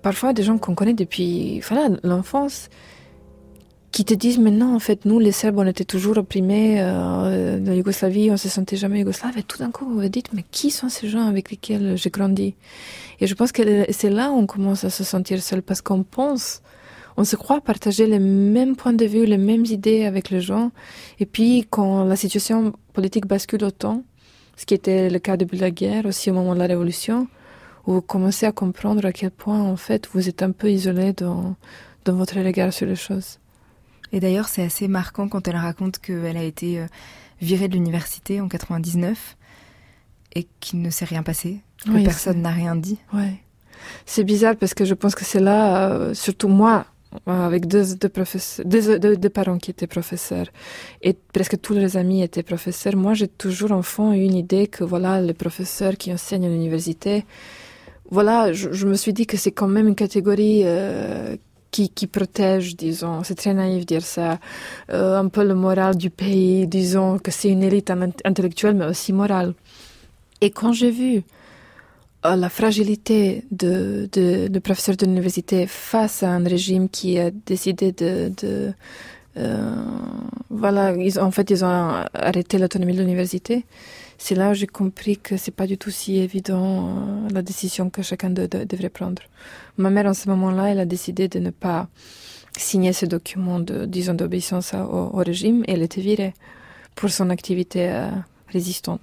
parfois 0.00 0.32
des 0.32 0.44
gens 0.44 0.58
qu'on 0.58 0.76
connaît 0.76 0.94
depuis 0.94 1.58
voilà, 1.60 1.88
l'enfance, 2.04 2.68
qui 3.92 4.04
te 4.04 4.14
disent 4.14 4.38
maintenant, 4.38 4.74
en 4.74 4.78
fait, 4.78 5.04
nous, 5.04 5.18
les 5.18 5.32
Serbes, 5.32 5.58
on 5.58 5.66
était 5.66 5.84
toujours 5.84 6.16
opprimés 6.16 6.80
euh, 6.80 7.58
dans 7.60 7.70
la 7.70 7.76
Yougoslavie, 7.76 8.30
on 8.30 8.36
se 8.36 8.48
sentait 8.48 8.76
jamais 8.76 9.00
yougoslave, 9.00 9.36
et 9.36 9.42
tout 9.42 9.58
d'un 9.58 9.70
coup, 9.70 9.84
vous 9.84 10.00
vous 10.00 10.08
dites, 10.08 10.32
mais 10.32 10.44
qui 10.50 10.70
sont 10.70 10.88
ces 10.88 11.08
gens 11.08 11.26
avec 11.26 11.50
lesquels 11.50 11.96
j'ai 11.96 12.10
grandi? 12.10 12.54
Et 13.20 13.26
je 13.26 13.34
pense 13.34 13.52
que 13.52 13.62
c'est 13.90 14.10
là 14.10 14.30
où 14.30 14.38
on 14.38 14.46
commence 14.46 14.84
à 14.84 14.90
se 14.90 15.04
sentir 15.04 15.42
seul, 15.42 15.62
parce 15.62 15.82
qu'on 15.82 16.02
pense 16.02 16.62
on 17.16 17.24
se 17.24 17.36
croit 17.36 17.60
partager 17.60 18.06
les 18.06 18.18
mêmes 18.18 18.74
points 18.74 18.94
de 18.94 19.04
vue, 19.04 19.26
les 19.26 19.36
mêmes 19.36 19.66
idées 19.66 20.06
avec 20.06 20.30
les 20.30 20.40
gens. 20.40 20.70
Et 21.20 21.26
puis, 21.26 21.66
quand 21.68 22.04
la 22.04 22.16
situation 22.16 22.72
politique 22.94 23.26
bascule 23.26 23.64
autant, 23.64 24.02
ce 24.56 24.64
qui 24.64 24.74
était 24.74 25.10
le 25.10 25.18
cas 25.18 25.36
depuis 25.36 25.58
la 25.58 25.70
guerre, 25.70 26.06
aussi 26.06 26.30
au 26.30 26.34
moment 26.34 26.54
de 26.54 26.58
la 26.58 26.66
Révolution, 26.66 27.28
vous 27.84 28.00
commencez 28.00 28.46
à 28.46 28.52
comprendre 28.52 29.04
à 29.04 29.12
quel 29.12 29.30
point, 29.30 29.60
en 29.60 29.76
fait, 29.76 30.08
vous 30.12 30.28
êtes 30.28 30.42
un 30.42 30.52
peu 30.52 30.70
isolé 30.70 31.12
dans, 31.12 31.56
dans 32.04 32.14
votre 32.14 32.38
regard 32.40 32.72
sur 32.72 32.86
les 32.86 32.96
choses. 32.96 33.38
Et 34.12 34.20
d'ailleurs, 34.20 34.48
c'est 34.48 34.62
assez 34.62 34.88
marquant 34.88 35.28
quand 35.28 35.48
elle 35.48 35.56
raconte 35.56 35.98
qu'elle 35.98 36.36
a 36.36 36.42
été 36.42 36.80
euh, 36.80 36.86
virée 37.40 37.68
de 37.68 37.74
l'université 37.74 38.40
en 38.40 38.48
99 38.48 39.36
et 40.34 40.46
qu'il 40.60 40.80
ne 40.82 40.90
s'est 40.90 41.04
rien 41.04 41.22
passé, 41.22 41.60
que 41.84 42.04
personne 42.04 42.42
n'a 42.42 42.50
rien 42.50 42.76
dit. 42.76 42.98
Ouais. 43.12 43.40
C'est 44.06 44.24
bizarre 44.24 44.56
parce 44.56 44.74
que 44.74 44.84
je 44.84 44.94
pense 44.94 45.14
que 45.14 45.24
c'est 45.24 45.40
là, 45.40 45.90
euh, 45.90 46.14
surtout 46.14 46.48
moi, 46.48 46.86
avec 47.26 47.66
deux, 47.66 47.94
deux, 48.64 49.16
deux, 49.16 49.28
parents 49.28 49.58
qui 49.58 49.70
étaient 49.70 49.86
professeurs 49.86 50.46
et 51.02 51.12
presque 51.12 51.60
tous 51.60 51.74
les 51.74 51.96
amis 51.96 52.22
étaient 52.22 52.42
professeurs. 52.42 52.96
Moi, 52.96 53.12
j'ai 53.14 53.28
toujours 53.28 53.72
enfant 53.72 54.12
eu 54.12 54.22
une 54.22 54.34
idée 54.34 54.66
que 54.66 54.82
voilà, 54.82 55.20
les 55.20 55.34
professeurs 55.34 55.96
qui 55.96 56.12
enseignent 56.12 56.46
à 56.46 56.48
l'université, 56.48 57.24
voilà, 58.10 58.52
je, 58.52 58.86
me 58.86 58.94
suis 58.94 59.12
dit 59.12 59.26
que 59.26 59.36
c'est 59.36 59.52
quand 59.52 59.68
même 59.68 59.88
une 59.88 59.94
catégorie 59.94 60.62
euh, 60.64 61.36
qui, 61.72 62.06
protège, 62.06 62.76
disons, 62.76 63.24
c'est 63.24 63.34
très 63.34 63.54
naïf 63.54 63.80
de 63.80 63.86
dire 63.86 64.04
ça, 64.04 64.38
euh, 64.90 65.18
un 65.18 65.28
peu 65.28 65.42
le 65.42 65.54
moral 65.54 65.96
du 65.96 66.10
pays, 66.10 66.66
disons 66.66 67.18
que 67.18 67.30
c'est 67.30 67.48
une 67.48 67.62
élite 67.62 67.90
intellectuelle 68.24 68.74
mais 68.74 68.84
aussi 68.84 69.12
morale. 69.12 69.54
Et 70.42 70.50
quand 70.50 70.72
j'ai 70.72 70.90
vu 70.90 71.22
la 72.24 72.48
fragilité 72.48 73.44
de, 73.50 74.08
de, 74.12 74.58
professeurs 74.58 74.96
de 74.96 75.06
l'université 75.06 75.66
face 75.66 76.22
à 76.22 76.30
un 76.30 76.44
régime 76.44 76.88
qui 76.88 77.18
a 77.18 77.30
décidé 77.30 77.92
de, 77.92 78.72
euh, 79.36 79.84
voilà, 80.50 80.94
en 81.20 81.30
fait, 81.30 81.50
ils 81.50 81.64
ont 81.64 82.04
arrêté 82.14 82.58
l'autonomie 82.58 82.94
de 82.94 83.00
l'université. 83.00 83.64
C'est 84.24 84.36
là 84.36 84.52
où 84.52 84.54
j'ai 84.54 84.68
compris 84.68 85.18
que 85.18 85.36
c'est 85.36 85.50
pas 85.50 85.66
du 85.66 85.76
tout 85.76 85.90
si 85.90 86.18
évident 86.18 86.90
euh, 86.90 87.28
la 87.30 87.42
décision 87.42 87.90
que 87.90 88.02
chacun 88.02 88.30
devrait 88.30 88.88
prendre. 88.88 89.20
Ma 89.78 89.90
mère, 89.90 90.06
en 90.06 90.14
ce 90.14 90.28
moment-là, 90.28 90.70
elle 90.70 90.78
a 90.78 90.84
décidé 90.84 91.26
de 91.26 91.40
ne 91.40 91.50
pas 91.50 91.88
signer 92.56 92.92
ce 92.92 93.04
document 93.04 93.58
de, 93.58 93.84
disons, 93.84 94.14
d'obéissance 94.14 94.74
au, 94.74 95.08
régime 95.16 95.64
et 95.66 95.72
elle 95.72 95.82
était 95.82 96.00
virée 96.00 96.34
pour 96.94 97.10
son 97.10 97.30
activité 97.30 97.90
euh, 97.90 98.10
résistante. 98.46 99.00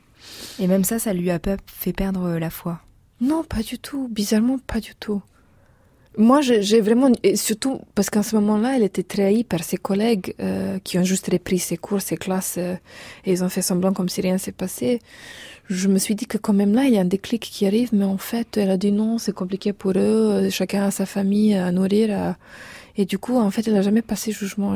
Et 0.58 0.68
même 0.68 0.86
ça, 0.86 1.00
ça 1.00 1.12
lui 1.12 1.32
a 1.32 1.40
pas 1.40 1.58
fait 1.68 1.92
perdre 1.92 2.38
la 2.38 2.50
foi? 2.50 2.80
Non, 3.20 3.44
pas 3.44 3.62
du 3.62 3.78
tout. 3.78 4.08
Bizarrement, 4.08 4.58
pas 4.58 4.80
du 4.80 4.96
tout. 4.96 5.22
Moi, 6.18 6.42
j'ai 6.42 6.82
vraiment, 6.82 7.10
et 7.22 7.36
surtout 7.36 7.80
parce 7.94 8.10
qu'en 8.10 8.24
ce 8.24 8.36
moment-là, 8.38 8.76
elle 8.76 8.84
était 8.84 9.04
trahie 9.04 9.44
par 9.44 9.64
ses 9.64 9.78
collègues 9.78 10.34
euh, 10.40 10.80
qui 10.84 10.98
ont 10.98 11.04
juste 11.04 11.30
repris 11.32 11.60
ses 11.60 11.78
cours, 11.78 12.02
ses 12.02 12.18
classes, 12.18 12.56
euh, 12.58 12.76
et 13.26 13.32
ils 13.32 13.44
ont 13.44 13.50
fait 13.50 13.62
semblant 13.62 13.94
comme 13.94 14.10
si 14.10 14.20
rien 14.20 14.38
s'est 14.40 14.52
passé. 14.52 15.00
Je 15.68 15.88
me 15.88 16.00
suis 16.00 16.16
dit 16.16 16.26
que 16.26 16.40
quand 16.40 16.52
même 16.54 16.74
là, 16.74 16.86
il 16.86 16.94
y 16.96 16.98
a 16.98 17.02
un 17.02 17.06
déclic 17.06 17.42
qui 17.42 17.68
arrive, 17.68 17.90
mais 17.94 18.06
en 18.06 18.18
fait, 18.18 18.58
elle 18.58 18.72
a 18.72 18.78
dit 18.78 18.92
non, 18.92 19.20
c'est 19.20 19.34
compliqué 19.34 19.72
pour 19.72 19.92
eux, 19.92 19.96
euh, 19.98 20.50
chacun 20.50 20.84
a 20.84 20.92
sa 20.92 21.06
famille 21.06 21.54
à 21.54 21.72
nourrir. 21.72 22.36
Et 22.98 23.06
du 23.06 23.20
coup, 23.20 23.38
en 23.38 23.52
fait, 23.52 23.68
elle 23.68 23.76
n'a 23.76 23.82
jamais 23.84 24.02
passé 24.02 24.32
jugement. 24.32 24.76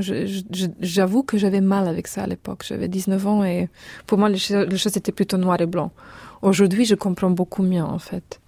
J'avoue 0.79 1.23
que 1.23 1.37
j'avais 1.37 1.61
mal 1.61 1.87
avec 1.87 2.07
ça 2.07 2.23
à 2.23 2.27
l'époque. 2.27 2.63
J'avais 2.65 2.87
19 2.87 3.27
ans 3.27 3.43
et 3.43 3.69
pour 4.07 4.17
moi, 4.17 4.29
les 4.29 4.37
choses 4.37 4.95
étaient 4.95 5.11
plutôt 5.11 5.37
noir 5.37 5.59
et 5.59 5.65
blanc. 5.65 5.91
Aujourd'hui, 6.41 6.85
je 6.85 6.95
comprends 6.95 7.31
beaucoup 7.31 7.63
mieux, 7.63 7.81
en 7.81 7.99
fait. 7.99 8.39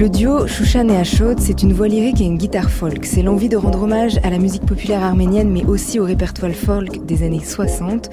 Le 0.00 0.08
duo 0.08 0.46
Shushan 0.46 0.88
et 0.88 0.96
Ashod, 0.96 1.40
c'est 1.40 1.62
une 1.62 1.74
voix 1.74 1.86
lyrique 1.86 2.22
et 2.22 2.24
une 2.24 2.38
guitare 2.38 2.70
folk. 2.70 3.04
C'est 3.04 3.20
l'envie 3.20 3.50
de 3.50 3.58
rendre 3.58 3.82
hommage 3.82 4.18
à 4.22 4.30
la 4.30 4.38
musique 4.38 4.64
populaire 4.64 5.02
arménienne, 5.02 5.50
mais 5.50 5.62
aussi 5.66 6.00
au 6.00 6.04
répertoire 6.04 6.52
folk 6.52 7.04
des 7.04 7.22
années 7.22 7.44
60. 7.44 8.08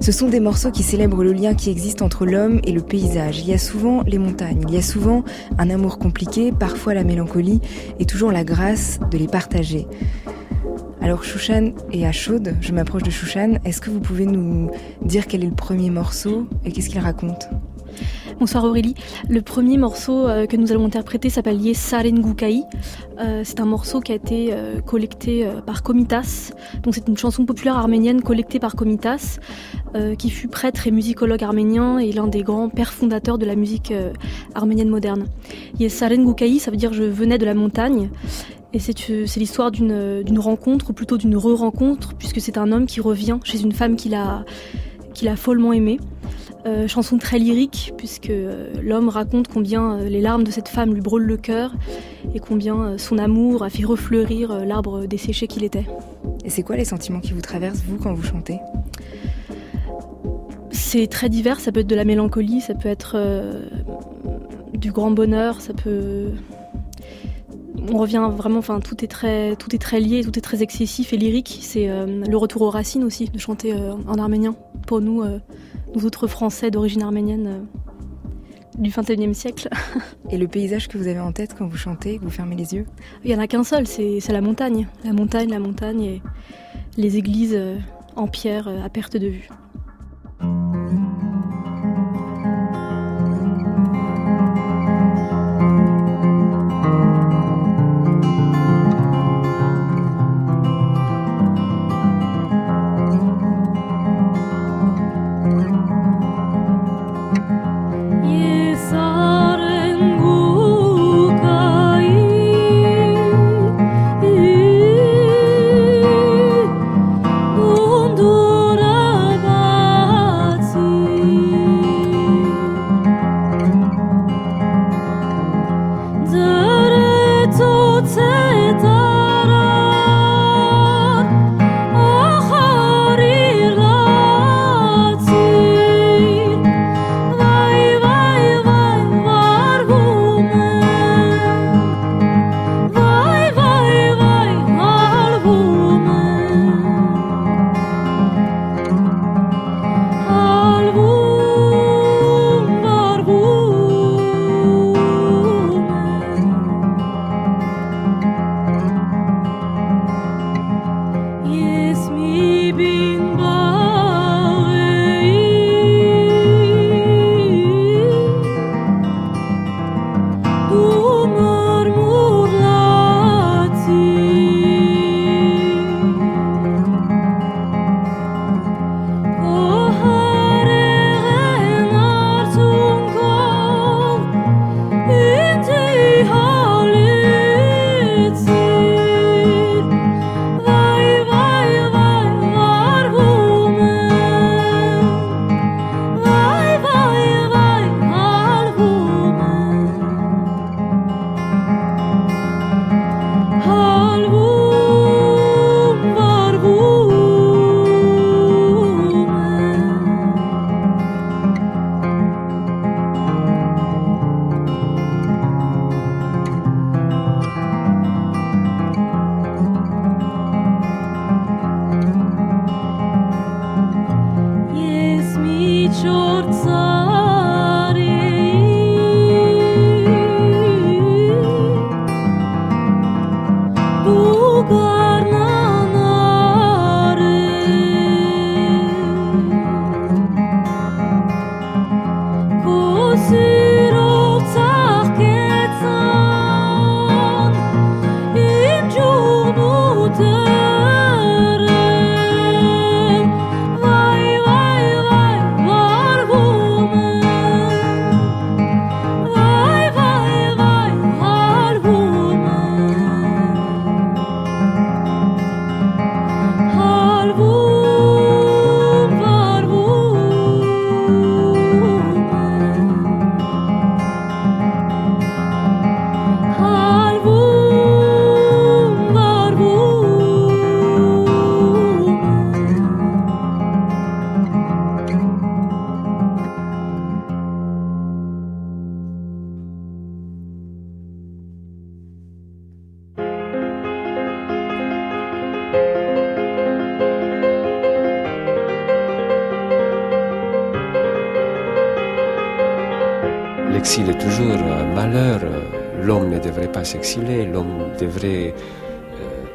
Ce 0.00 0.10
sont 0.10 0.26
des 0.26 0.40
morceaux 0.40 0.72
qui 0.72 0.82
célèbrent 0.82 1.22
le 1.22 1.32
lien 1.32 1.54
qui 1.54 1.70
existe 1.70 2.02
entre 2.02 2.26
l'homme 2.26 2.60
et 2.64 2.72
le 2.72 2.80
paysage. 2.80 3.38
Il 3.38 3.48
y 3.48 3.52
a 3.52 3.58
souvent 3.58 4.02
les 4.04 4.18
montagnes, 4.18 4.64
il 4.66 4.74
y 4.74 4.78
a 4.78 4.82
souvent 4.82 5.22
un 5.58 5.70
amour 5.70 6.00
compliqué, 6.00 6.50
parfois 6.50 6.92
la 6.92 7.04
mélancolie, 7.04 7.60
et 8.00 8.04
toujours 8.04 8.32
la 8.32 8.42
grâce 8.42 8.98
de 9.08 9.16
les 9.16 9.28
partager. 9.28 9.86
Alors 11.00 11.22
Shushan 11.22 11.70
et 11.92 12.04
Ashod, 12.04 12.56
je 12.60 12.72
m'approche 12.72 13.04
de 13.04 13.10
Shushan, 13.10 13.58
est-ce 13.64 13.80
que 13.80 13.90
vous 13.90 14.00
pouvez 14.00 14.26
nous 14.26 14.72
dire 15.02 15.28
quel 15.28 15.44
est 15.44 15.48
le 15.48 15.54
premier 15.54 15.90
morceau 15.90 16.48
et 16.64 16.72
qu'est-ce 16.72 16.88
qu'il 16.88 16.98
raconte? 16.98 17.48
Bonsoir 18.38 18.62
Aurélie. 18.62 18.94
Le 19.28 19.42
premier 19.42 19.78
morceau 19.78 20.28
euh, 20.28 20.46
que 20.46 20.56
nous 20.56 20.70
allons 20.70 20.84
interpréter 20.84 21.28
s'appelle 21.28 21.60
Yesaren 21.60 22.20
Gukai. 22.20 22.62
Euh, 23.18 23.42
c'est 23.44 23.58
un 23.58 23.64
morceau 23.64 23.98
qui 23.98 24.12
a 24.12 24.14
été 24.14 24.50
euh, 24.52 24.80
collecté 24.80 25.50
par 25.66 25.82
Komitas. 25.82 26.52
Donc 26.84 26.94
c'est 26.94 27.08
une 27.08 27.16
chanson 27.16 27.44
populaire 27.46 27.76
arménienne 27.76 28.22
collectée 28.22 28.60
par 28.60 28.76
Komitas, 28.76 29.40
qui 30.18 30.30
fut 30.30 30.46
prêtre 30.46 30.86
et 30.86 30.92
musicologue 30.92 31.42
arménien 31.42 31.98
et 31.98 32.12
l'un 32.12 32.28
des 32.28 32.42
grands 32.42 32.68
pères 32.68 32.92
fondateurs 32.92 33.38
de 33.38 33.46
la 33.46 33.56
musique 33.56 33.92
arménienne 34.54 34.88
moderne. 34.88 35.26
Yesaren 35.80 36.24
Gukai, 36.24 36.60
ça 36.60 36.70
veut 36.70 36.76
dire 36.76 36.92
je 36.92 37.02
venais 37.02 37.38
de 37.38 37.44
la 37.44 37.54
montagne. 37.54 38.10
Et 38.72 38.78
c'est 38.78 38.94
l'histoire 39.36 39.72
d'une 39.72 40.38
rencontre, 40.38 40.90
ou 40.90 40.92
plutôt 40.92 41.16
d'une 41.16 41.36
re-rencontre, 41.36 42.14
puisque 42.14 42.40
c'est 42.40 42.58
un 42.58 42.70
homme 42.70 42.86
qui 42.86 43.00
revient 43.00 43.38
chez 43.42 43.62
une 43.62 43.72
femme 43.72 43.96
qu'il 43.96 44.14
a 44.14 44.44
follement 45.36 45.72
aimée. 45.72 45.98
Euh, 46.66 46.88
chanson 46.88 47.18
très 47.18 47.38
lyrique, 47.38 47.92
puisque 47.96 48.30
euh, 48.30 48.72
l'homme 48.82 49.08
raconte 49.08 49.46
combien 49.46 49.92
euh, 49.92 50.08
les 50.08 50.20
larmes 50.20 50.42
de 50.42 50.50
cette 50.50 50.68
femme 50.68 50.92
lui 50.92 51.00
brûlent 51.00 51.22
le 51.22 51.36
cœur 51.36 51.72
et 52.34 52.40
combien 52.40 52.98
son 52.98 53.16
amour 53.16 53.62
a 53.62 53.70
fait 53.70 53.84
refleurir 53.84 54.64
l'arbre 54.66 55.06
desséché 55.06 55.46
qu'il 55.46 55.62
était. 55.62 55.86
Et 56.44 56.50
c'est 56.50 56.64
quoi 56.64 56.76
les 56.76 56.84
sentiments 56.84 57.20
qui 57.20 57.32
vous 57.32 57.40
traversent, 57.40 57.82
vous, 57.86 57.96
quand 57.96 58.12
vous 58.12 58.24
chantez? 58.24 58.58
C'est 60.72 61.06
très 61.06 61.28
divers, 61.28 61.60
ça 61.60 61.70
peut 61.70 61.80
être 61.80 61.86
de 61.86 61.94
la 61.94 62.04
mélancolie, 62.04 62.60
ça 62.60 62.74
peut 62.74 62.88
être 62.88 63.16
du 64.74 64.90
grand 64.90 65.10
bonheur, 65.10 65.60
ça 65.60 65.74
peut 65.74 66.30
on 67.90 67.96
revient 67.96 68.28
vraiment, 68.36 68.58
enfin 68.58 68.80
tout 68.80 69.02
est 69.04 69.08
très, 69.08 69.56
tout 69.56 69.74
est 69.74 69.78
très 69.78 70.00
lié, 70.00 70.22
tout 70.22 70.36
est 70.36 70.42
très 70.42 70.62
excessif 70.62 71.12
et 71.12 71.16
lyrique. 71.16 71.58
C'est 71.62 71.86
le 71.86 72.36
retour 72.36 72.62
aux 72.62 72.70
racines 72.70 73.04
aussi 73.04 73.26
de 73.26 73.38
chanter 73.38 73.74
en 73.74 74.18
arménien. 74.18 74.54
Pour 74.88 75.02
nous, 75.02 75.22
nous 75.94 76.06
autres 76.06 76.26
Français 76.26 76.70
d'origine 76.70 77.02
arménienne 77.02 77.46
euh, 77.46 78.78
du 78.78 78.88
XXIe 78.88 79.34
siècle. 79.34 79.68
Et 80.30 80.38
le 80.38 80.48
paysage 80.48 80.88
que 80.88 80.96
vous 80.96 81.08
avez 81.08 81.20
en 81.20 81.30
tête 81.30 81.54
quand 81.54 81.66
vous 81.66 81.76
chantez, 81.76 82.16
que 82.16 82.24
vous 82.24 82.30
fermez 82.30 82.56
les 82.56 82.74
yeux? 82.74 82.86
Il 83.22 83.28
n'y 83.28 83.36
en 83.36 83.38
a 83.38 83.46
qu'un 83.46 83.64
seul, 83.64 83.86
c'est 83.86 84.26
la 84.30 84.40
montagne. 84.40 84.88
La 85.04 85.12
montagne, 85.12 85.50
la 85.50 85.58
montagne 85.58 86.02
et 86.02 86.22
les 86.96 87.18
églises 87.18 87.54
euh, 87.54 87.76
en 88.16 88.28
pierre 88.28 88.66
euh, 88.66 88.82
à 88.82 88.88
perte 88.88 89.18
de 89.18 89.26
vue. 89.26 89.50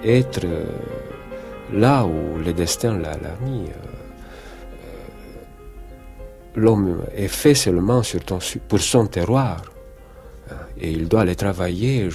Être 0.03 0.45
là 1.71 2.05
où 2.05 2.37
le 2.37 2.53
destin 2.53 2.97
l'a 2.97 3.17
mis. 3.41 3.65
L'homme 6.55 7.03
est 7.15 7.27
fait 7.27 7.55
seulement 7.55 8.01
pour 8.67 8.79
son 8.79 9.07
terroir. 9.07 9.63
Et 10.77 10.91
il 10.91 11.07
doit 11.07 11.25
le 11.25 11.35
travailler, 11.35 12.09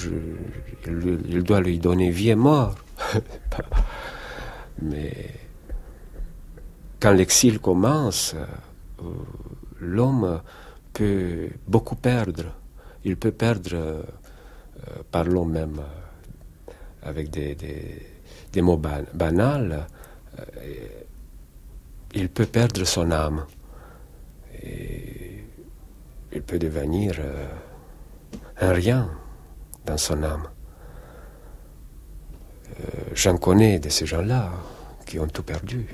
il 0.87 1.43
doit 1.43 1.61
lui 1.61 1.79
donner 1.79 2.11
vie 2.11 2.31
et 2.31 2.35
mort. 2.35 2.75
Mais 4.83 5.13
quand 7.01 7.13
l'exil 7.13 7.59
commence, 7.59 8.35
euh, 8.35 9.05
l'homme 9.81 10.41
peut 10.93 11.49
beaucoup 11.67 11.97
perdre. 11.97 12.45
Il 13.05 13.17
peut 13.17 13.33
perdre, 13.33 13.71
euh, 13.75 14.03
parlons 15.11 15.45
même 15.45 15.79
euh, 15.79 15.98
avec 17.03 17.31
des, 17.31 18.63
mots 18.63 18.81
banals, 19.15 19.87
il 22.15 22.29
peut 22.29 22.47
perdre 22.47 22.85
son 22.85 23.11
âme. 23.11 23.47
Il 26.33 26.43
peut 26.43 26.59
devenir 26.59 27.15
un 28.61 28.73
rien 28.73 29.11
dans 29.87 29.99
son 29.99 30.23
âme. 30.23 30.49
J'en 33.15 33.37
connais 33.37 33.79
de 33.79 33.89
ces 33.89 34.07
gens-là 34.07 34.51
qui 35.07 35.19
ont 35.19 35.27
tout 35.27 35.43
perdu. 35.43 35.87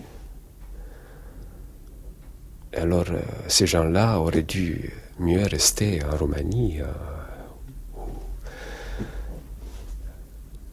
Alors, 2.76 3.04
euh, 3.10 3.20
ces 3.46 3.66
gens-là 3.66 4.18
auraient 4.18 4.42
dû 4.42 4.92
mieux 5.20 5.44
rester 5.46 6.02
en 6.04 6.16
Roumanie. 6.16 6.80
Euh, 6.80 6.86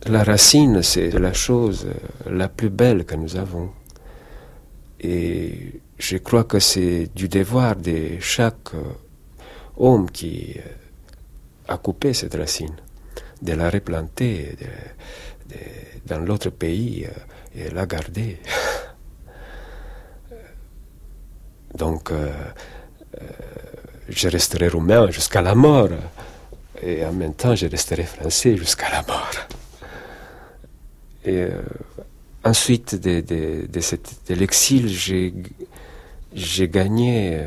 la 0.08 0.24
racine, 0.24 0.82
c'est 0.82 1.12
la 1.12 1.34
chose 1.34 1.88
la 2.30 2.50
plus 2.50 2.70
belle 2.70 3.06
que 3.06 3.16
nous 3.16 3.36
avons. 3.36 3.70
Et 5.00 5.82
je 5.98 6.18
crois 6.18 6.44
que 6.44 6.60
c'est 6.60 7.10
du 7.16 7.28
devoir 7.28 7.76
de 7.76 8.20
chaque 8.20 8.74
euh, 8.74 8.84
homme 9.78 10.10
qui 10.10 10.56
a 11.68 11.78
coupé 11.78 12.14
cette 12.14 12.36
racine, 12.36 12.76
de 13.42 13.54
la 13.54 13.70
replanter 13.70 14.56
dans 16.06 16.20
l'autre 16.20 16.50
pays 16.50 17.08
et 17.56 17.70
la 17.70 17.86
garder. 17.86 18.40
Donc, 21.76 22.12
euh, 22.12 22.32
euh, 23.20 23.26
je 24.10 24.28
resterai 24.28 24.68
roumain 24.68 25.10
jusqu'à 25.10 25.42
la 25.42 25.56
mort. 25.56 25.90
Et 26.82 27.06
en 27.06 27.14
même 27.14 27.34
temps, 27.34 27.56
je 27.56 27.68
resterai 27.68 28.04
français 28.04 28.58
jusqu'à 28.58 28.90
la 28.90 29.04
mort. 29.04 29.32
Et 31.24 31.44
euh, 31.44 31.62
ensuite 32.44 32.96
de, 32.96 33.22
de, 33.22 33.68
de, 33.68 34.34
l'exil, 34.34 34.90
j'ai 36.34 36.70
gagné 36.70 37.46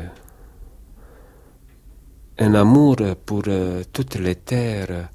un 2.37 2.53
amour 2.53 2.97
pour 3.25 3.43
toutes 3.91 4.15
les 4.15 4.35
terres 4.35 5.09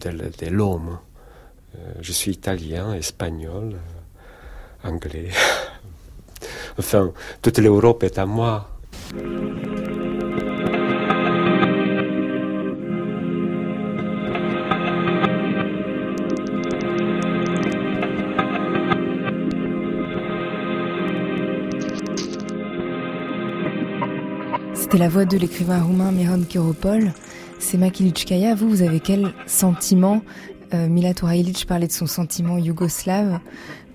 de, 0.00 0.46
l'homme. 0.50 0.98
je 2.00 2.12
suis 2.12 2.32
italien, 2.32 2.94
espagnol, 2.94 3.76
anglais. 4.82 5.30
Enfin, 6.78 7.12
toute 7.40 7.58
l'Europe 7.58 8.02
est 8.02 8.18
à 8.18 8.26
moi. 8.26 8.68
C'était 24.94 25.02
la 25.06 25.10
voix 25.10 25.24
de 25.24 25.36
l'écrivain 25.36 25.82
roumain 25.82 26.12
Miron 26.12 26.40
Kiropol. 26.48 27.12
C'est 27.58 27.78
Makilitchkaya. 27.78 28.54
Vous, 28.54 28.68
vous 28.68 28.82
avez 28.82 29.00
quel 29.00 29.34
sentiment 29.44 30.22
euh, 30.72 30.86
Mila 30.86 31.12
parlait 31.14 31.88
de 31.88 31.92
son 31.92 32.06
sentiment 32.06 32.58
yougoslave. 32.58 33.40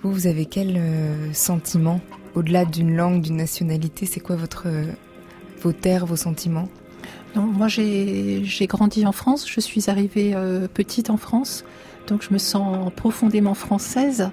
Vous, 0.04 0.12
vous 0.12 0.28
avez 0.28 0.46
quel 0.46 0.76
euh, 0.76 1.32
sentiment 1.32 2.02
au-delà 2.36 2.66
d'une 2.66 2.98
langue, 2.98 3.22
d'une 3.22 3.38
nationalité, 3.38 4.06
c'est 4.06 4.20
quoi 4.20 4.36
votre, 4.36 4.68
vos 5.62 5.72
terres, 5.72 6.06
vos 6.06 6.18
sentiments? 6.18 6.68
Non, 7.34 7.44
Moi, 7.44 7.70
j'ai 7.70 8.44
grandi 8.68 9.06
en 9.06 9.14
France. 9.14 9.50
Je 9.50 9.62
suis 9.62 9.90
arrivée 9.90 10.34
euh, 10.36 10.68
petite 10.68 11.10
en 11.10 11.18
France, 11.18 11.64
donc 12.08 12.24
je 12.24 12.34
me 12.34 12.38
sens 12.38 12.92
profondément 12.94 13.54
française. 13.54 14.32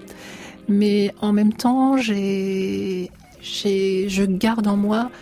Mais 0.66 1.14
en 1.20 1.32
même 1.32 1.52
temps, 1.52 1.96
j'ai, 1.96 3.12
je 3.40 4.24
garde 4.24 4.66
en 4.66 4.76
moi 4.76 5.12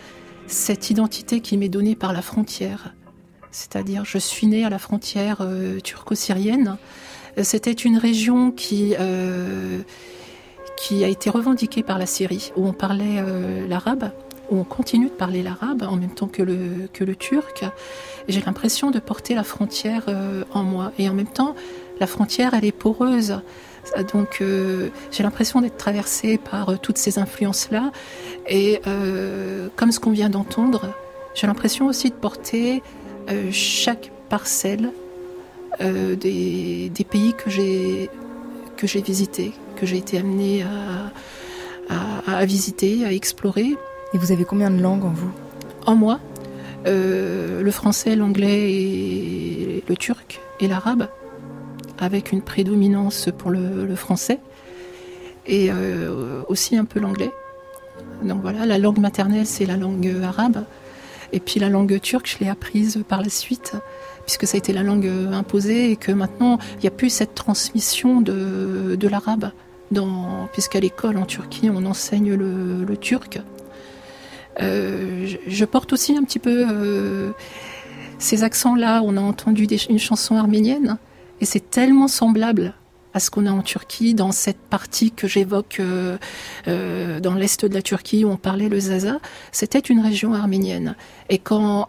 cette 0.47 0.91
identité 0.91 1.41
qui 1.41 1.57
m'est 1.57 1.69
donnée 1.69 1.97
par 1.97 2.13
la 2.13 2.23
frontière. 2.23 2.95
C'est-à-dire, 3.55 4.05
je 4.05 4.19
suis 4.19 4.49
née 4.49 4.65
à 4.65 4.71
la 4.71 4.79
frontière 4.79 5.39
euh, 5.41 5.79
turco-syrienne. 5.79 6.77
C'était 7.43 7.73
une 7.73 7.99
région 7.99 8.51
qui 8.51 8.95
euh, 8.99 9.81
qui 10.77 11.05
a 11.05 11.09
été 11.09 11.31
revendiqué 11.31 11.85
par 11.85 11.99
la 11.99 12.07
Syrie, 12.07 12.53
où 12.57 12.67
on 12.67 12.73
parlait 12.73 13.19
euh, 13.19 13.67
l'arabe, 13.69 14.11
où 14.51 14.59
on 14.59 14.65
continue 14.65 15.07
de 15.07 15.13
parler 15.13 15.43
l'arabe 15.43 15.85
en 15.89 15.97
même 15.97 16.11
temps 16.11 16.27
que 16.27 16.43
le, 16.43 16.89
que 16.93 17.05
le 17.05 17.15
turc. 17.15 17.65
J'ai 18.27 18.41
l'impression 18.41 18.91
de 18.91 18.99
porter 18.99 19.37
la 19.37 19.45
frontière 19.45 20.05
en 20.53 20.63
moi. 20.65 20.93
Et 20.99 21.09
en 21.09 21.15
même 21.15 21.29
temps, 21.29 21.55
la 22.01 22.07
frontière, 22.07 22.55
elle 22.55 22.65
est 22.65 22.73
poreuse. 22.73 23.41
Donc 24.13 24.43
j'ai 25.11 25.23
l'impression 25.23 25.61
d'être 25.61 25.77
traversée 25.77 26.39
par 26.39 26.79
toutes 26.81 26.99
ces 26.99 27.19
influences-là. 27.19 27.93
Et 28.49 28.81
comme 29.77 29.93
ce 29.93 30.01
qu'on 30.01 30.11
vient 30.11 30.31
d'entendre, 30.31 30.93
j'ai 31.35 31.47
l'impression 31.47 31.87
aussi 31.87 32.11
de 32.11 32.15
porter 32.15 32.83
chaque 33.51 34.11
parcelle 34.29 34.91
des, 35.81 36.91
des, 36.95 37.05
pays 37.05 37.35
que 37.35 37.51
j'ai 37.51 38.11
que 38.77 38.87
j'ai 38.87 39.01
visités, 39.01 39.53
que 39.77 39.87
j'ai 39.87 39.97
été 39.97 40.19
amenée 40.19 40.65
à, 41.89 42.45
visiter, 42.45 43.05
à 43.05 43.13
explorer. 43.13 43.77
Et 44.13 44.19
vous 44.19 44.33
avez 44.33 44.45
combien 44.45 44.71
de 44.71 44.81
langues 44.81 45.05
en 45.05 45.11
vous? 45.11 45.31
En 45.87 45.95
moi 45.95 46.21
euh, 46.87 47.63
Le 47.63 47.71
français, 47.71 48.17
l'anglais 48.17 48.73
et 48.73 49.85
le 49.89 49.97
turc 49.97 50.41
et 50.61 50.69
l'arabe, 50.69 51.09
avec 51.99 52.33
une 52.33 52.43
prédominance 52.43 53.29
pour 53.37 53.51
le, 53.51 53.95
français 53.97 54.41
et 55.47 55.71
euh, 55.71 56.43
aussi 56.49 56.77
un 56.77 56.85
peu 56.85 57.01
l'anglais. 57.01 57.31
Donc 58.25 58.41
voilà, 58.43 58.67
la 58.67 58.79
langue 58.79 58.99
maternelle, 58.99 59.47
c'est 59.47 59.67
la 59.67 59.77
langue 59.77 60.13
arabe. 60.23 60.65
Et 61.33 61.41
puis 61.41 61.61
la 61.61 61.69
langue 61.69 62.01
turque, 62.01 62.29
je 62.29 62.45
l'ai 62.45 62.51
apprise 62.51 63.03
par 63.09 63.23
la 63.23 63.29
suite 63.29 63.75
puisque 64.25 64.47
ça 64.47 64.57
a 64.57 64.59
été 64.59 64.73
la 64.73 64.83
langue 64.83 65.07
euh, 65.07 65.33
imposée 65.33 65.91
et 65.91 65.97
que 65.97 66.13
maintenant 66.13 66.59
il 66.77 66.81
n'y 66.81 66.87
a 66.89 66.91
plus 66.91 67.11
cette 67.11 67.35
transmission 67.35 68.21
de, 68.21 68.97
de 68.99 69.09
l'arabe, 69.09 69.51
puisqu'à 70.53 70.81
l'école 70.81 71.17
en 71.19 71.27
Turquie 71.27 71.71
on 71.71 71.85
enseigne 71.87 72.35
le, 72.35 72.97
turc. 72.97 73.41
Euh, 74.61 75.27
je, 75.47 75.65
porte 75.65 75.93
aussi 75.93 76.17
un 76.17 76.23
petit 76.23 76.39
peu 76.39 76.67
euh, 76.69 77.31
ces 78.19 78.45
accents-là. 78.45 79.03
On 79.05 79.17
a 79.17 79.21
entendu 79.21 79.65
une 79.65 79.99
chanson 79.99 80.37
arménienne 80.37 80.99
et 81.41 81.45
c'est 81.45 81.71
tellement 81.71 82.09
semblable 82.09 82.75
à 83.15 83.21
ce 83.21 83.31
qu'on 83.31 83.47
a 83.47 83.51
en 83.51 83.63
Turquie, 83.63 84.15
dans 84.15 84.33
cette 84.33 84.59
partie 84.59 85.13
que 85.13 85.27
j'évoque 85.29 85.81
dans 86.67 87.35
l'est 87.35 87.65
de 87.65 87.75
la 87.75 87.83
Turquie 87.83 88.25
où 88.25 88.29
on 88.29 88.37
parlait 88.37 88.69
le 88.69 88.79
Zaza, 88.81 89.21
c'était 89.53 89.79
une 89.79 90.01
région 90.01 90.35
arménienne. 90.35 90.97
Et 91.31 91.39
quand, 91.39 91.89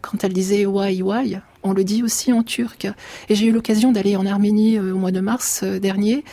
quand 0.00 0.24
elle 0.24 0.32
disait 0.32 0.64
why 0.64 1.02
why, 1.02 1.40
on 1.62 1.72
le 1.72 1.84
dit 1.84 2.02
aussi 2.02 2.32
en 2.32 2.42
turc. 2.42 2.86
Et 3.28 3.34
j'ai 3.34 3.46
eu 3.46 3.52
l'occasion 3.52 3.92
d'aller 3.92 4.16
en 4.16 4.26
Arménie 4.26 4.76
euh, 4.78 4.94
au 4.94 4.98
mois 4.98 5.12
de 5.12 5.20
mars 5.20 5.60
euh, 5.62 5.78
dernier, 5.78 6.24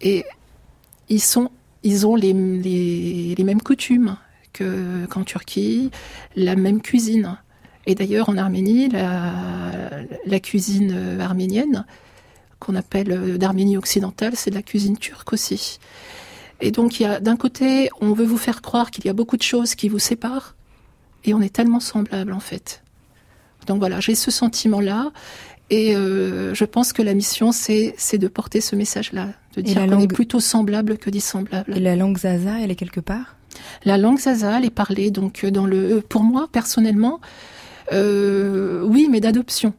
et 0.00 0.24
ils 1.08 1.20
sont, 1.20 1.50
ils 1.82 2.06
ont 2.06 2.14
les, 2.14 2.32
les, 2.32 3.44
mêmes 3.44 3.60
coutumes 3.60 4.16
que 4.52 5.06
qu'en 5.06 5.24
Turquie, 5.24 5.90
la 6.36 6.56
même 6.56 6.80
cuisine. 6.80 7.36
Et 7.86 7.94
d'ailleurs 7.94 8.28
en 8.28 8.36
Arménie, 8.36 8.88
la, 8.88 10.40
cuisine 10.40 10.92
euh, 10.94 11.20
arménienne, 11.20 11.84
qu'on 12.60 12.76
appelle 12.76 13.36
d'Arménie 13.38 13.76
occidentale, 13.76 14.34
c'est 14.36 14.50
de 14.50 14.54
la 14.54 14.62
cuisine 14.62 14.96
turque 14.96 15.32
aussi. 15.32 15.80
Et 16.60 16.70
donc 16.70 17.00
il 17.00 17.02
y 17.02 17.06
a 17.06 17.18
d'un 17.18 17.36
côté, 17.36 17.88
on 18.00 18.12
veut 18.12 18.24
vous 18.24 18.36
faire 18.36 18.62
croire 18.62 18.92
qu'il 18.92 19.04
y 19.06 19.08
a 19.08 19.12
beaucoup 19.12 19.36
de 19.36 19.42
choses 19.42 19.74
qui 19.74 19.88
vous 19.88 19.98
séparent, 19.98 20.54
et 21.24 21.34
on 21.34 21.40
est 21.40 21.52
tellement 21.52 21.80
semblables 21.80 22.32
en 22.32 22.40
fait. 22.40 22.82
Donc 23.66 23.78
voilà, 23.80 23.98
j'ai 24.00 24.14
ce 24.14 24.30
sentiment-là. 24.30 25.10
Et 25.72 25.94
euh, 25.94 26.52
je 26.52 26.64
pense 26.64 26.92
que 26.92 27.00
la 27.00 27.14
mission, 27.14 27.52
c'est 27.52 27.94
de 28.18 28.28
porter 28.28 28.60
ce 28.60 28.74
message-là, 28.74 29.28
de 29.54 29.60
dire 29.60 29.86
qu'on 29.86 30.00
est 30.00 30.08
plutôt 30.08 30.40
semblable 30.40 30.98
que 30.98 31.10
dissemblable. 31.10 31.76
Et 31.76 31.80
la 31.80 31.94
langue 31.94 32.18
Zaza, 32.18 32.60
elle 32.60 32.70
est 32.70 32.76
quelque 32.76 33.00
part? 33.00 33.36
La 33.84 33.96
langue 33.96 34.18
zaza, 34.18 34.58
elle 34.58 34.64
est 34.64 34.70
parlée 34.70 35.10
donc 35.10 35.44
dans 35.46 35.66
le. 35.66 36.00
Pour 36.00 36.22
moi, 36.22 36.48
personnellement, 36.50 37.20
oui, 37.92 39.08
mais 39.10 39.20
d'adoption 39.20 39.74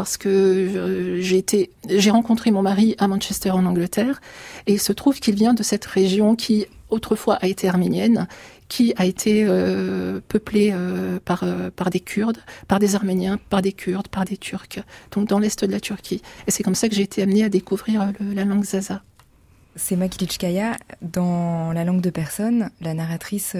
parce 0.00 0.16
que 0.16 1.18
j'ai 1.20 1.36
été, 1.36 1.72
j'ai 1.90 2.10
rencontré 2.10 2.50
mon 2.50 2.62
mari 2.62 2.94
à 2.96 3.06
Manchester 3.06 3.50
en 3.50 3.66
Angleterre, 3.66 4.22
et 4.66 4.72
il 4.72 4.80
se 4.80 4.94
trouve 4.94 5.20
qu'il 5.20 5.34
vient 5.34 5.52
de 5.52 5.62
cette 5.62 5.84
région 5.84 6.36
qui 6.36 6.64
autrefois 6.88 7.34
a 7.34 7.46
été 7.46 7.68
arménienne, 7.68 8.26
qui 8.68 8.94
a 8.96 9.04
été 9.04 9.44
euh, 9.46 10.20
peuplée 10.26 10.70
euh, 10.72 11.18
par, 11.22 11.42
euh, 11.42 11.68
par 11.68 11.90
des 11.90 12.00
Kurdes, 12.00 12.38
par 12.66 12.78
des 12.78 12.94
Arméniens, 12.94 13.38
par 13.50 13.60
des 13.60 13.72
Kurdes, 13.72 14.08
par 14.08 14.24
des 14.24 14.38
Turcs, 14.38 14.78
donc 15.10 15.28
dans 15.28 15.38
l'est 15.38 15.62
de 15.66 15.70
la 15.70 15.80
Turquie. 15.80 16.22
Et 16.46 16.50
c'est 16.50 16.62
comme 16.62 16.74
ça 16.74 16.88
que 16.88 16.94
j'ai 16.94 17.02
été 17.02 17.20
amenée 17.20 17.44
à 17.44 17.50
découvrir 17.50 18.10
la 18.20 18.46
langue 18.46 18.64
zaza. 18.64 19.02
C'est 19.76 19.96
Makilichkaya. 19.96 20.76
Dans 21.02 21.72
La 21.72 21.84
langue 21.84 22.00
de 22.00 22.10
personne, 22.10 22.70
la 22.80 22.94
narratrice 22.94 23.54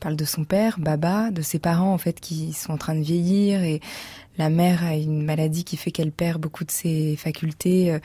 parle 0.00 0.16
de 0.16 0.24
son 0.24 0.44
père, 0.44 0.78
Baba, 0.78 1.30
de 1.30 1.42
ses 1.42 1.58
parents 1.58 1.92
en 1.92 1.98
fait 1.98 2.20
qui 2.20 2.52
sont 2.52 2.72
en 2.72 2.78
train 2.78 2.94
de 2.94 3.02
vieillir 3.02 3.62
et 3.62 3.80
la 4.38 4.48
mère 4.48 4.84
a 4.84 4.96
une 4.96 5.24
maladie 5.24 5.64
qui 5.64 5.76
fait 5.76 5.90
qu'elle 5.90 6.12
perd 6.12 6.40
beaucoup 6.40 6.64
de 6.64 6.70
ses 6.70 7.16
facultés 7.16 7.92
euh, 7.92 7.98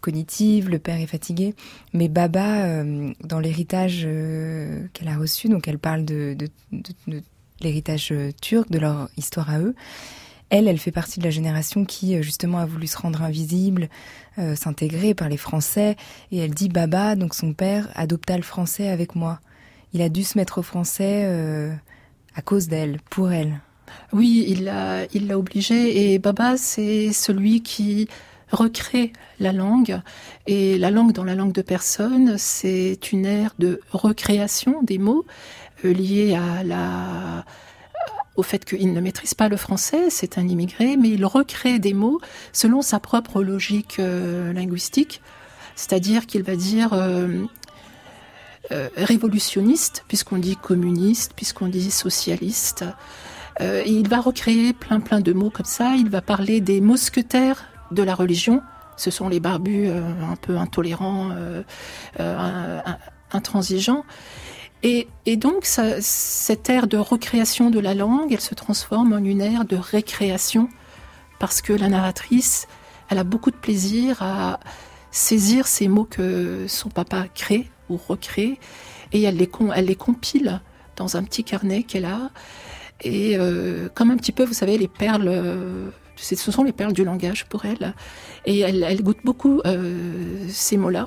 cognitives, 0.00 0.68
le 0.68 0.78
père 0.78 1.00
est 1.00 1.06
fatigué. 1.06 1.54
Mais 1.94 2.08
Baba, 2.08 2.64
euh, 2.64 3.12
dans 3.24 3.40
l'héritage 3.40 4.02
euh, 4.04 4.86
qu'elle 4.92 5.08
a 5.08 5.16
reçu, 5.16 5.48
donc 5.48 5.68
elle 5.68 5.78
parle 5.78 6.04
de, 6.04 6.36
l'héritage 7.60 8.12
turc, 8.42 8.70
de 8.70 8.78
leur 8.78 9.08
histoire 9.16 9.50
à 9.50 9.60
eux, 9.60 9.74
elle, 10.50 10.66
elle 10.66 10.78
fait 10.78 10.90
partie 10.90 11.20
de 11.20 11.24
la 11.24 11.30
génération 11.30 11.84
qui 11.84 12.20
justement 12.22 12.58
a 12.58 12.66
voulu 12.66 12.88
se 12.88 12.98
rendre 12.98 13.22
invisible, 13.22 13.88
s'intégrer 14.56 15.14
par 15.14 15.28
les 15.28 15.36
Français, 15.36 15.96
et 16.32 16.38
elle 16.38 16.54
dit 16.54 16.68
Baba, 16.68 17.14
donc 17.14 17.34
son 17.34 17.52
père, 17.52 17.88
adopta 17.94 18.36
le 18.36 18.42
français 18.42 18.88
avec 18.88 19.14
moi. 19.14 19.38
Il 19.92 20.02
a 20.02 20.08
dû 20.08 20.24
se 20.24 20.36
mettre 20.36 20.58
au 20.58 20.62
français 20.62 21.70
à 22.34 22.42
cause 22.42 22.66
d'elle, 22.66 22.98
pour 23.10 23.30
elle. 23.30 23.60
Oui, 24.12 24.44
il 24.48 24.64
l'a, 24.64 25.38
obligé. 25.38 26.12
Et 26.12 26.18
Baba, 26.18 26.56
c'est 26.56 27.12
celui 27.12 27.62
qui 27.62 28.08
recrée 28.50 29.12
la 29.38 29.52
langue. 29.52 30.00
Et 30.46 30.78
la 30.78 30.90
langue 30.90 31.12
dans 31.12 31.24
la 31.24 31.34
langue 31.34 31.52
de 31.52 31.62
personne, 31.62 32.36
c'est 32.38 33.12
une 33.12 33.26
ère 33.26 33.52
de 33.58 33.80
recréation 33.92 34.82
des 34.82 34.98
mots 34.98 35.24
euh, 35.84 35.92
liés 35.92 36.34
à 36.34 36.62
la 36.64 37.44
au 38.36 38.42
fait 38.42 38.64
qu'il 38.64 38.92
ne 38.94 39.00
maîtrise 39.00 39.34
pas 39.34 39.48
le 39.48 39.56
français, 39.58 40.08
c'est 40.08 40.38
un 40.38 40.48
immigré, 40.48 40.96
mais 40.96 41.10
il 41.10 41.26
recrée 41.26 41.78
des 41.78 41.92
mots 41.92 42.20
selon 42.52 42.80
sa 42.80 42.98
propre 42.98 43.42
logique 43.42 43.96
euh, 43.98 44.52
linguistique, 44.54 45.20
c'est-à-dire 45.74 46.26
qu'il 46.26 46.42
va 46.42 46.56
dire 46.56 46.94
euh, 46.94 48.88
révolutionniste, 48.96 50.04
puisqu'on 50.08 50.38
dit 50.38 50.56
communiste, 50.56 51.32
puisqu'on 51.34 51.66
dit 51.66 51.90
socialiste. 51.90 52.84
Euh, 53.60 53.82
il 53.86 54.08
va 54.08 54.20
recréer 54.20 54.72
plein 54.72 55.00
plein 55.00 55.20
de 55.20 55.32
mots 55.32 55.50
comme 55.50 55.66
ça. 55.66 55.94
Il 55.96 56.08
va 56.08 56.22
parler 56.22 56.60
des 56.60 56.80
mousquetaires 56.80 57.64
de 57.90 58.02
la 58.02 58.14
religion. 58.14 58.62
Ce 58.96 59.10
sont 59.10 59.28
les 59.28 59.40
barbus 59.40 59.88
euh, 59.88 60.02
un 60.30 60.36
peu 60.36 60.56
intolérants, 60.56 61.30
euh, 61.32 62.80
intransigeants. 63.32 64.04
Et, 64.82 65.08
donc, 65.36 65.66
cette 65.66 66.70
ère 66.70 66.86
de 66.86 66.96
recréation 66.96 67.68
de 67.68 67.78
la 67.78 67.92
langue, 67.92 68.32
elle 68.32 68.40
se 68.40 68.54
transforme 68.54 69.12
en 69.12 69.18
une 69.18 69.42
ère 69.42 69.66
de 69.66 69.76
récréation, 69.76 70.70
parce 71.38 71.60
que 71.60 71.74
la 71.74 71.90
narratrice, 71.90 72.66
elle 73.10 73.18
a 73.18 73.24
beaucoup 73.24 73.50
de 73.50 73.56
plaisir 73.56 74.22
à 74.22 74.58
saisir 75.10 75.66
ces 75.66 75.86
mots 75.86 76.06
que 76.06 76.64
son 76.66 76.88
papa 76.88 77.26
crée 77.34 77.70
ou 77.90 77.98
recrée, 77.98 78.58
et 79.12 79.20
elle 79.22 79.36
les, 79.36 79.50
elle 79.74 79.84
les 79.84 79.96
compile 79.96 80.62
dans 80.96 81.18
un 81.18 81.24
petit 81.24 81.44
carnet 81.44 81.82
qu'elle 81.82 82.06
a. 82.06 82.30
Et 83.02 83.36
euh, 83.38 83.88
comme 83.94 84.10
un 84.10 84.16
petit 84.16 84.32
peu, 84.32 84.44
vous 84.44 84.52
savez, 84.52 84.76
les 84.76 84.88
perles, 84.88 85.28
euh, 85.28 85.88
ce 86.16 86.36
sont 86.36 86.62
les 86.62 86.72
perles 86.72 86.92
du 86.92 87.04
langage 87.04 87.46
pour 87.46 87.64
elle. 87.64 87.94
Et 88.44 88.60
elle, 88.60 88.82
elle 88.82 89.02
goûte 89.02 89.20
beaucoup 89.24 89.60
euh, 89.66 90.46
ces 90.48 90.76
mots-là. 90.76 91.06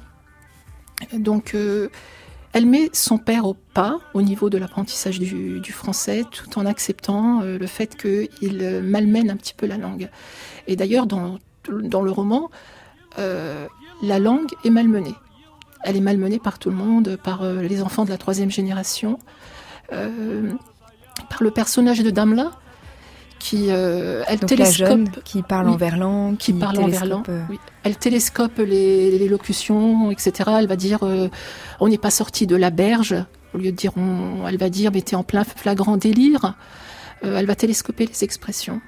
Donc, 1.13 1.55
elle 2.53 2.65
met 2.65 2.89
son 2.93 3.17
père 3.17 3.45
au 3.45 3.55
pas 3.55 3.99
au 4.13 4.21
niveau 4.21 4.49
de 4.49 4.57
l'apprentissage 4.57 5.19
du, 5.19 5.59
du, 5.59 5.71
français, 5.73 6.23
tout 6.31 6.57
en 6.57 6.65
acceptant 6.65 7.41
le 7.41 7.67
fait 7.67 7.97
qu'il 7.97 8.81
malmène 8.81 9.29
un 9.29 9.35
petit 9.35 9.53
peu 9.53 9.65
la 9.65 9.77
langue. 9.77 10.09
Et 10.67 10.77
d'ailleurs, 10.77 11.05
dans, 11.05 11.39
dans 11.69 12.01
le 12.01 12.11
roman, 12.11 12.51
la 13.17 14.19
langue 14.19 14.51
est 14.63 14.69
malmenée. 14.69 15.15
Elle 15.83 15.97
est 15.97 16.01
malmenée 16.01 16.39
par 16.39 16.57
tout 16.57 16.69
le 16.69 16.77
monde, 16.77 17.17
par 17.21 17.43
les 17.45 17.81
enfants 17.81 18.05
de 18.05 18.09
la 18.09 18.17
troisième 18.17 18.51
génération 18.51 19.19
par 21.33 21.43
le 21.43 21.51
personnage 21.51 22.03
de 22.03 22.11
Damla, 22.11 22.51
qui 23.39 23.65
euh, 23.69 24.23
elle 24.27 24.39
télescope 24.39 25.23
qui 25.23 25.41
parle 25.41 25.67
en 25.67 25.75
verlan 25.75 26.35
qui, 26.35 26.53
parle 26.53 26.79
en 26.79 26.87
verlan 26.87 27.23
euh, 27.27 27.43
elle 27.83 27.97
télescope 27.97 28.57
les, 28.59 29.27
locutions 29.27 30.11
etc 30.11 30.51
elle 30.59 30.67
va 30.67 30.77
dire 30.77 30.99
euh, 31.03 31.27
on 31.81 31.89
n'est 31.89 31.97
pas 31.97 32.11
sorti 32.11 32.47
de 32.47 32.55
la 32.55 32.69
berge. 32.69 33.15
Au 33.53 33.57
lieu 33.57 33.71
de 33.71 33.75
dire 33.75 33.91
on, 33.97 34.47
elle 34.47 34.57
va 34.57 34.69
dire 34.69 34.91
mais 34.93 35.01
t'es 35.01 35.15
en 35.15 35.23
plein 35.23 35.43
flagrant 35.43 35.97
délire. 35.97 36.55
Elle 37.21 37.45
va 37.45 37.55
télescoper 37.55 38.05
les 38.05 38.23
expressions 38.25 38.81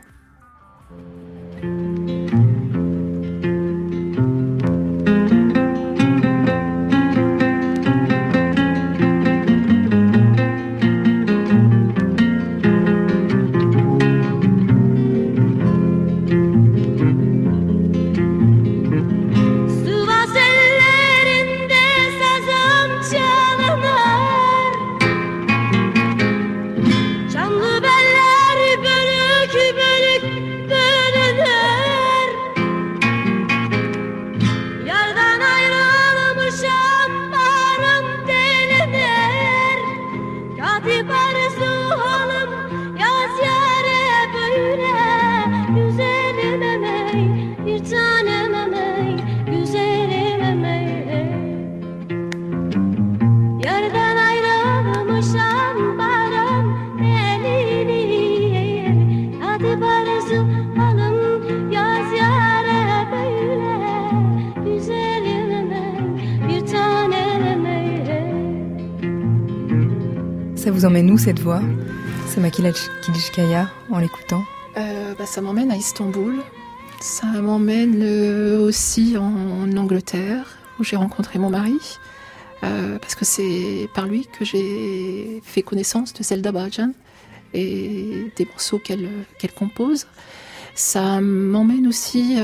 cette 71.26 71.40
voix 71.40 71.62
C'est 72.28 72.40
Makila 72.40 72.70
Kilishkaya 73.02 73.68
en 73.90 73.98
l'écoutant 73.98 74.44
euh, 74.78 75.16
bah, 75.18 75.26
Ça 75.26 75.42
m'emmène 75.42 75.72
à 75.72 75.76
Istanbul. 75.76 76.36
Ça 77.02 77.26
m'emmène 77.26 78.00
euh, 78.04 78.60
aussi 78.60 79.18
en, 79.18 79.76
Angleterre, 79.76 80.60
où 80.80 80.84
j'ai 80.84 80.96
rencontré 80.96 81.40
mon 81.40 81.50
mari. 81.50 81.98
Euh, 82.64 83.00
parce 83.00 83.16
que 83.16 83.26
c'est 83.26 83.90
par 83.96 84.06
lui 84.06 84.28
que 84.38 84.46
j'ai 84.46 85.42
fait 85.44 85.64
connaissance 85.64 86.14
de 86.14 86.22
Zelda 86.22 86.52
Bajan 86.52 86.92
et 87.56 88.32
des 88.36 88.46
morceaux 88.46 88.78
qu'elle 88.78 89.26
compose. 89.58 90.06
Ça 90.76 91.22
m'emmène 91.22 91.88
aussi 91.88 92.36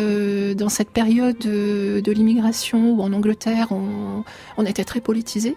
dans 0.56 0.70
cette 0.70 0.90
période 0.90 1.38
de, 1.38 2.12
l'immigration 2.12 2.94
où 2.94 3.04
en 3.04 3.14
Angleterre 3.14 3.68
on, 3.72 4.66
était 4.66 4.86
très 4.86 5.02
politisé 5.02 5.56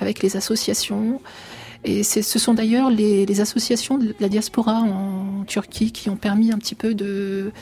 avec 0.00 0.22
les 0.22 0.36
associations, 0.36 1.20
et 1.84 2.02
ce 2.02 2.38
sont 2.38 2.54
d'ailleurs 2.54 2.90
les, 2.90 3.40
associations 3.40 3.98
de 3.98 4.14
la 4.20 4.28
diaspora 4.28 4.80
en 4.80 5.44
Turquie 5.44 5.92
qui 5.92 6.10
ont 6.10 6.16
permis 6.16 6.52
un 6.52 6.58
petit 6.58 6.74
peu 6.74 6.94
de, 6.94 7.52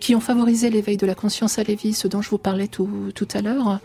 qui 0.00 0.14
ont 0.14 0.20
favorisé 0.20 0.70
l'éveil 0.70 0.96
de 0.96 1.06
la 1.06 1.14
conscience 1.14 1.58
à 1.58 1.62
Lévis, 1.62 1.94
ce 1.94 2.08
dont 2.08 2.22
je 2.22 2.30
vous 2.30 2.38
parlais 2.38 2.68
tout, 2.68 3.10
tout 3.14 3.28
à 3.34 3.42
l'heure. 3.42 3.80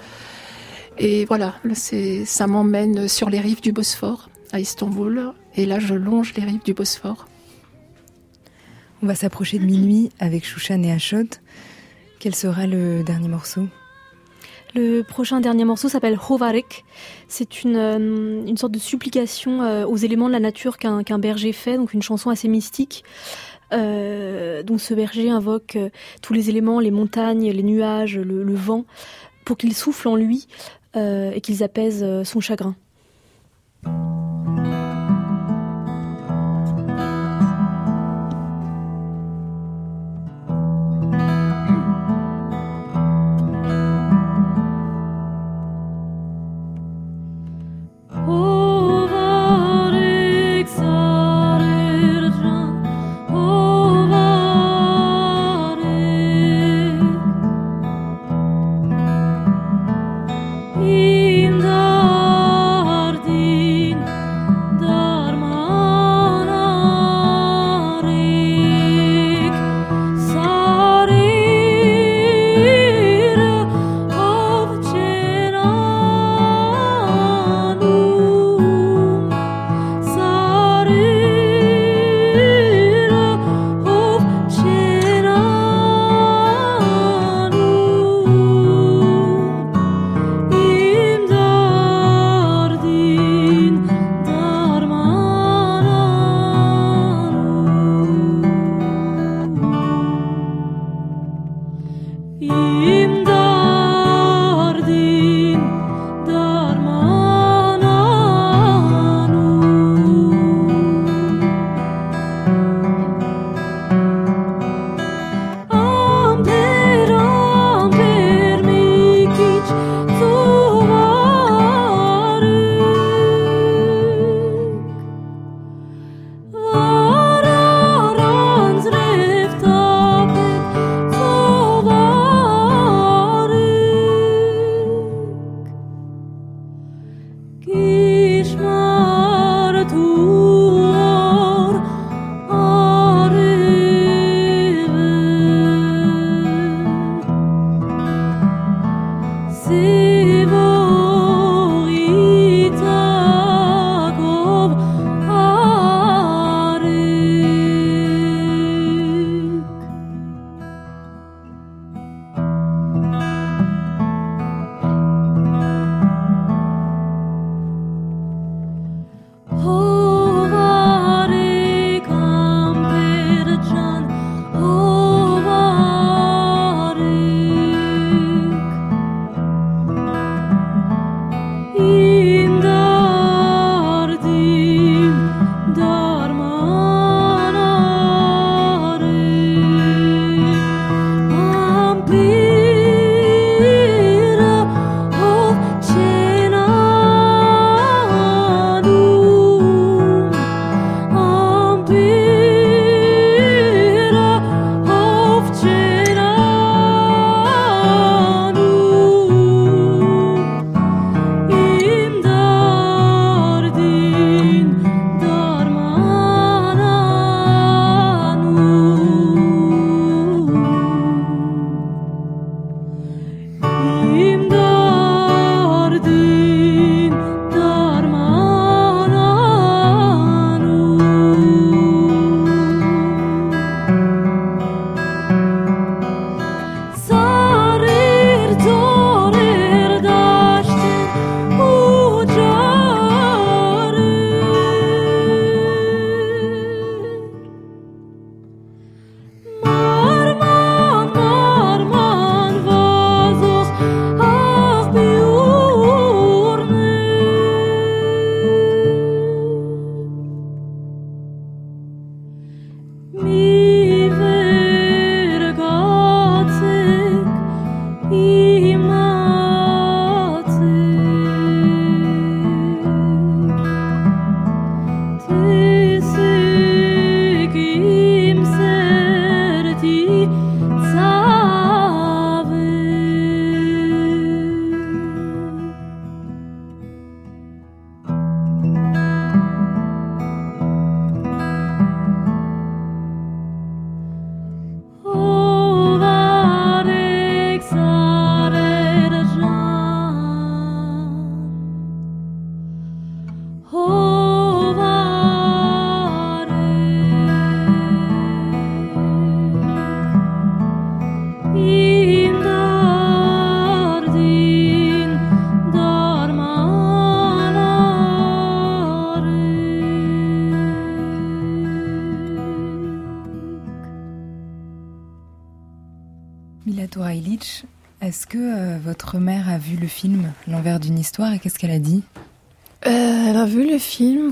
Et 0.97 1.25
voilà, 1.25 1.55
ça 1.73 2.47
m'emmène 2.47 3.07
sur 3.07 3.29
les 3.29 3.39
rives 3.39 3.61
du 3.61 3.71
Bosphore 3.71 4.29
à 4.51 4.59
Istanbul, 4.59 5.33
et 5.55 5.65
là 5.65 5.79
je 5.79 5.93
longe 5.93 6.33
les 6.35 6.43
rives 6.43 6.63
du 6.63 6.73
Bosphore. 6.73 7.27
On 9.01 9.07
va 9.07 9.15
s'approcher 9.15 9.57
de 9.57 9.65
minuit 9.65 10.11
avec 10.19 10.45
Shushan 10.45 10.83
et 10.83 10.91
Ashot. 10.91 11.39
Quel 12.19 12.35
sera 12.35 12.67
le 12.67 13.03
dernier 13.03 13.29
morceau? 13.29 13.67
Le 14.73 15.01
prochain 15.01 15.41
dernier 15.41 15.65
morceau 15.65 15.89
s'appelle 15.89 16.17
Hovarek. 16.29 16.85
C'est 17.27 17.63
une, 17.63 17.75
euh, 17.75 18.45
une, 18.47 18.57
sorte 18.57 18.71
de 18.71 18.79
supplication 18.79 19.61
euh, 19.61 19.85
aux 19.85 19.97
éléments 19.97 20.27
de 20.27 20.33
la 20.33 20.39
nature 20.39 20.77
qu'un 20.77 21.19
berger 21.19 21.51
fait, 21.51 21.75
donc 21.75 21.93
une 21.93 22.01
chanson 22.01 22.29
assez 22.29 22.47
mystique. 22.47 23.03
Euh, 23.73 24.63
ce 24.77 24.93
berger 24.93 25.29
invoque 25.29 25.77
tous 26.21 26.33
les 26.33 26.49
éléments, 26.49 26.79
les 26.79 26.91
montagnes, 26.91 27.49
les 27.51 27.63
nuages, 27.63 28.17
le, 28.17 28.43
le 28.43 28.55
vent, 28.55 28.85
pour 29.45 29.57
qu'ils 29.57 29.75
soufflent 29.75 30.07
en 30.07 30.15
lui 30.15 30.47
et 30.95 31.39
qu'ils 31.41 31.63
apaisent 31.63 32.05
son 32.23 32.41
chagrin. 32.41 32.75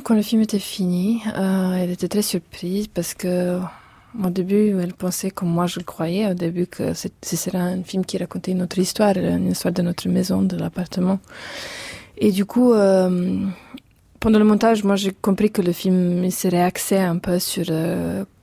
Quand 0.09 0.15
le 0.15 0.23
film 0.23 0.41
était 0.41 0.57
fini. 0.57 1.21
Euh, 1.37 1.73
elle 1.73 1.91
était 1.91 2.07
très 2.07 2.23
surprise 2.23 2.87
parce 2.87 3.13
que 3.13 3.59
au 4.25 4.29
début, 4.31 4.75
elle 4.81 4.95
pensait, 4.95 5.29
comme 5.29 5.49
moi 5.49 5.67
je 5.67 5.77
le 5.77 5.85
croyais, 5.85 6.25
au 6.25 6.33
début 6.33 6.65
que 6.65 6.93
ce 6.95 7.35
serait 7.35 7.59
un 7.59 7.83
film 7.83 8.03
qui 8.03 8.17
racontait 8.17 8.53
une 8.53 8.63
autre 8.63 8.79
histoire, 8.79 9.15
une 9.17 9.51
histoire 9.51 9.71
de 9.71 9.83
notre 9.83 10.09
maison, 10.09 10.41
de 10.41 10.57
l'appartement. 10.57 11.19
Et 12.17 12.31
du 12.31 12.43
coup, 12.45 12.71
pendant 14.19 14.39
le 14.39 14.45
montage, 14.45 14.83
moi 14.83 14.95
j'ai 14.95 15.11
compris 15.11 15.51
que 15.51 15.61
le 15.61 15.73
film 15.73 16.23
il 16.23 16.31
serait 16.31 16.71
un 17.13 17.17
peu 17.19 17.37
sur 17.37 17.65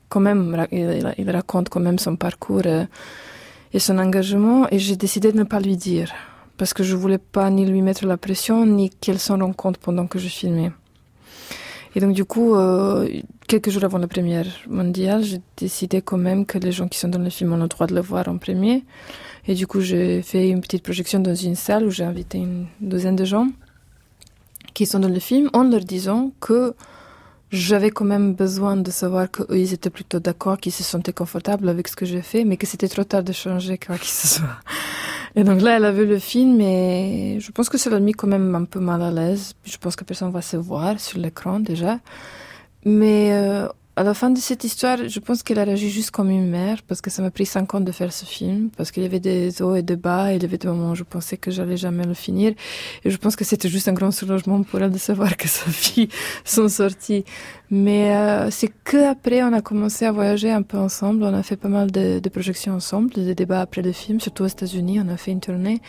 quand 0.08 0.20
même, 0.20 0.68
il, 0.70 1.30
raconte 1.32 1.68
quand 1.68 1.80
même 1.80 1.98
son 1.98 2.14
parcours 2.14 2.68
et 3.74 3.78
son 3.80 3.98
engagement 3.98 4.68
et 4.70 4.78
j'ai 4.78 4.94
décidé 4.94 5.32
de 5.32 5.38
ne 5.38 5.42
pas 5.42 5.58
lui 5.58 5.76
dire 5.76 6.12
parce 6.58 6.72
que 6.72 6.84
je 6.84 6.94
voulais 6.94 7.18
pas 7.18 7.50
ni 7.50 7.66
lui 7.66 7.82
mettre 7.82 8.06
la 8.06 8.16
pression 8.16 8.64
ni 8.64 8.88
qu'elle 8.88 9.18
s'en 9.18 9.40
rende 9.40 9.56
compte 9.56 9.78
pendant 9.78 10.06
que 10.06 10.20
je 10.20 10.28
filmais. 10.28 10.70
Et 11.96 12.00
donc 12.00 12.12
du 12.12 12.26
coup, 12.26 12.54
euh, 12.54 13.08
quelques 13.48 13.70
jours 13.70 13.82
avant 13.84 13.96
la 13.96 14.06
première 14.06 14.46
mondiale, 14.68 15.24
j'ai 15.24 15.40
décidé 15.56 16.02
quand 16.02 16.18
même 16.18 16.44
que 16.44 16.58
les 16.58 16.70
gens 16.70 16.88
qui 16.88 16.98
sont 16.98 17.08
dans 17.08 17.18
le 17.18 17.30
film 17.30 17.54
ont 17.54 17.56
le 17.56 17.68
droit 17.68 17.86
de 17.86 17.94
le 17.94 18.02
voir 18.02 18.28
en 18.28 18.36
premier. 18.36 18.84
Et 19.48 19.54
du 19.54 19.66
coup, 19.66 19.80
j'ai 19.80 20.20
fait 20.20 20.50
une 20.50 20.60
petite 20.60 20.82
projection 20.82 21.20
dans 21.20 21.34
une 21.34 21.54
salle 21.54 21.86
où 21.86 21.90
j'ai 21.90 22.04
invité 22.04 22.36
une 22.36 22.66
douzaine 22.82 23.16
de 23.16 23.24
gens 23.24 23.48
qui 24.74 24.84
sont 24.84 24.98
dans 24.98 25.08
le 25.08 25.20
film 25.20 25.48
en 25.54 25.64
leur 25.64 25.80
disant 25.80 26.32
que 26.38 26.74
j'avais 27.50 27.90
quand 27.90 28.04
même 28.04 28.34
besoin 28.34 28.76
de 28.76 28.90
savoir 28.90 29.30
qu'eux, 29.30 29.46
ils 29.56 29.72
étaient 29.72 29.88
plutôt 29.88 30.20
d'accord, 30.20 30.58
qu'ils 30.58 30.72
se 30.72 30.82
sentaient 30.82 31.14
confortables 31.14 31.66
avec 31.66 31.88
ce 31.88 31.96
que 31.96 32.04
j'ai 32.04 32.20
fait, 32.20 32.44
mais 32.44 32.58
que 32.58 32.66
c'était 32.66 32.88
trop 32.88 33.04
tard 33.04 33.22
de 33.22 33.32
changer 33.32 33.78
quoi 33.78 33.96
qu'il 33.96 34.10
ce 34.10 34.26
soit. 34.26 34.58
Et 35.38 35.44
donc 35.44 35.60
là, 35.60 35.76
elle 35.76 35.84
a 35.84 35.92
vu 35.92 36.06
le 36.06 36.18
film 36.18 36.60
et 36.62 37.38
je 37.40 37.52
pense 37.52 37.68
que 37.68 37.76
ça 37.76 37.90
l'a 37.90 38.00
mis 38.00 38.12
quand 38.12 38.26
même 38.26 38.54
un 38.54 38.64
peu 38.64 38.80
mal 38.80 39.02
à 39.02 39.10
l'aise. 39.10 39.52
Je 39.64 39.76
pense 39.76 39.94
que 39.94 40.02
personne 40.02 40.30
va 40.30 40.40
se 40.40 40.56
voir 40.56 40.98
sur 40.98 41.18
l'écran 41.18 41.60
déjà. 41.60 42.00
Mais 42.86 43.32
euh, 43.32 43.68
à 43.98 44.02
la 44.02 44.12
fin 44.12 44.28
de 44.28 44.38
cette 44.38 44.62
histoire, 44.62 44.98
je 45.08 45.20
pense 45.20 45.42
qu'elle 45.42 45.58
a 45.58 45.64
réagi 45.64 45.88
juste 45.88 46.10
comme 46.10 46.28
une 46.28 46.50
mère, 46.50 46.82
parce 46.82 47.00
que 47.00 47.08
ça 47.08 47.22
m'a 47.22 47.30
pris 47.30 47.46
cinq 47.46 47.74
ans 47.74 47.80
de 47.80 47.90
faire 47.92 48.12
ce 48.12 48.26
film, 48.26 48.68
parce 48.76 48.90
qu'il 48.90 49.02
y 49.02 49.06
avait 49.06 49.20
des 49.20 49.62
hauts 49.62 49.74
et 49.74 49.82
des 49.82 49.96
bas, 49.96 50.34
il 50.34 50.42
y 50.42 50.44
avait 50.44 50.58
des 50.58 50.68
moments 50.68 50.90
où 50.90 50.94
je 50.94 51.02
pensais 51.02 51.38
que 51.38 51.50
j'allais 51.50 51.78
jamais 51.78 52.04
le 52.04 52.12
finir, 52.12 52.52
et 53.04 53.10
je 53.10 53.16
pense 53.16 53.36
que 53.36 53.44
c'était 53.44 53.70
juste 53.70 53.88
un 53.88 53.94
grand 53.94 54.10
soulagement 54.10 54.62
pour 54.62 54.82
elle 54.82 54.90
de 54.90 54.98
savoir 54.98 55.34
que 55.38 55.48
sa 55.48 55.70
fille 55.70 56.10
sont 56.44 56.68
sorties. 56.68 57.24
Mais 57.70 58.14
euh, 58.14 58.50
c'est 58.50 58.70
que 58.84 59.10
après 59.10 59.42
on 59.42 59.52
a 59.54 59.62
commencé 59.62 60.04
à 60.04 60.12
voyager 60.12 60.50
un 60.50 60.62
peu 60.62 60.76
ensemble, 60.76 61.24
on 61.24 61.32
a 61.32 61.42
fait 61.42 61.56
pas 61.56 61.68
mal 61.68 61.90
de, 61.90 62.18
de 62.18 62.28
projections 62.28 62.74
ensemble, 62.74 63.14
des 63.14 63.34
débats 63.34 63.62
après 63.62 63.80
le 63.80 63.92
film, 63.92 64.20
surtout 64.20 64.44
aux 64.44 64.48
États-Unis, 64.48 65.00
on 65.00 65.08
a 65.08 65.16
fait 65.16 65.32
une 65.32 65.40
tournée, 65.40 65.80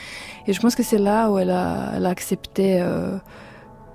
et 0.48 0.54
je 0.54 0.62
pense 0.62 0.76
que 0.76 0.84
c'est 0.84 0.98
là 0.98 1.30
où 1.30 1.40
elle 1.40 1.52
a, 1.52 1.92
elle 1.98 2.06
a 2.06 2.10
accepté. 2.10 2.82
Euh, 2.82 3.18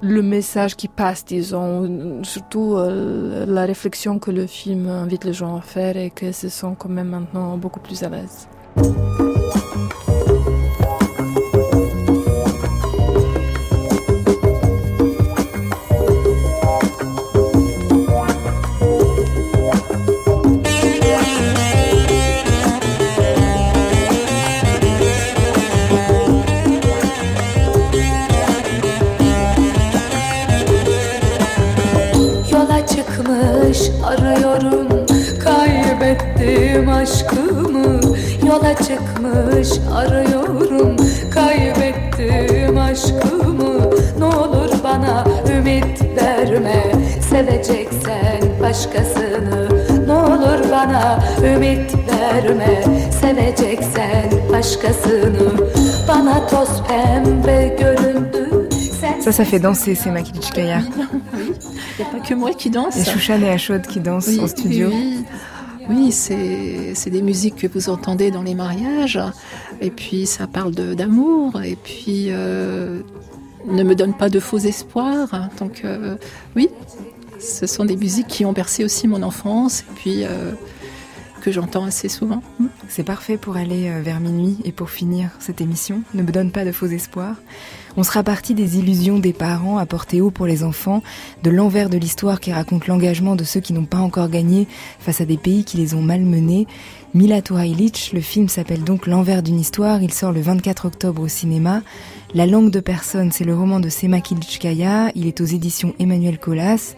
le 0.02 0.20
message 0.20 0.76
qui 0.76 0.88
passe, 0.88 1.24
disons, 1.24 2.24
surtout 2.24 2.74
euh, 2.74 3.46
la 3.46 3.64
réflexion 3.64 4.18
que 4.18 4.32
le 4.32 4.46
film 4.46 4.88
invite 4.88 5.24
les 5.24 5.32
gens 5.32 5.56
à 5.56 5.60
faire 5.60 5.96
et 5.96 6.10
que 6.10 6.32
se 6.32 6.48
sont 6.48 6.74
quand 6.74 6.88
même 6.88 7.08
maintenant 7.08 7.56
beaucoup 7.56 7.80
plus 7.80 8.02
à 8.02 8.08
l'aise. 8.08 8.48
Yola 38.72 38.84
çıkmış 38.84 39.68
arıyorum 39.94 40.96
Kaybettim 41.30 42.78
aşkımı 42.78 43.90
Ne 44.18 44.24
olur 44.24 44.70
bana 44.84 45.24
ümit 45.56 46.02
verme 46.16 46.82
Seveceksen 47.30 48.40
başkasını 48.62 49.68
Ne 50.06 50.12
olur 50.12 50.70
bana 50.72 51.24
ümit 51.44 51.94
verme 51.94 52.84
Seveceksen 53.20 54.30
başkasını 54.52 55.70
Bana 56.08 56.46
toz 56.46 56.82
pembe 56.88 57.76
göründü 57.80 58.68
Ça, 59.24 59.30
ça 59.30 59.44
fait 59.44 59.62
danser, 59.62 59.94
c'est 59.94 60.10
Makilichkaya. 60.10 60.82
oui, 61.32 61.52
il 61.98 62.04
n'y 62.04 62.08
a 62.08 62.10
pas 62.10 62.28
que 62.28 62.34
moi 62.34 62.50
qui 62.54 62.70
danse. 62.70 62.96
Et 62.96 63.04
Chouchan 63.04 63.40
et 63.40 63.50
Achod 63.50 63.86
qui 63.86 64.00
dansent 64.00 64.26
oui, 64.26 64.40
en 64.40 64.48
studio. 64.48 64.88
Oui. 64.88 64.94
Oui, 64.94 65.24
c'est 66.10 67.10
des 67.10 67.22
musiques 67.22 67.56
que 67.56 67.66
vous 67.66 67.88
entendez 67.88 68.30
dans 68.30 68.42
les 68.42 68.54
mariages, 68.54 69.18
et 69.80 69.90
puis 69.90 70.26
ça 70.26 70.46
parle 70.46 70.72
d'amour, 70.72 71.62
et 71.62 71.76
puis 71.76 72.26
euh, 72.28 73.00
ne 73.66 73.82
me 73.82 73.94
donne 73.94 74.14
pas 74.14 74.28
de 74.28 74.40
faux 74.40 74.58
espoirs. 74.58 75.50
Donc 75.58 75.82
euh, 75.84 76.16
oui, 76.56 76.68
ce 77.38 77.66
sont 77.66 77.84
des 77.84 77.96
musiques 77.96 78.28
qui 78.28 78.44
ont 78.44 78.52
bercé 78.52 78.84
aussi 78.84 79.08
mon 79.08 79.22
enfance, 79.22 79.80
et 79.80 79.94
puis 79.94 80.24
euh, 80.24 80.52
que 81.42 81.50
j'entends 81.50 81.84
assez 81.84 82.08
souvent. 82.08 82.40
C'est 82.88 83.02
parfait 83.02 83.36
pour 83.36 83.56
aller 83.56 83.90
vers 84.00 84.20
minuit 84.20 84.58
et 84.64 84.70
pour 84.72 84.90
finir 84.90 85.30
cette 85.40 85.60
émission. 85.60 86.02
Ne 86.14 86.22
me 86.22 86.30
donne 86.30 86.52
pas 86.52 86.64
de 86.64 86.70
faux 86.72 86.86
espoirs. 86.86 87.34
On 87.96 88.04
sera 88.04 88.22
parti 88.22 88.54
des 88.54 88.78
illusions 88.78 89.18
des 89.18 89.32
parents 89.32 89.76
à 89.76 89.84
porter 89.84 90.20
haut 90.20 90.30
pour 90.30 90.46
les 90.46 90.62
enfants, 90.62 91.02
de 91.42 91.50
l'envers 91.50 91.90
de 91.90 91.98
l'histoire 91.98 92.40
qui 92.40 92.52
raconte 92.52 92.86
l'engagement 92.86 93.36
de 93.36 93.44
ceux 93.44 93.60
qui 93.60 93.72
n'ont 93.72 93.84
pas 93.84 93.98
encore 93.98 94.30
gagné 94.30 94.66
face 94.98 95.20
à 95.20 95.26
des 95.26 95.36
pays 95.36 95.64
qui 95.64 95.76
les 95.76 95.94
ont 95.94 96.00
malmenés. 96.00 96.66
Mila 97.12 97.42
Turajlic, 97.42 98.12
le 98.14 98.20
film 98.20 98.48
s'appelle 98.48 98.84
donc 98.84 99.06
L'envers 99.06 99.42
d'une 99.42 99.60
histoire, 99.60 100.02
il 100.02 100.14
sort 100.14 100.32
le 100.32 100.40
24 100.40 100.86
octobre 100.86 101.22
au 101.22 101.28
cinéma. 101.28 101.82
La 102.34 102.46
langue 102.46 102.70
de 102.70 102.80
personne, 102.80 103.32
c'est 103.32 103.44
le 103.44 103.54
roman 103.54 103.80
de 103.80 103.90
Sema 103.90 104.20
Kilchkaya, 104.20 105.10
il 105.14 105.26
est 105.26 105.40
aux 105.42 105.46
éditions 105.46 105.94
Emmanuel 105.98 106.38
Colas. 106.38 106.94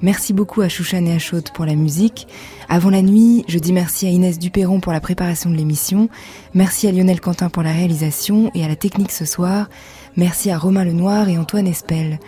Merci 0.00 0.32
beaucoup 0.32 0.60
à 0.60 0.68
Chouchan 0.68 1.04
et 1.06 1.12
à 1.12 1.18
Chaude 1.18 1.50
pour 1.52 1.64
la 1.64 1.74
musique. 1.74 2.28
Avant 2.68 2.90
la 2.90 3.02
nuit, 3.02 3.44
je 3.48 3.58
dis 3.58 3.72
merci 3.72 4.06
à 4.06 4.10
Inès 4.10 4.38
Duperron 4.38 4.78
pour 4.78 4.92
la 4.92 5.00
préparation 5.00 5.50
de 5.50 5.56
l'émission. 5.56 6.08
Merci 6.54 6.86
à 6.86 6.92
Lionel 6.92 7.20
Quentin 7.20 7.48
pour 7.48 7.64
la 7.64 7.72
réalisation 7.72 8.50
et 8.54 8.64
à 8.64 8.68
la 8.68 8.76
technique 8.76 9.10
ce 9.10 9.24
soir. 9.24 9.68
Merci 10.16 10.50
à 10.50 10.58
Romain 10.58 10.84
Lenoir 10.84 11.28
et 11.28 11.36
Antoine 11.36 11.66
Espel. 11.66 12.20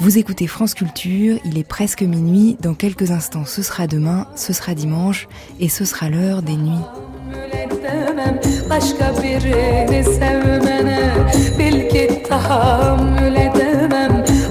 Vous 0.00 0.18
écoutez 0.18 0.46
France 0.46 0.74
Culture, 0.74 1.38
il 1.44 1.58
est 1.58 1.66
presque 1.66 2.02
minuit, 2.02 2.56
dans 2.60 2.74
quelques 2.74 3.10
instants 3.10 3.44
ce 3.44 3.62
sera 3.62 3.88
demain, 3.88 4.28
ce 4.36 4.52
sera 4.52 4.74
dimanche 4.74 5.26
et 5.58 5.68
ce 5.68 5.84
sera 5.84 6.08
l'heure 6.08 6.42
des 6.42 6.56
nuits. 6.56 6.84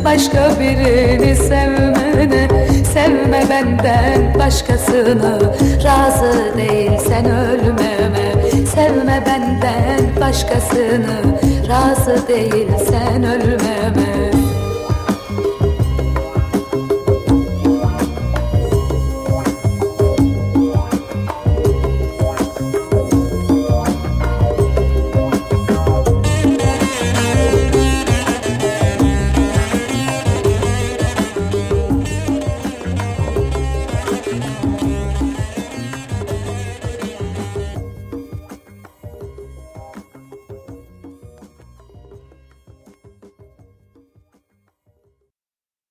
başka 0.08 0.60
birini 0.60 1.36
sevmene 1.36 2.48
Sevme 2.94 3.44
benden 3.50 4.40
başkasını. 4.40 5.40
Razı 5.84 6.58
değil 6.58 6.92
sen 7.08 7.26
ölmeme 7.26 8.34
Sevme 8.76 9.24
benden 9.26 10.22
başkasını. 10.22 11.38
Razı 11.70 12.28
değil 12.28 12.68
sen 12.90 13.24
ölmeme. 13.24 14.07